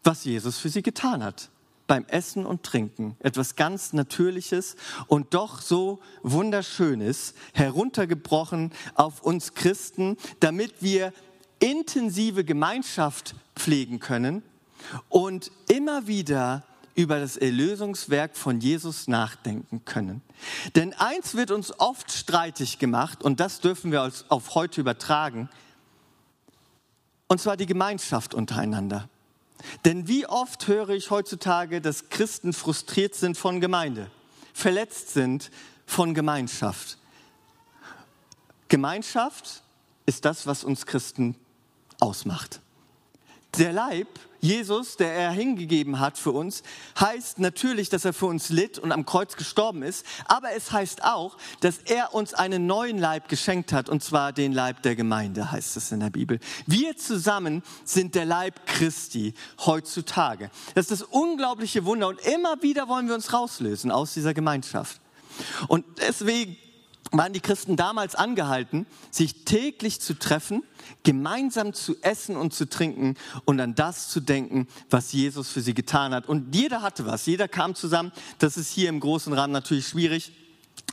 was 0.03 0.23
Jesus 0.23 0.57
für 0.57 0.69
sie 0.69 0.81
getan 0.81 1.23
hat. 1.23 1.49
Beim 1.87 2.05
Essen 2.05 2.45
und 2.45 2.63
Trinken. 2.63 3.17
Etwas 3.19 3.57
ganz 3.57 3.91
Natürliches 3.91 4.77
und 5.07 5.33
doch 5.33 5.61
so 5.61 5.99
Wunderschönes, 6.23 7.33
heruntergebrochen 7.53 8.71
auf 8.95 9.21
uns 9.21 9.53
Christen, 9.53 10.15
damit 10.39 10.75
wir 10.79 11.11
intensive 11.59 12.45
Gemeinschaft 12.45 13.35
pflegen 13.55 13.99
können 13.99 14.41
und 15.09 15.51
immer 15.67 16.07
wieder 16.07 16.63
über 16.95 17.19
das 17.19 17.37
Erlösungswerk 17.37 18.35
von 18.35 18.59
Jesus 18.59 19.07
nachdenken 19.07 19.83
können. 19.85 20.21
Denn 20.75 20.93
eins 20.93 21.35
wird 21.35 21.51
uns 21.51 21.79
oft 21.79 22.11
streitig 22.11 22.79
gemacht, 22.79 23.23
und 23.23 23.39
das 23.39 23.61
dürfen 23.61 23.91
wir 23.91 24.11
auf 24.29 24.55
heute 24.55 24.81
übertragen, 24.81 25.49
und 27.27 27.39
zwar 27.39 27.55
die 27.55 27.65
Gemeinschaft 27.65 28.33
untereinander. 28.33 29.07
Denn 29.85 30.07
wie 30.07 30.25
oft 30.25 30.67
höre 30.67 30.89
ich 30.89 31.11
heutzutage, 31.11 31.81
dass 31.81 32.09
Christen 32.09 32.51
frustriert 32.51 33.15
sind 33.15 33.37
von 33.37 33.61
Gemeinde, 33.61 34.09
verletzt 34.53 35.13
sind 35.13 35.51
von 35.85 36.13
Gemeinschaft. 36.13 36.97
Gemeinschaft 38.67 39.63
ist 40.05 40.25
das, 40.25 40.47
was 40.47 40.63
uns 40.63 40.85
Christen 40.85 41.35
ausmacht. 41.99 42.59
Der 43.57 43.71
Leib 43.73 44.07
Jesus, 44.41 44.97
der 44.97 45.13
er 45.13 45.31
hingegeben 45.31 45.99
hat 45.99 46.17
für 46.17 46.31
uns, 46.31 46.63
heißt 46.99 47.39
natürlich, 47.39 47.89
dass 47.89 48.05
er 48.05 48.13
für 48.13 48.25
uns 48.25 48.49
litt 48.49 48.79
und 48.79 48.91
am 48.91 49.05
Kreuz 49.05 49.35
gestorben 49.35 49.83
ist, 49.83 50.05
aber 50.25 50.53
es 50.53 50.71
heißt 50.71 51.03
auch, 51.03 51.37
dass 51.61 51.77
er 51.77 52.13
uns 52.13 52.33
einen 52.33 52.65
neuen 52.65 52.97
Leib 52.97 53.29
geschenkt 53.29 53.71
hat, 53.71 53.87
und 53.87 54.03
zwar 54.03 54.33
den 54.33 54.51
Leib 54.51 54.81
der 54.81 54.95
Gemeinde, 54.95 55.51
heißt 55.51 55.77
es 55.77 55.91
in 55.91 55.99
der 55.99 56.09
Bibel. 56.09 56.39
Wir 56.65 56.97
zusammen 56.97 57.61
sind 57.83 58.15
der 58.15 58.25
Leib 58.25 58.65
Christi 58.65 59.33
heutzutage. 59.65 60.49
Das 60.73 60.89
ist 60.89 61.01
das 61.01 61.07
unglaubliche 61.07 61.85
Wunder 61.85 62.07
und 62.07 62.19
immer 62.21 62.61
wieder 62.63 62.87
wollen 62.87 63.07
wir 63.07 63.15
uns 63.15 63.31
rauslösen 63.33 63.91
aus 63.91 64.13
dieser 64.13 64.33
Gemeinschaft. 64.33 64.99
Und 65.67 65.85
deswegen 65.99 66.57
waren 67.11 67.33
die 67.33 67.41
Christen 67.41 67.75
damals 67.75 68.15
angehalten, 68.15 68.85
sich 69.09 69.43
täglich 69.43 69.99
zu 69.99 70.17
treffen, 70.17 70.63
gemeinsam 71.03 71.73
zu 71.73 71.95
essen 72.01 72.37
und 72.37 72.53
zu 72.53 72.69
trinken 72.69 73.15
und 73.45 73.59
an 73.59 73.75
das 73.75 74.09
zu 74.09 74.19
denken, 74.19 74.67
was 74.89 75.11
Jesus 75.11 75.49
für 75.49 75.61
sie 75.61 75.73
getan 75.73 76.13
hat. 76.13 76.27
Und 76.27 76.55
jeder 76.55 76.81
hatte 76.81 77.05
was, 77.05 77.25
jeder 77.25 77.47
kam 77.47 77.75
zusammen. 77.75 78.11
Das 78.39 78.57
ist 78.57 78.71
hier 78.71 78.89
im 78.89 78.99
großen 78.99 79.33
Rahmen 79.33 79.53
natürlich 79.53 79.87
schwierig. 79.87 80.31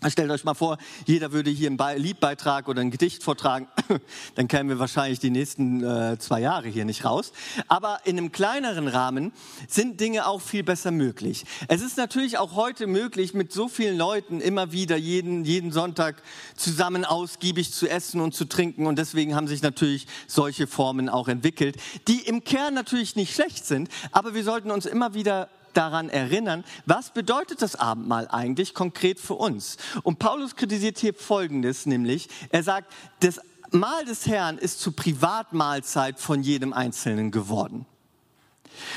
Stellt 0.06 0.30
euch 0.30 0.44
mal 0.44 0.54
vor, 0.54 0.78
jeder 1.06 1.32
würde 1.32 1.50
hier 1.50 1.68
einen 1.68 2.00
Liedbeitrag 2.00 2.68
oder 2.68 2.80
ein 2.80 2.92
Gedicht 2.92 3.24
vortragen, 3.24 3.66
dann 4.36 4.46
kämen 4.46 4.68
wir 4.68 4.78
wahrscheinlich 4.78 5.18
die 5.18 5.30
nächsten 5.30 5.82
äh, 5.82 6.16
zwei 6.20 6.40
Jahre 6.40 6.68
hier 6.68 6.84
nicht 6.84 7.04
raus. 7.04 7.32
Aber 7.66 7.98
in 8.04 8.16
einem 8.16 8.30
kleineren 8.30 8.86
Rahmen 8.86 9.32
sind 9.66 9.98
Dinge 9.98 10.28
auch 10.28 10.40
viel 10.40 10.62
besser 10.62 10.92
möglich. 10.92 11.44
Es 11.66 11.82
ist 11.82 11.96
natürlich 11.96 12.38
auch 12.38 12.54
heute 12.54 12.86
möglich, 12.86 13.34
mit 13.34 13.52
so 13.52 13.66
vielen 13.66 13.98
Leuten 13.98 14.40
immer 14.40 14.70
wieder 14.70 14.96
jeden, 14.96 15.44
jeden 15.44 15.72
Sonntag 15.72 16.22
zusammen 16.54 17.04
ausgiebig 17.04 17.72
zu 17.72 17.88
essen 17.88 18.20
und 18.20 18.36
zu 18.36 18.44
trinken. 18.44 18.86
Und 18.86 19.00
deswegen 19.00 19.34
haben 19.34 19.48
sich 19.48 19.62
natürlich 19.62 20.06
solche 20.28 20.68
Formen 20.68 21.08
auch 21.08 21.26
entwickelt, 21.26 21.76
die 22.06 22.20
im 22.20 22.44
Kern 22.44 22.72
natürlich 22.72 23.16
nicht 23.16 23.34
schlecht 23.34 23.66
sind, 23.66 23.88
aber 24.12 24.34
wir 24.34 24.44
sollten 24.44 24.70
uns 24.70 24.86
immer 24.86 25.14
wieder 25.14 25.48
daran 25.74 26.08
erinnern, 26.08 26.64
was 26.86 27.12
bedeutet 27.12 27.62
das 27.62 27.76
Abendmahl 27.76 28.28
eigentlich 28.28 28.74
konkret 28.74 29.20
für 29.20 29.34
uns? 29.34 29.76
Und 30.02 30.18
Paulus 30.18 30.56
kritisiert 30.56 30.98
hier 30.98 31.14
Folgendes, 31.14 31.86
nämlich 31.86 32.28
er 32.50 32.62
sagt, 32.62 32.92
das 33.20 33.40
Mahl 33.70 34.04
des 34.04 34.26
Herrn 34.26 34.58
ist 34.58 34.80
zur 34.80 34.96
Privatmahlzeit 34.96 36.18
von 36.18 36.42
jedem 36.42 36.72
Einzelnen 36.72 37.30
geworden. 37.30 37.86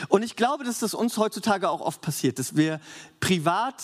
Und 0.08 0.24
ich 0.24 0.36
glaube, 0.36 0.64
dass 0.64 0.80
das 0.80 0.94
uns 0.94 1.18
heutzutage 1.18 1.70
auch 1.70 1.82
oft 1.82 2.02
passiert, 2.02 2.40
dass 2.40 2.56
wir 2.56 2.80
privat 3.20 3.76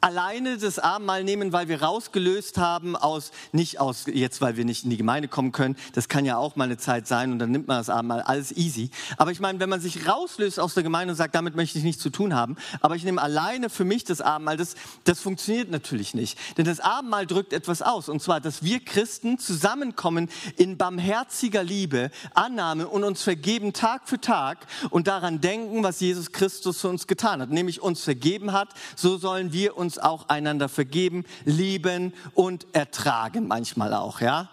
alleine 0.00 0.58
das 0.58 0.78
Abendmahl 0.78 1.24
nehmen, 1.24 1.52
weil 1.52 1.68
wir 1.68 1.82
rausgelöst 1.82 2.58
haben 2.58 2.96
aus, 2.96 3.32
nicht 3.52 3.80
aus, 3.80 4.04
jetzt 4.06 4.40
weil 4.40 4.56
wir 4.56 4.64
nicht 4.64 4.84
in 4.84 4.90
die 4.90 4.96
Gemeinde 4.96 5.28
kommen 5.28 5.52
können, 5.52 5.76
das 5.94 6.08
kann 6.08 6.24
ja 6.24 6.36
auch 6.36 6.56
mal 6.56 6.64
eine 6.64 6.76
Zeit 6.76 7.06
sein 7.06 7.32
und 7.32 7.38
dann 7.38 7.50
nimmt 7.50 7.66
man 7.66 7.78
das 7.78 7.90
Abendmahl, 7.90 8.20
alles 8.20 8.52
easy. 8.56 8.90
Aber 9.16 9.30
ich 9.30 9.40
meine, 9.40 9.58
wenn 9.58 9.68
man 9.68 9.80
sich 9.80 10.06
rauslöst 10.06 10.60
aus 10.60 10.74
der 10.74 10.82
Gemeinde 10.82 11.12
und 11.12 11.16
sagt, 11.16 11.34
damit 11.34 11.56
möchte 11.56 11.78
ich 11.78 11.84
nichts 11.84 12.02
zu 12.02 12.10
tun 12.10 12.34
haben, 12.34 12.56
aber 12.80 12.96
ich 12.96 13.04
nehme 13.04 13.20
alleine 13.20 13.70
für 13.70 13.84
mich 13.84 14.04
das 14.04 14.20
Abendmahl, 14.20 14.56
das, 14.56 14.74
das 15.04 15.20
funktioniert 15.20 15.70
natürlich 15.70 16.14
nicht. 16.14 16.38
Denn 16.56 16.64
das 16.66 16.80
Abendmahl 16.80 17.26
drückt 17.26 17.52
etwas 17.52 17.82
aus 17.82 18.08
und 18.08 18.22
zwar, 18.22 18.40
dass 18.40 18.62
wir 18.62 18.80
Christen 18.84 19.38
zusammenkommen 19.38 20.28
in 20.56 20.76
barmherziger 20.76 21.64
Liebe, 21.64 22.10
Annahme 22.34 22.88
und 22.88 23.02
uns 23.02 23.22
vergeben 23.22 23.72
Tag 23.72 24.08
für 24.08 24.20
Tag 24.20 24.66
und 24.90 25.08
daran 25.08 25.40
denken, 25.40 25.82
was 25.82 26.00
Jesus 26.00 26.32
Christus 26.32 26.80
für 26.80 26.88
uns 26.88 27.06
getan 27.06 27.40
hat, 27.40 27.50
nämlich 27.50 27.80
uns 27.82 28.02
vergeben 28.02 28.52
hat, 28.52 28.68
so 28.94 29.16
sollen 29.16 29.52
wir 29.52 29.76
uns 29.76 29.95
auch 29.98 30.28
einander 30.28 30.68
vergeben, 30.68 31.24
lieben 31.44 32.12
und 32.34 32.66
ertragen 32.72 33.48
manchmal 33.48 33.94
auch, 33.94 34.20
ja? 34.20 34.48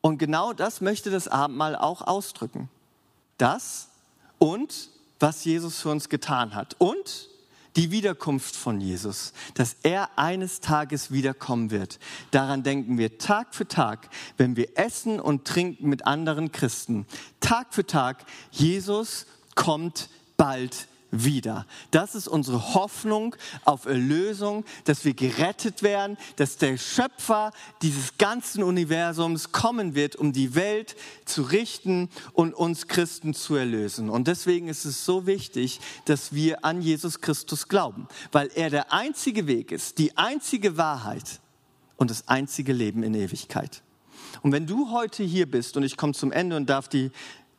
Und 0.00 0.18
genau 0.18 0.52
das 0.52 0.80
möchte 0.82 1.10
das 1.10 1.28
Abendmahl 1.28 1.76
auch 1.76 2.02
ausdrücken. 2.02 2.68
Das 3.38 3.88
und 4.38 4.90
was 5.18 5.44
Jesus 5.44 5.80
für 5.80 5.88
uns 5.88 6.10
getan 6.10 6.54
hat 6.54 6.76
und 6.78 7.30
die 7.76 7.90
Wiederkunft 7.90 8.54
von 8.54 8.80
Jesus, 8.80 9.32
dass 9.54 9.76
er 9.82 10.18
eines 10.18 10.60
Tages 10.60 11.10
wiederkommen 11.10 11.70
wird. 11.70 11.98
Daran 12.30 12.62
denken 12.62 12.98
wir 12.98 13.18
Tag 13.18 13.54
für 13.54 13.66
Tag, 13.66 14.10
wenn 14.36 14.56
wir 14.56 14.78
essen 14.78 15.18
und 15.18 15.44
trinken 15.44 15.88
mit 15.88 16.06
anderen 16.06 16.52
Christen. 16.52 17.06
Tag 17.40 17.74
für 17.74 17.86
Tag, 17.86 18.24
Jesus 18.50 19.26
kommt 19.54 20.08
bald 20.36 20.86
wieder. 21.22 21.66
Das 21.90 22.14
ist 22.14 22.26
unsere 22.26 22.74
Hoffnung 22.74 23.36
auf 23.64 23.86
Erlösung, 23.86 24.64
dass 24.84 25.04
wir 25.04 25.14
gerettet 25.14 25.82
werden, 25.82 26.16
dass 26.36 26.56
der 26.56 26.76
Schöpfer 26.76 27.52
dieses 27.82 28.16
ganzen 28.18 28.62
Universums 28.62 29.52
kommen 29.52 29.94
wird, 29.94 30.16
um 30.16 30.32
die 30.32 30.54
Welt 30.54 30.96
zu 31.24 31.42
richten 31.42 32.08
und 32.32 32.54
uns 32.54 32.88
Christen 32.88 33.34
zu 33.34 33.54
erlösen. 33.54 34.10
Und 34.10 34.26
deswegen 34.28 34.68
ist 34.68 34.84
es 34.84 35.04
so 35.04 35.26
wichtig, 35.26 35.80
dass 36.06 36.32
wir 36.34 36.64
an 36.64 36.82
Jesus 36.82 37.20
Christus 37.20 37.68
glauben, 37.68 38.08
weil 38.32 38.50
er 38.54 38.70
der 38.70 38.92
einzige 38.92 39.46
Weg 39.46 39.72
ist, 39.72 39.98
die 39.98 40.16
einzige 40.16 40.76
Wahrheit 40.76 41.40
und 41.96 42.10
das 42.10 42.28
einzige 42.28 42.72
Leben 42.72 43.02
in 43.02 43.14
Ewigkeit. 43.14 43.82
Und 44.42 44.52
wenn 44.52 44.66
du 44.66 44.90
heute 44.90 45.22
hier 45.22 45.50
bist 45.50 45.76
und 45.76 45.84
ich 45.84 45.96
komme 45.96 46.12
zum 46.12 46.32
Ende 46.32 46.56
und 46.56 46.68
darf 46.68 46.88
die 46.88 47.10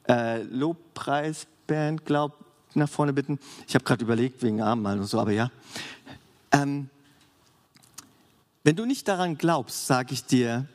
äh, 0.07 0.43
Lobpreisband, 0.43 2.05
glaub, 2.05 2.44
nach 2.79 2.89
vorne 2.89 3.13
bitten? 3.13 3.39
Ich 3.67 3.75
habe 3.75 3.85
gerade 3.85 4.03
überlegt 4.03 4.41
wegen 4.43 4.61
Abendmahl 4.61 4.99
und 4.99 5.05
so, 5.05 5.19
aber 5.19 5.31
ja. 5.31 5.51
Ähm, 6.51 6.89
wenn 8.63 8.75
du 8.75 8.85
nicht 8.85 9.07
daran 9.07 9.37
glaubst, 9.37 9.87
sage 9.87 10.13
ich 10.13 10.25
dir, 10.25 10.67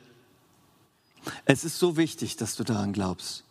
es 1.45 1.63
ist 1.63 1.77
so 1.77 1.97
wichtig, 1.97 2.37
dass 2.37 2.55
du 2.55 2.63
daran 2.63 2.93
glaubst, 2.93 3.43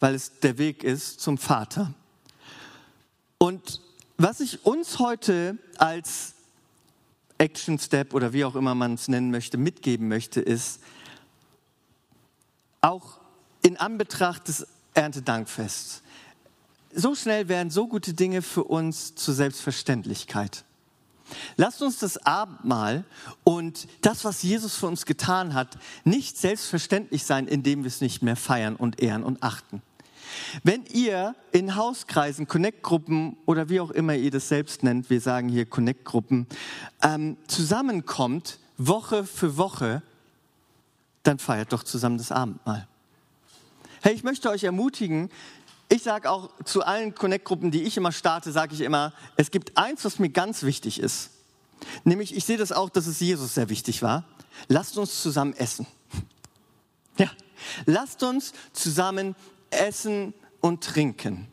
weil 0.00 0.14
es 0.14 0.40
der 0.40 0.58
Weg 0.58 0.82
ist 0.82 1.20
zum 1.20 1.38
Vater. 1.38 1.94
Und 3.38 3.80
was 4.16 4.40
ich 4.40 4.64
uns 4.64 4.98
heute 4.98 5.58
als 5.76 6.34
Action 7.38 7.78
Step 7.78 8.14
oder 8.14 8.32
wie 8.32 8.44
auch 8.44 8.56
immer 8.56 8.74
man 8.74 8.94
es 8.94 9.08
nennen 9.08 9.30
möchte, 9.30 9.58
mitgeben 9.58 10.08
möchte, 10.08 10.40
ist, 10.40 10.80
auch 12.80 13.18
in 13.62 13.76
Anbetracht 13.76 14.48
des 14.48 14.66
Erntedankfests, 14.94 16.02
so 16.96 17.14
schnell 17.14 17.48
werden 17.48 17.70
so 17.70 17.86
gute 17.86 18.14
Dinge 18.14 18.42
für 18.42 18.64
uns 18.64 19.14
zur 19.14 19.34
Selbstverständlichkeit. 19.34 20.64
Lasst 21.56 21.82
uns 21.82 21.98
das 21.98 22.18
Abendmahl 22.24 23.04
und 23.44 23.88
das, 24.00 24.24
was 24.24 24.42
Jesus 24.42 24.76
für 24.76 24.86
uns 24.86 25.06
getan 25.06 25.54
hat, 25.54 25.76
nicht 26.04 26.38
selbstverständlich 26.38 27.24
sein, 27.24 27.48
indem 27.48 27.82
wir 27.82 27.88
es 27.88 28.00
nicht 28.00 28.22
mehr 28.22 28.36
feiern 28.36 28.76
und 28.76 29.00
ehren 29.00 29.24
und 29.24 29.42
achten. 29.42 29.82
Wenn 30.62 30.84
ihr 30.86 31.34
in 31.52 31.76
Hauskreisen, 31.76 32.46
Connect-Gruppen 32.46 33.36
oder 33.46 33.68
wie 33.68 33.80
auch 33.80 33.90
immer 33.90 34.14
ihr 34.14 34.30
das 34.30 34.48
selbst 34.48 34.82
nennt, 34.82 35.10
wir 35.10 35.20
sagen 35.20 35.48
hier 35.48 35.66
Connect-Gruppen, 35.66 36.46
ähm, 37.02 37.36
zusammenkommt, 37.46 38.58
Woche 38.78 39.24
für 39.24 39.56
Woche, 39.56 40.02
dann 41.22 41.38
feiert 41.38 41.72
doch 41.72 41.82
zusammen 41.82 42.18
das 42.18 42.30
Abendmahl. 42.30 42.86
Hey, 44.02 44.14
ich 44.14 44.22
möchte 44.22 44.50
euch 44.50 44.62
ermutigen, 44.62 45.30
ich 45.88 46.02
sage 46.02 46.30
auch 46.30 46.50
zu 46.64 46.84
allen 46.84 47.14
Connect-Gruppen, 47.14 47.70
die 47.70 47.82
ich 47.82 47.96
immer 47.96 48.12
starte, 48.12 48.52
sage 48.52 48.74
ich 48.74 48.80
immer, 48.80 49.12
es 49.36 49.50
gibt 49.50 49.76
eins, 49.76 50.04
was 50.04 50.18
mir 50.18 50.30
ganz 50.30 50.62
wichtig 50.62 50.98
ist. 50.98 51.30
Nämlich, 52.04 52.34
ich 52.34 52.44
sehe 52.44 52.56
das 52.56 52.72
auch, 52.72 52.90
dass 52.90 53.06
es 53.06 53.20
Jesus 53.20 53.54
sehr 53.54 53.68
wichtig 53.68 54.02
war. 54.02 54.24
Lasst 54.68 54.96
uns 54.98 55.22
zusammen 55.22 55.54
essen. 55.54 55.86
Ja, 57.18 57.30
lasst 57.86 58.22
uns 58.22 58.52
zusammen 58.74 59.34
essen 59.70 60.34
und 60.60 60.84
trinken 60.84 61.48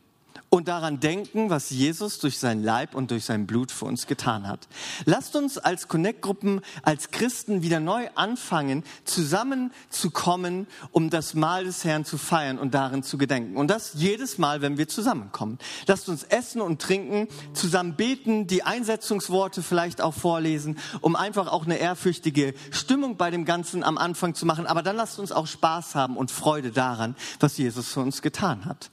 und 0.53 0.67
daran 0.67 0.99
denken, 0.99 1.49
was 1.49 1.71
Jesus 1.71 2.19
durch 2.19 2.37
sein 2.37 2.61
Leib 2.61 2.93
und 2.93 3.09
durch 3.09 3.25
sein 3.25 3.47
Blut 3.47 3.71
für 3.71 3.85
uns 3.85 4.05
getan 4.05 4.47
hat. 4.47 4.67
Lasst 5.03 5.35
uns 5.35 5.57
als 5.57 5.87
Connect-Gruppen, 5.87 6.61
als 6.83 7.09
Christen 7.09 7.63
wieder 7.63 7.79
neu 7.79 8.07
anfangen, 8.13 8.83
zusammenzukommen, 9.03 10.67
um 10.91 11.09
das 11.09 11.33
Mahl 11.33 11.63
des 11.63 11.83
Herrn 11.83 12.05
zu 12.05 12.19
feiern 12.19 12.59
und 12.59 12.75
darin 12.75 13.01
zu 13.01 13.17
gedenken. 13.17 13.57
Und 13.57 13.69
das 13.69 13.95
jedes 13.95 14.37
Mal, 14.37 14.61
wenn 14.61 14.77
wir 14.77 14.87
zusammenkommen. 14.87 15.57
Lasst 15.87 16.07
uns 16.07 16.21
essen 16.21 16.61
und 16.61 16.79
trinken, 16.79 17.29
zusammen 17.53 17.95
beten, 17.95 18.45
die 18.45 18.61
Einsetzungsworte 18.61 19.63
vielleicht 19.63 20.01
auch 20.01 20.13
vorlesen, 20.13 20.77
um 21.01 21.15
einfach 21.15 21.51
auch 21.51 21.65
eine 21.65 21.77
ehrfürchtige 21.77 22.53
Stimmung 22.69 23.17
bei 23.17 23.31
dem 23.31 23.45
Ganzen 23.45 23.83
am 23.83 23.97
Anfang 23.97 24.35
zu 24.35 24.45
machen. 24.45 24.67
Aber 24.67 24.83
dann 24.83 24.97
lasst 24.97 25.17
uns 25.17 25.31
auch 25.31 25.47
Spaß 25.47 25.95
haben 25.95 26.15
und 26.15 26.29
Freude 26.29 26.69
daran, 26.69 27.15
was 27.39 27.57
Jesus 27.57 27.87
für 27.87 28.01
uns 28.01 28.21
getan 28.21 28.65
hat 28.65 28.91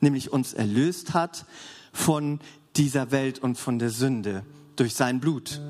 nämlich 0.00 0.32
uns 0.32 0.52
erlöst 0.54 1.14
hat 1.14 1.46
von 1.92 2.40
dieser 2.76 3.10
Welt 3.10 3.38
und 3.38 3.56
von 3.56 3.78
der 3.78 3.90
Sünde 3.90 4.42
durch 4.76 4.94
sein 4.94 5.20
Blut, 5.20 5.60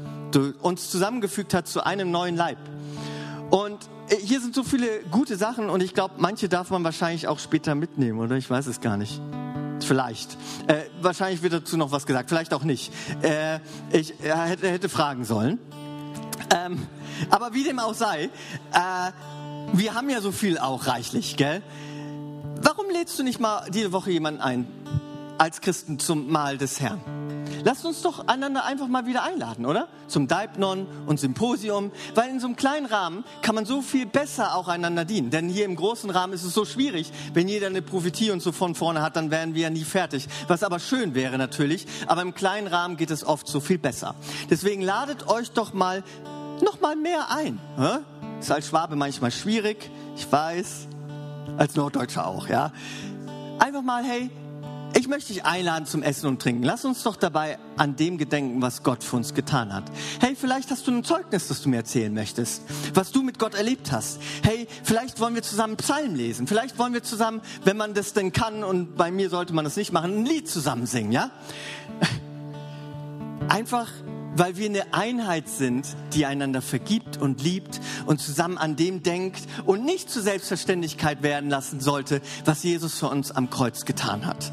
uns 0.60 0.90
zusammengefügt 0.90 1.54
hat 1.54 1.68
zu 1.68 1.84
einem 1.84 2.10
neuen 2.10 2.36
Leib. 2.36 2.58
Und 3.50 3.78
äh, 4.08 4.16
hier 4.16 4.40
sind 4.40 4.54
so 4.54 4.64
viele 4.64 5.00
gute 5.10 5.36
Sachen 5.36 5.70
und 5.70 5.82
ich 5.82 5.94
glaube, 5.94 6.14
manche 6.18 6.48
darf 6.48 6.70
man 6.70 6.82
wahrscheinlich 6.84 7.28
auch 7.28 7.38
später 7.38 7.74
mitnehmen, 7.74 8.18
oder? 8.18 8.36
Ich 8.36 8.50
weiß 8.50 8.66
es 8.66 8.80
gar 8.80 8.96
nicht. 8.96 9.20
Vielleicht. 9.80 10.36
Äh, 10.66 10.84
wahrscheinlich 11.00 11.42
wird 11.42 11.52
dazu 11.52 11.76
noch 11.76 11.92
was 11.92 12.06
gesagt, 12.06 12.28
vielleicht 12.28 12.54
auch 12.54 12.64
nicht. 12.64 12.92
Äh, 13.22 13.60
ich 13.92 14.18
äh, 14.24 14.34
hätte, 14.34 14.68
hätte, 14.68 14.88
fragen 14.88 15.24
sollen. 15.24 15.58
Ähm, 16.54 16.86
aber 17.30 17.54
wie 17.54 17.64
dem 17.64 17.78
auch 17.78 17.94
sei, 17.94 18.24
äh, 18.24 19.12
wir 19.72 19.94
haben 19.94 20.10
ja 20.10 20.20
so 20.20 20.32
viel 20.32 20.58
auch 20.58 20.86
reichlich, 20.86 21.36
gell? 21.36 21.62
Warum 22.62 22.90
lädst 22.90 23.18
du 23.18 23.22
nicht 23.22 23.40
mal 23.40 23.68
diese 23.70 23.92
Woche 23.92 24.10
jemanden 24.10 24.40
ein 24.40 24.66
als 25.38 25.60
Christen 25.60 25.98
zum 25.98 26.30
Mahl 26.30 26.58
des 26.58 26.80
Herrn? 26.80 27.00
Lasst 27.64 27.84
uns 27.84 28.02
doch 28.02 28.28
einander 28.28 28.64
einfach 28.64 28.86
mal 28.86 29.06
wieder 29.06 29.24
einladen, 29.24 29.66
oder? 29.66 29.88
Zum 30.06 30.28
Daipnon 30.28 30.86
und 31.06 31.18
Symposium, 31.18 31.90
weil 32.14 32.30
in 32.30 32.38
so 32.38 32.46
einem 32.46 32.54
kleinen 32.54 32.86
Rahmen 32.86 33.24
kann 33.42 33.56
man 33.56 33.64
so 33.64 33.82
viel 33.82 34.06
besser 34.06 34.54
auch 34.54 34.68
einander 34.68 35.04
dienen. 35.04 35.30
Denn 35.30 35.48
hier 35.48 35.64
im 35.64 35.74
großen 35.74 36.08
Rahmen 36.10 36.32
ist 36.32 36.44
es 36.44 36.54
so 36.54 36.64
schwierig, 36.64 37.10
wenn 37.34 37.48
jeder 37.48 37.66
eine 37.66 37.82
Prophetie 37.82 38.30
und 38.30 38.40
so 38.40 38.52
von 38.52 38.76
vorne 38.76 39.02
hat, 39.02 39.16
dann 39.16 39.32
wären 39.32 39.54
wir 39.54 39.62
ja 39.62 39.70
nie 39.70 39.84
fertig. 39.84 40.28
Was 40.46 40.62
aber 40.62 40.78
schön 40.78 41.16
wäre 41.16 41.38
natürlich, 41.38 41.86
aber 42.06 42.22
im 42.22 42.34
kleinen 42.34 42.68
Rahmen 42.68 42.96
geht 42.96 43.10
es 43.10 43.24
oft 43.24 43.48
so 43.48 43.58
viel 43.58 43.78
besser. 43.78 44.14
Deswegen 44.48 44.82
ladet 44.82 45.28
euch 45.28 45.50
doch 45.50 45.72
mal 45.72 46.04
noch 46.62 46.80
mal 46.80 46.94
mehr 46.94 47.30
ein. 47.30 47.58
Ist 48.38 48.52
als 48.52 48.68
Schwabe 48.68 48.94
manchmal 48.94 49.32
schwierig, 49.32 49.90
ich 50.16 50.30
weiß, 50.30 50.86
als 51.56 51.74
Norddeutscher 51.74 52.26
auch, 52.26 52.48
ja. 52.48 52.72
Einfach 53.58 53.82
mal, 53.82 54.04
hey, 54.04 54.30
ich 54.94 55.08
möchte 55.08 55.34
dich 55.34 55.44
einladen 55.44 55.84
zum 55.84 56.02
Essen 56.02 56.26
und 56.26 56.40
Trinken. 56.40 56.62
Lass 56.62 56.84
uns 56.84 57.02
doch 57.02 57.16
dabei 57.16 57.58
an 57.76 57.96
dem 57.96 58.16
gedenken, 58.16 58.62
was 58.62 58.82
Gott 58.82 59.04
für 59.04 59.16
uns 59.16 59.34
getan 59.34 59.72
hat. 59.74 59.84
Hey, 60.20 60.34
vielleicht 60.34 60.70
hast 60.70 60.86
du 60.86 60.92
ein 60.92 61.04
Zeugnis, 61.04 61.48
das 61.48 61.60
du 61.60 61.68
mir 61.68 61.76
erzählen 61.76 62.12
möchtest, 62.14 62.62
was 62.94 63.12
du 63.12 63.22
mit 63.22 63.38
Gott 63.38 63.54
erlebt 63.54 63.92
hast. 63.92 64.20
Hey, 64.42 64.66
vielleicht 64.84 65.20
wollen 65.20 65.34
wir 65.34 65.42
zusammen 65.42 65.76
Psalmen 65.76 66.16
lesen. 66.16 66.46
Vielleicht 66.46 66.78
wollen 66.78 66.94
wir 66.94 67.02
zusammen, 67.02 67.42
wenn 67.64 67.76
man 67.76 67.92
das 67.92 68.14
denn 68.14 68.32
kann, 68.32 68.64
und 68.64 68.96
bei 68.96 69.10
mir 69.10 69.28
sollte 69.28 69.52
man 69.52 69.64
das 69.64 69.76
nicht 69.76 69.92
machen, 69.92 70.20
ein 70.20 70.24
Lied 70.24 70.48
zusammen 70.48 70.86
singen, 70.86 71.12
ja? 71.12 71.30
Einfach 73.48 73.88
weil 74.36 74.56
wir 74.56 74.66
eine 74.66 74.92
Einheit 74.92 75.48
sind, 75.48 75.86
die 76.12 76.26
einander 76.26 76.62
vergibt 76.62 77.16
und 77.16 77.42
liebt 77.42 77.80
und 78.06 78.20
zusammen 78.20 78.58
an 78.58 78.76
dem 78.76 79.02
denkt 79.02 79.42
und 79.64 79.84
nicht 79.84 80.10
zur 80.10 80.22
Selbstverständlichkeit 80.22 81.22
werden 81.22 81.50
lassen 81.50 81.80
sollte, 81.80 82.20
was 82.44 82.62
Jesus 82.62 82.98
für 82.98 83.08
uns 83.08 83.30
am 83.30 83.50
Kreuz 83.50 83.84
getan 83.84 84.26
hat. 84.26 84.52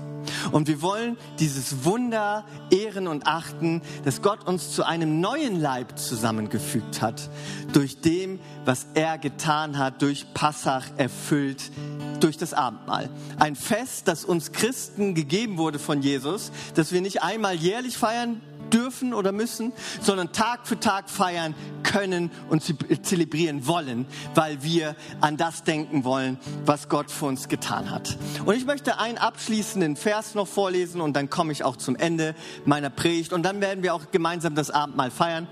Und 0.52 0.68
wir 0.68 0.82
wollen 0.82 1.18
dieses 1.40 1.84
Wunder 1.86 2.46
ehren 2.72 3.08
und 3.08 3.28
achten, 3.28 3.82
dass 4.06 4.22
Gott 4.22 4.48
uns 4.48 4.72
zu 4.72 4.86
einem 4.86 5.20
neuen 5.20 5.60
Leib 5.60 5.98
zusammengefügt 5.98 7.02
hat, 7.02 7.30
durch 7.74 8.00
dem, 8.00 8.40
was 8.66 8.88
er 8.94 9.18
getan 9.18 9.78
hat, 9.78 10.02
durch 10.02 10.34
Passach 10.34 10.86
erfüllt, 10.98 11.72
durch 12.20 12.38
das 12.38 12.54
Abendmahl. 12.54 13.10
Ein 13.38 13.56
Fest, 13.56 14.08
das 14.08 14.26
uns 14.26 14.52
Christen 14.52 15.14
gegeben 15.14 15.58
wurde 15.58 15.80
von 15.80 16.02
Jesus, 16.02 16.52
das 16.76 16.92
wir 16.92 17.02
nicht 17.02 17.22
einmal 17.22 17.56
jährlich 17.56 17.98
feiern 17.98 18.42
dürfen 18.72 19.14
oder 19.14 19.32
müssen, 19.32 19.74
sondern 20.02 20.32
Tag 20.32 20.68
für 20.68 20.80
Tag 20.80 21.10
feiern 21.10 21.56
können 21.84 22.32
und 22.50 22.64
zelebrieren 23.06 23.68
wollen, 23.68 24.06
weil 24.36 24.64
wir 24.64 24.96
an 25.22 25.38
das 25.38 25.64
denken 25.64 26.04
wollen, 26.04 26.38
was 26.66 26.90
Gott 26.90 27.12
für 27.12 27.26
uns 27.26 27.48
getan 27.48 27.92
hat. 27.92 28.18
Und 28.46 28.56
ich 28.56 28.66
möchte 28.66 29.00
einen 29.00 29.18
abschließenden 29.18 29.96
Vers 29.96 30.36
noch 30.36 30.48
vorlesen 30.48 31.02
und 31.02 31.16
dann 31.16 31.30
komme 31.30 31.52
ich 31.52 31.64
auch 31.64 31.76
zum 31.76 31.96
Ende 31.96 32.36
meiner 32.66 32.90
Predigt 32.90 33.34
und 33.34 33.44
dann 33.44 33.62
werden 33.62 33.84
wir 33.84 33.94
auch 33.94 34.12
gemeinsam 34.12 34.56
das 34.56 34.72
Abendmahl 34.72 35.12
feiern. 35.12 35.48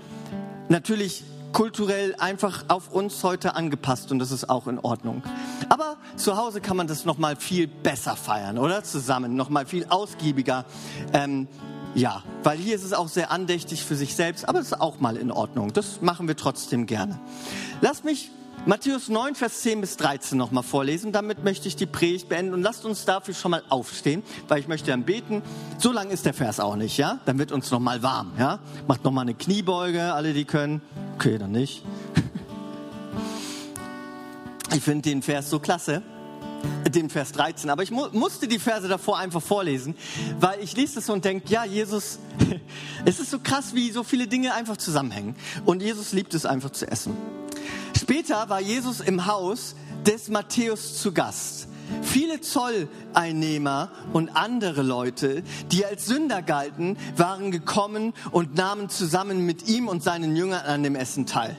Natürlich 0.68 1.24
kulturell 1.52 2.14
einfach 2.18 2.64
auf 2.68 2.90
uns 2.92 3.22
heute 3.22 3.54
angepasst 3.54 4.10
und 4.10 4.18
das 4.18 4.32
ist 4.32 4.48
auch 4.48 4.66
in 4.66 4.78
Ordnung. 4.78 5.22
Aber 5.68 5.96
zu 6.16 6.36
Hause 6.36 6.60
kann 6.60 6.76
man 6.76 6.86
das 6.86 7.04
noch 7.04 7.18
mal 7.18 7.36
viel 7.36 7.68
besser 7.68 8.16
feiern, 8.16 8.58
oder? 8.58 8.82
Zusammen, 8.82 9.36
noch 9.36 9.50
mal 9.50 9.66
viel 9.66 9.86
ausgiebiger. 9.88 10.64
Ähm, 11.12 11.48
ja, 11.94 12.22
weil 12.42 12.58
hier 12.58 12.74
ist 12.74 12.84
es 12.84 12.92
auch 12.92 13.08
sehr 13.08 13.30
andächtig 13.30 13.84
für 13.84 13.96
sich 13.96 14.14
selbst, 14.14 14.48
aber 14.48 14.60
es 14.60 14.66
ist 14.66 14.80
auch 14.80 15.00
mal 15.00 15.16
in 15.16 15.30
Ordnung. 15.30 15.72
Das 15.72 16.00
machen 16.00 16.26
wir 16.26 16.36
trotzdem 16.36 16.86
gerne. 16.86 17.18
Lass 17.80 18.02
mich 18.02 18.30
Matthäus 18.64 19.08
9, 19.08 19.34
Vers 19.34 19.60
10 19.62 19.80
bis 19.80 19.96
13 19.96 20.38
nochmal 20.38 20.62
vorlesen. 20.62 21.12
Damit 21.12 21.44
möchte 21.44 21.68
ich 21.68 21.76
die 21.76 21.86
Predigt 21.86 22.28
beenden 22.28 22.54
und 22.54 22.62
lasst 22.62 22.84
uns 22.84 23.04
dafür 23.04 23.34
schon 23.34 23.50
mal 23.50 23.62
aufstehen, 23.68 24.22
weil 24.48 24.60
ich 24.60 24.68
möchte 24.68 24.90
dann 24.90 25.02
beten. 25.02 25.42
So 25.78 25.92
lang 25.92 26.10
ist 26.10 26.24
der 26.26 26.32
Vers 26.32 26.60
auch 26.60 26.76
nicht, 26.76 26.96
ja? 26.96 27.18
Dann 27.24 27.38
wird 27.38 27.52
uns 27.52 27.70
nochmal 27.70 28.02
warm, 28.02 28.32
ja? 28.38 28.60
Macht 28.86 29.04
nochmal 29.04 29.22
eine 29.22 29.34
Kniebeuge, 29.34 30.14
alle 30.14 30.32
die 30.32 30.44
können. 30.44 30.80
Okay, 31.16 31.38
dann 31.38 31.52
nicht. 31.52 31.84
Ich 34.74 34.82
finde 34.82 35.02
den 35.02 35.20
Vers 35.20 35.50
so 35.50 35.58
klasse 35.58 36.02
den 36.94 37.10
Vers 37.10 37.32
13. 37.32 37.70
Aber 37.70 37.82
ich 37.82 37.90
mu 37.90 38.06
musste 38.12 38.48
die 38.48 38.58
Verse 38.58 38.88
davor 38.88 39.18
einfach 39.18 39.42
vorlesen, 39.42 39.94
weil 40.40 40.60
ich 40.62 40.76
lese 40.76 40.96
das 40.96 41.08
und 41.08 41.24
denke, 41.24 41.48
ja, 41.48 41.64
Jesus, 41.64 42.18
es 43.04 43.20
ist 43.20 43.30
so 43.30 43.38
krass, 43.38 43.74
wie 43.74 43.90
so 43.90 44.04
viele 44.04 44.26
Dinge 44.26 44.54
einfach 44.54 44.76
zusammenhängen. 44.76 45.36
Und 45.64 45.82
Jesus 45.82 46.12
liebt 46.12 46.34
es 46.34 46.46
einfach 46.46 46.70
zu 46.70 46.86
essen. 46.90 47.16
Später 47.96 48.48
war 48.48 48.60
Jesus 48.60 49.00
im 49.00 49.26
Haus 49.26 49.74
des 50.06 50.28
Matthäus 50.28 51.00
zu 51.00 51.12
Gast. 51.12 51.68
Viele 52.02 52.40
Zolleinnehmer 52.40 53.90
und 54.12 54.30
andere 54.30 54.82
Leute, 54.82 55.42
die 55.70 55.84
als 55.84 56.06
Sünder 56.06 56.42
galten, 56.42 56.96
waren 57.16 57.50
gekommen 57.50 58.14
und 58.30 58.54
nahmen 58.56 58.88
zusammen 58.88 59.44
mit 59.44 59.68
ihm 59.68 59.88
und 59.88 60.02
seinen 60.02 60.34
Jüngern 60.36 60.64
an 60.64 60.82
dem 60.82 60.94
Essen 60.94 61.26
teil. 61.26 61.56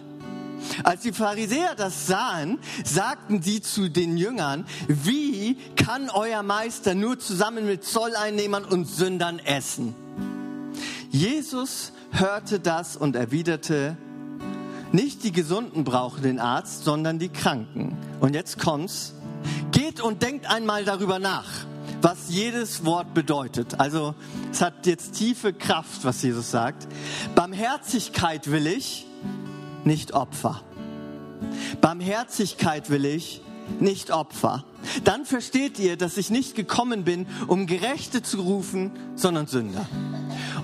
Als 0.83 1.01
die 1.01 1.13
Pharisäer 1.13 1.75
das 1.75 2.07
sahen, 2.07 2.59
sagten 2.83 3.41
sie 3.41 3.61
zu 3.61 3.89
den 3.89 4.17
Jüngern, 4.17 4.65
wie 4.87 5.55
kann 5.75 6.09
euer 6.09 6.43
Meister 6.43 6.95
nur 6.95 7.19
zusammen 7.19 7.65
mit 7.65 7.83
Zolleinnehmern 7.83 8.65
und 8.65 8.85
Sündern 8.85 9.39
essen? 9.39 9.95
Jesus 11.09 11.93
hörte 12.11 12.59
das 12.59 12.95
und 12.97 13.15
erwiderte, 13.15 13.97
nicht 14.91 15.23
die 15.23 15.31
Gesunden 15.31 15.83
brauchen 15.83 16.21
den 16.21 16.39
Arzt, 16.39 16.83
sondern 16.83 17.17
die 17.17 17.29
Kranken. 17.29 17.97
Und 18.19 18.35
jetzt 18.35 18.59
kommt's. 18.59 19.13
Geht 19.71 19.99
und 20.01 20.21
denkt 20.21 20.45
einmal 20.45 20.85
darüber 20.85 21.17
nach, 21.17 21.49
was 22.01 22.29
jedes 22.29 22.85
Wort 22.85 23.13
bedeutet. 23.13 23.79
Also 23.79 24.13
es 24.51 24.61
hat 24.61 24.85
jetzt 24.85 25.15
tiefe 25.15 25.51
Kraft, 25.51 26.03
was 26.03 26.21
Jesus 26.21 26.51
sagt. 26.51 26.87
Barmherzigkeit 27.33 28.51
will 28.51 28.67
ich, 28.67 29.07
nicht 29.85 30.13
Opfer. 30.13 30.61
Barmherzigkeit 31.81 32.89
will 32.89 33.05
ich, 33.05 33.41
nicht 33.79 34.11
Opfer. 34.11 34.63
Dann 35.03 35.25
versteht 35.25 35.79
ihr, 35.79 35.97
dass 35.97 36.17
ich 36.17 36.29
nicht 36.29 36.55
gekommen 36.55 37.03
bin, 37.03 37.27
um 37.47 37.67
Gerechte 37.67 38.21
zu 38.21 38.41
rufen, 38.41 38.91
sondern 39.15 39.47
Sünder. 39.47 39.87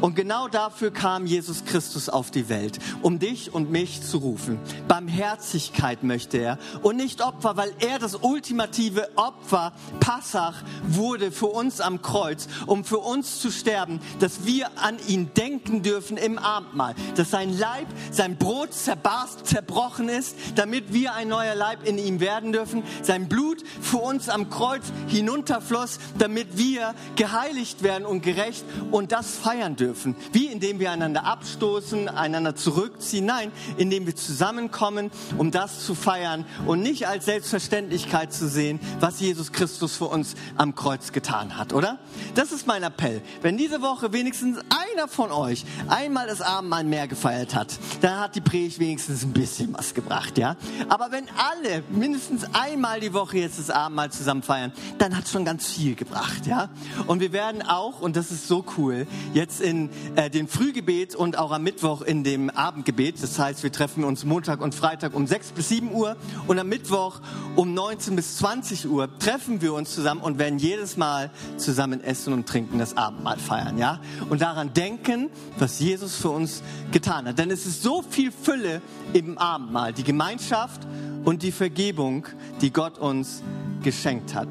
Und 0.01 0.15
genau 0.15 0.47
dafür 0.47 0.91
kam 0.91 1.25
Jesus 1.25 1.65
Christus 1.65 2.07
auf 2.07 2.31
die 2.31 2.47
Welt, 2.47 2.79
um 3.01 3.19
dich 3.19 3.53
und 3.53 3.69
mich 3.69 4.01
zu 4.01 4.19
rufen. 4.19 4.57
Barmherzigkeit 4.87 6.03
möchte 6.03 6.37
er 6.37 6.57
und 6.81 6.95
nicht 6.95 7.21
Opfer, 7.21 7.57
weil 7.57 7.73
er 7.79 7.99
das 7.99 8.15
ultimative 8.15 9.09
Opfer, 9.15 9.73
Passach, 9.99 10.63
wurde 10.87 11.31
für 11.31 11.47
uns 11.47 11.81
am 11.81 12.01
Kreuz, 12.01 12.47
um 12.65 12.85
für 12.85 12.99
uns 12.99 13.41
zu 13.41 13.51
sterben, 13.51 13.99
dass 14.19 14.45
wir 14.45 14.69
an 14.79 14.97
ihn 15.07 15.31
denken 15.33 15.83
dürfen 15.83 16.15
im 16.15 16.37
Abendmahl, 16.37 16.95
dass 17.15 17.31
sein 17.31 17.57
Leib, 17.57 17.87
sein 18.11 18.37
Brot 18.37 18.73
zerbarst, 18.73 19.47
zerbrochen 19.47 20.07
ist, 20.07 20.35
damit 20.55 20.93
wir 20.93 21.13
ein 21.13 21.27
neuer 21.27 21.55
Leib 21.55 21.85
in 21.85 21.97
ihm 21.97 22.21
werden 22.21 22.53
dürfen, 22.53 22.83
sein 23.01 23.27
Blut 23.27 23.63
für 23.81 23.97
uns 23.97 24.08
am 24.29 24.49
Kreuz 24.49 24.83
hinunterfloss, 25.07 25.99
damit 26.17 26.57
wir 26.57 26.95
geheiligt 27.15 27.83
werden 27.83 28.05
und 28.05 28.21
gerecht 28.21 28.65
und 28.91 29.11
das 29.11 29.35
feiern 29.35 29.75
dürfen. 29.75 30.15
Wie 30.31 30.47
indem 30.47 30.79
wir 30.79 30.91
einander 30.91 31.25
abstoßen, 31.25 32.09
einander 32.09 32.55
zurückziehen. 32.55 33.25
Nein, 33.25 33.51
indem 33.77 34.05
wir 34.05 34.15
zusammenkommen, 34.15 35.11
um 35.37 35.51
das 35.51 35.85
zu 35.85 35.93
feiern 35.93 36.45
und 36.65 36.81
nicht 36.81 37.07
als 37.07 37.25
Selbstverständlichkeit 37.25 38.33
zu 38.33 38.47
sehen, 38.47 38.79
was 38.99 39.19
Jesus 39.19 39.51
Christus 39.51 39.97
für 39.97 40.05
uns 40.05 40.35
am 40.55 40.75
Kreuz 40.75 41.11
getan 41.11 41.57
hat, 41.57 41.73
oder? 41.73 41.99
Das 42.35 42.51
ist 42.51 42.65
mein 42.65 42.83
Appell. 42.83 43.21
Wenn 43.41 43.57
diese 43.57 43.81
Woche 43.81 44.13
wenigstens 44.13 44.57
einer 44.69 45.07
von 45.07 45.31
euch 45.31 45.65
einmal 45.87 46.27
das 46.27 46.41
Abendmahl 46.41 46.83
mehr 46.83 47.07
gefeiert 47.07 47.53
hat, 47.53 47.77
dann 48.01 48.19
hat 48.19 48.35
die 48.35 48.41
Predigt 48.41 48.79
wenigstens 48.79 49.23
ein 49.23 49.33
bisschen 49.33 49.73
was 49.77 49.93
gebracht, 49.93 50.37
ja? 50.37 50.55
Aber 50.87 51.11
wenn 51.11 51.25
alle 51.37 51.83
mindestens 51.89 52.45
einmal 52.53 52.99
die 52.99 53.13
Woche 53.13 53.39
jetzt 53.39 53.59
das 53.59 53.69
Abendmahl 53.69 53.98
zusammen 54.07 54.43
feiern, 54.43 54.71
dann 54.97 55.15
hat 55.15 55.25
es 55.25 55.31
schon 55.31 55.45
ganz 55.45 55.67
viel 55.67 55.95
gebracht, 55.95 56.45
ja? 56.45 56.69
Und 57.07 57.21
wir 57.21 57.33
werden 57.33 57.61
auch, 57.61 58.01
und 58.01 58.15
das 58.15 58.31
ist 58.31 58.47
so 58.47 58.63
cool, 58.77 59.07
jetzt 59.33 59.61
in 59.61 59.79
in 59.79 59.89
äh, 60.15 60.29
dem 60.29 60.47
Frühgebet 60.47 61.15
und 61.15 61.37
auch 61.37 61.51
am 61.51 61.63
Mittwoch 61.63 62.01
in 62.01 62.23
dem 62.23 62.49
Abendgebet. 62.49 63.21
Das 63.21 63.37
heißt, 63.39 63.63
wir 63.63 63.71
treffen 63.71 64.03
uns 64.03 64.25
Montag 64.25 64.61
und 64.61 64.75
Freitag 64.75 65.13
um 65.13 65.27
6 65.27 65.51
bis 65.51 65.69
7 65.69 65.93
Uhr 65.93 66.17
und 66.47 66.59
am 66.59 66.67
Mittwoch 66.67 67.21
um 67.55 67.73
19 67.73 68.15
bis 68.15 68.37
20 68.37 68.89
Uhr 68.89 69.09
treffen 69.19 69.61
wir 69.61 69.73
uns 69.73 69.93
zusammen 69.93 70.21
und 70.21 70.39
werden 70.39 70.59
jedes 70.59 70.97
Mal 70.97 71.31
zusammen 71.57 72.03
essen 72.03 72.33
und 72.33 72.47
trinken, 72.47 72.79
das 72.79 72.97
Abendmahl 72.97 73.37
feiern, 73.37 73.77
ja? 73.77 73.99
Und 74.29 74.41
daran 74.41 74.73
denken, 74.73 75.29
was 75.57 75.79
Jesus 75.79 76.15
für 76.15 76.29
uns 76.29 76.61
getan 76.91 77.27
hat. 77.27 77.39
Denn 77.39 77.51
es 77.51 77.65
ist 77.65 77.83
so 77.83 78.01
viel 78.01 78.31
Fülle 78.31 78.81
im 79.13 79.37
Abendmahl, 79.37 79.93
die 79.93 80.03
Gemeinschaft 80.03 80.81
und 81.25 81.43
die 81.43 81.51
Vergebung, 81.51 82.25
die 82.61 82.71
Gott 82.71 82.97
uns 82.97 83.43
geschenkt 83.83 84.35
hat. 84.35 84.49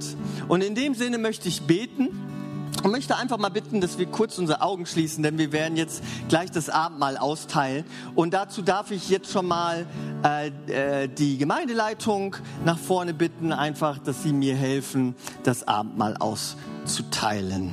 Und 0.48 0.62
in 0.62 0.74
dem 0.74 0.94
Sinne 0.94 1.18
möchte 1.18 1.48
ich 1.48 1.62
beten 1.62 2.08
und 2.82 2.92
möchte 2.92 3.16
einfach 3.16 3.38
mal 3.38 3.48
bitten, 3.48 3.80
dass 3.80 3.98
wir 3.98 4.06
kurz 4.06 4.38
unsere 4.38 4.62
Augen 4.62 4.86
schließen, 4.86 5.22
denn 5.22 5.38
wir 5.38 5.52
werden 5.52 5.76
jetzt 5.76 6.02
gleich 6.28 6.50
das 6.50 6.68
Abendmahl 6.68 7.16
austeilen. 7.16 7.84
Und 8.14 8.34
dazu 8.34 8.62
darf 8.62 8.90
ich 8.90 9.08
jetzt 9.08 9.30
schon 9.32 9.46
mal 9.46 9.86
äh, 10.24 10.48
äh, 11.02 11.08
die 11.08 11.38
Gemeindeleitung 11.38 12.36
nach 12.64 12.78
vorne 12.78 13.14
bitten, 13.14 13.52
einfach, 13.52 13.98
dass 13.98 14.22
sie 14.22 14.32
mir 14.32 14.54
helfen, 14.54 15.14
das 15.42 15.66
Abendmahl 15.66 16.16
auszuteilen. 16.18 17.72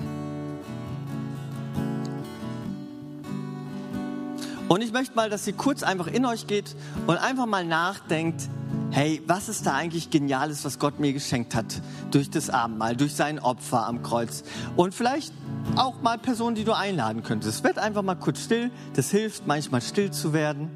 Und 4.67 4.81
ich 4.81 4.91
möchte 4.91 5.15
mal, 5.15 5.29
dass 5.29 5.45
ihr 5.45 5.53
kurz 5.53 5.83
einfach 5.83 6.07
in 6.07 6.25
euch 6.25 6.47
geht 6.47 6.75
und 7.05 7.17
einfach 7.17 7.45
mal 7.45 7.63
nachdenkt, 7.63 8.49
hey, 8.95 9.21
was 9.27 9.49
ist 9.49 9.65
da 9.65 9.73
eigentlich 9.73 10.09
Geniales, 10.09 10.63
was 10.63 10.79
Gott 10.79 11.01
mir 11.01 11.11
geschenkt 11.11 11.53
hat 11.53 11.81
durch 12.11 12.29
das 12.29 12.49
Abendmahl, 12.49 12.95
durch 12.95 13.13
sein 13.13 13.39
Opfer 13.39 13.85
am 13.85 14.01
Kreuz. 14.01 14.45
Und 14.77 14.95
vielleicht 14.95 15.33
auch 15.75 16.01
mal 16.01 16.17
Personen, 16.17 16.55
die 16.55 16.63
du 16.63 16.71
einladen 16.71 17.21
könntest. 17.21 17.65
Werd 17.65 17.77
einfach 17.77 18.03
mal 18.03 18.15
kurz 18.15 18.45
still. 18.45 18.71
Das 18.93 19.11
hilft 19.11 19.47
manchmal 19.47 19.81
still 19.81 20.11
zu 20.11 20.31
werden. 20.31 20.69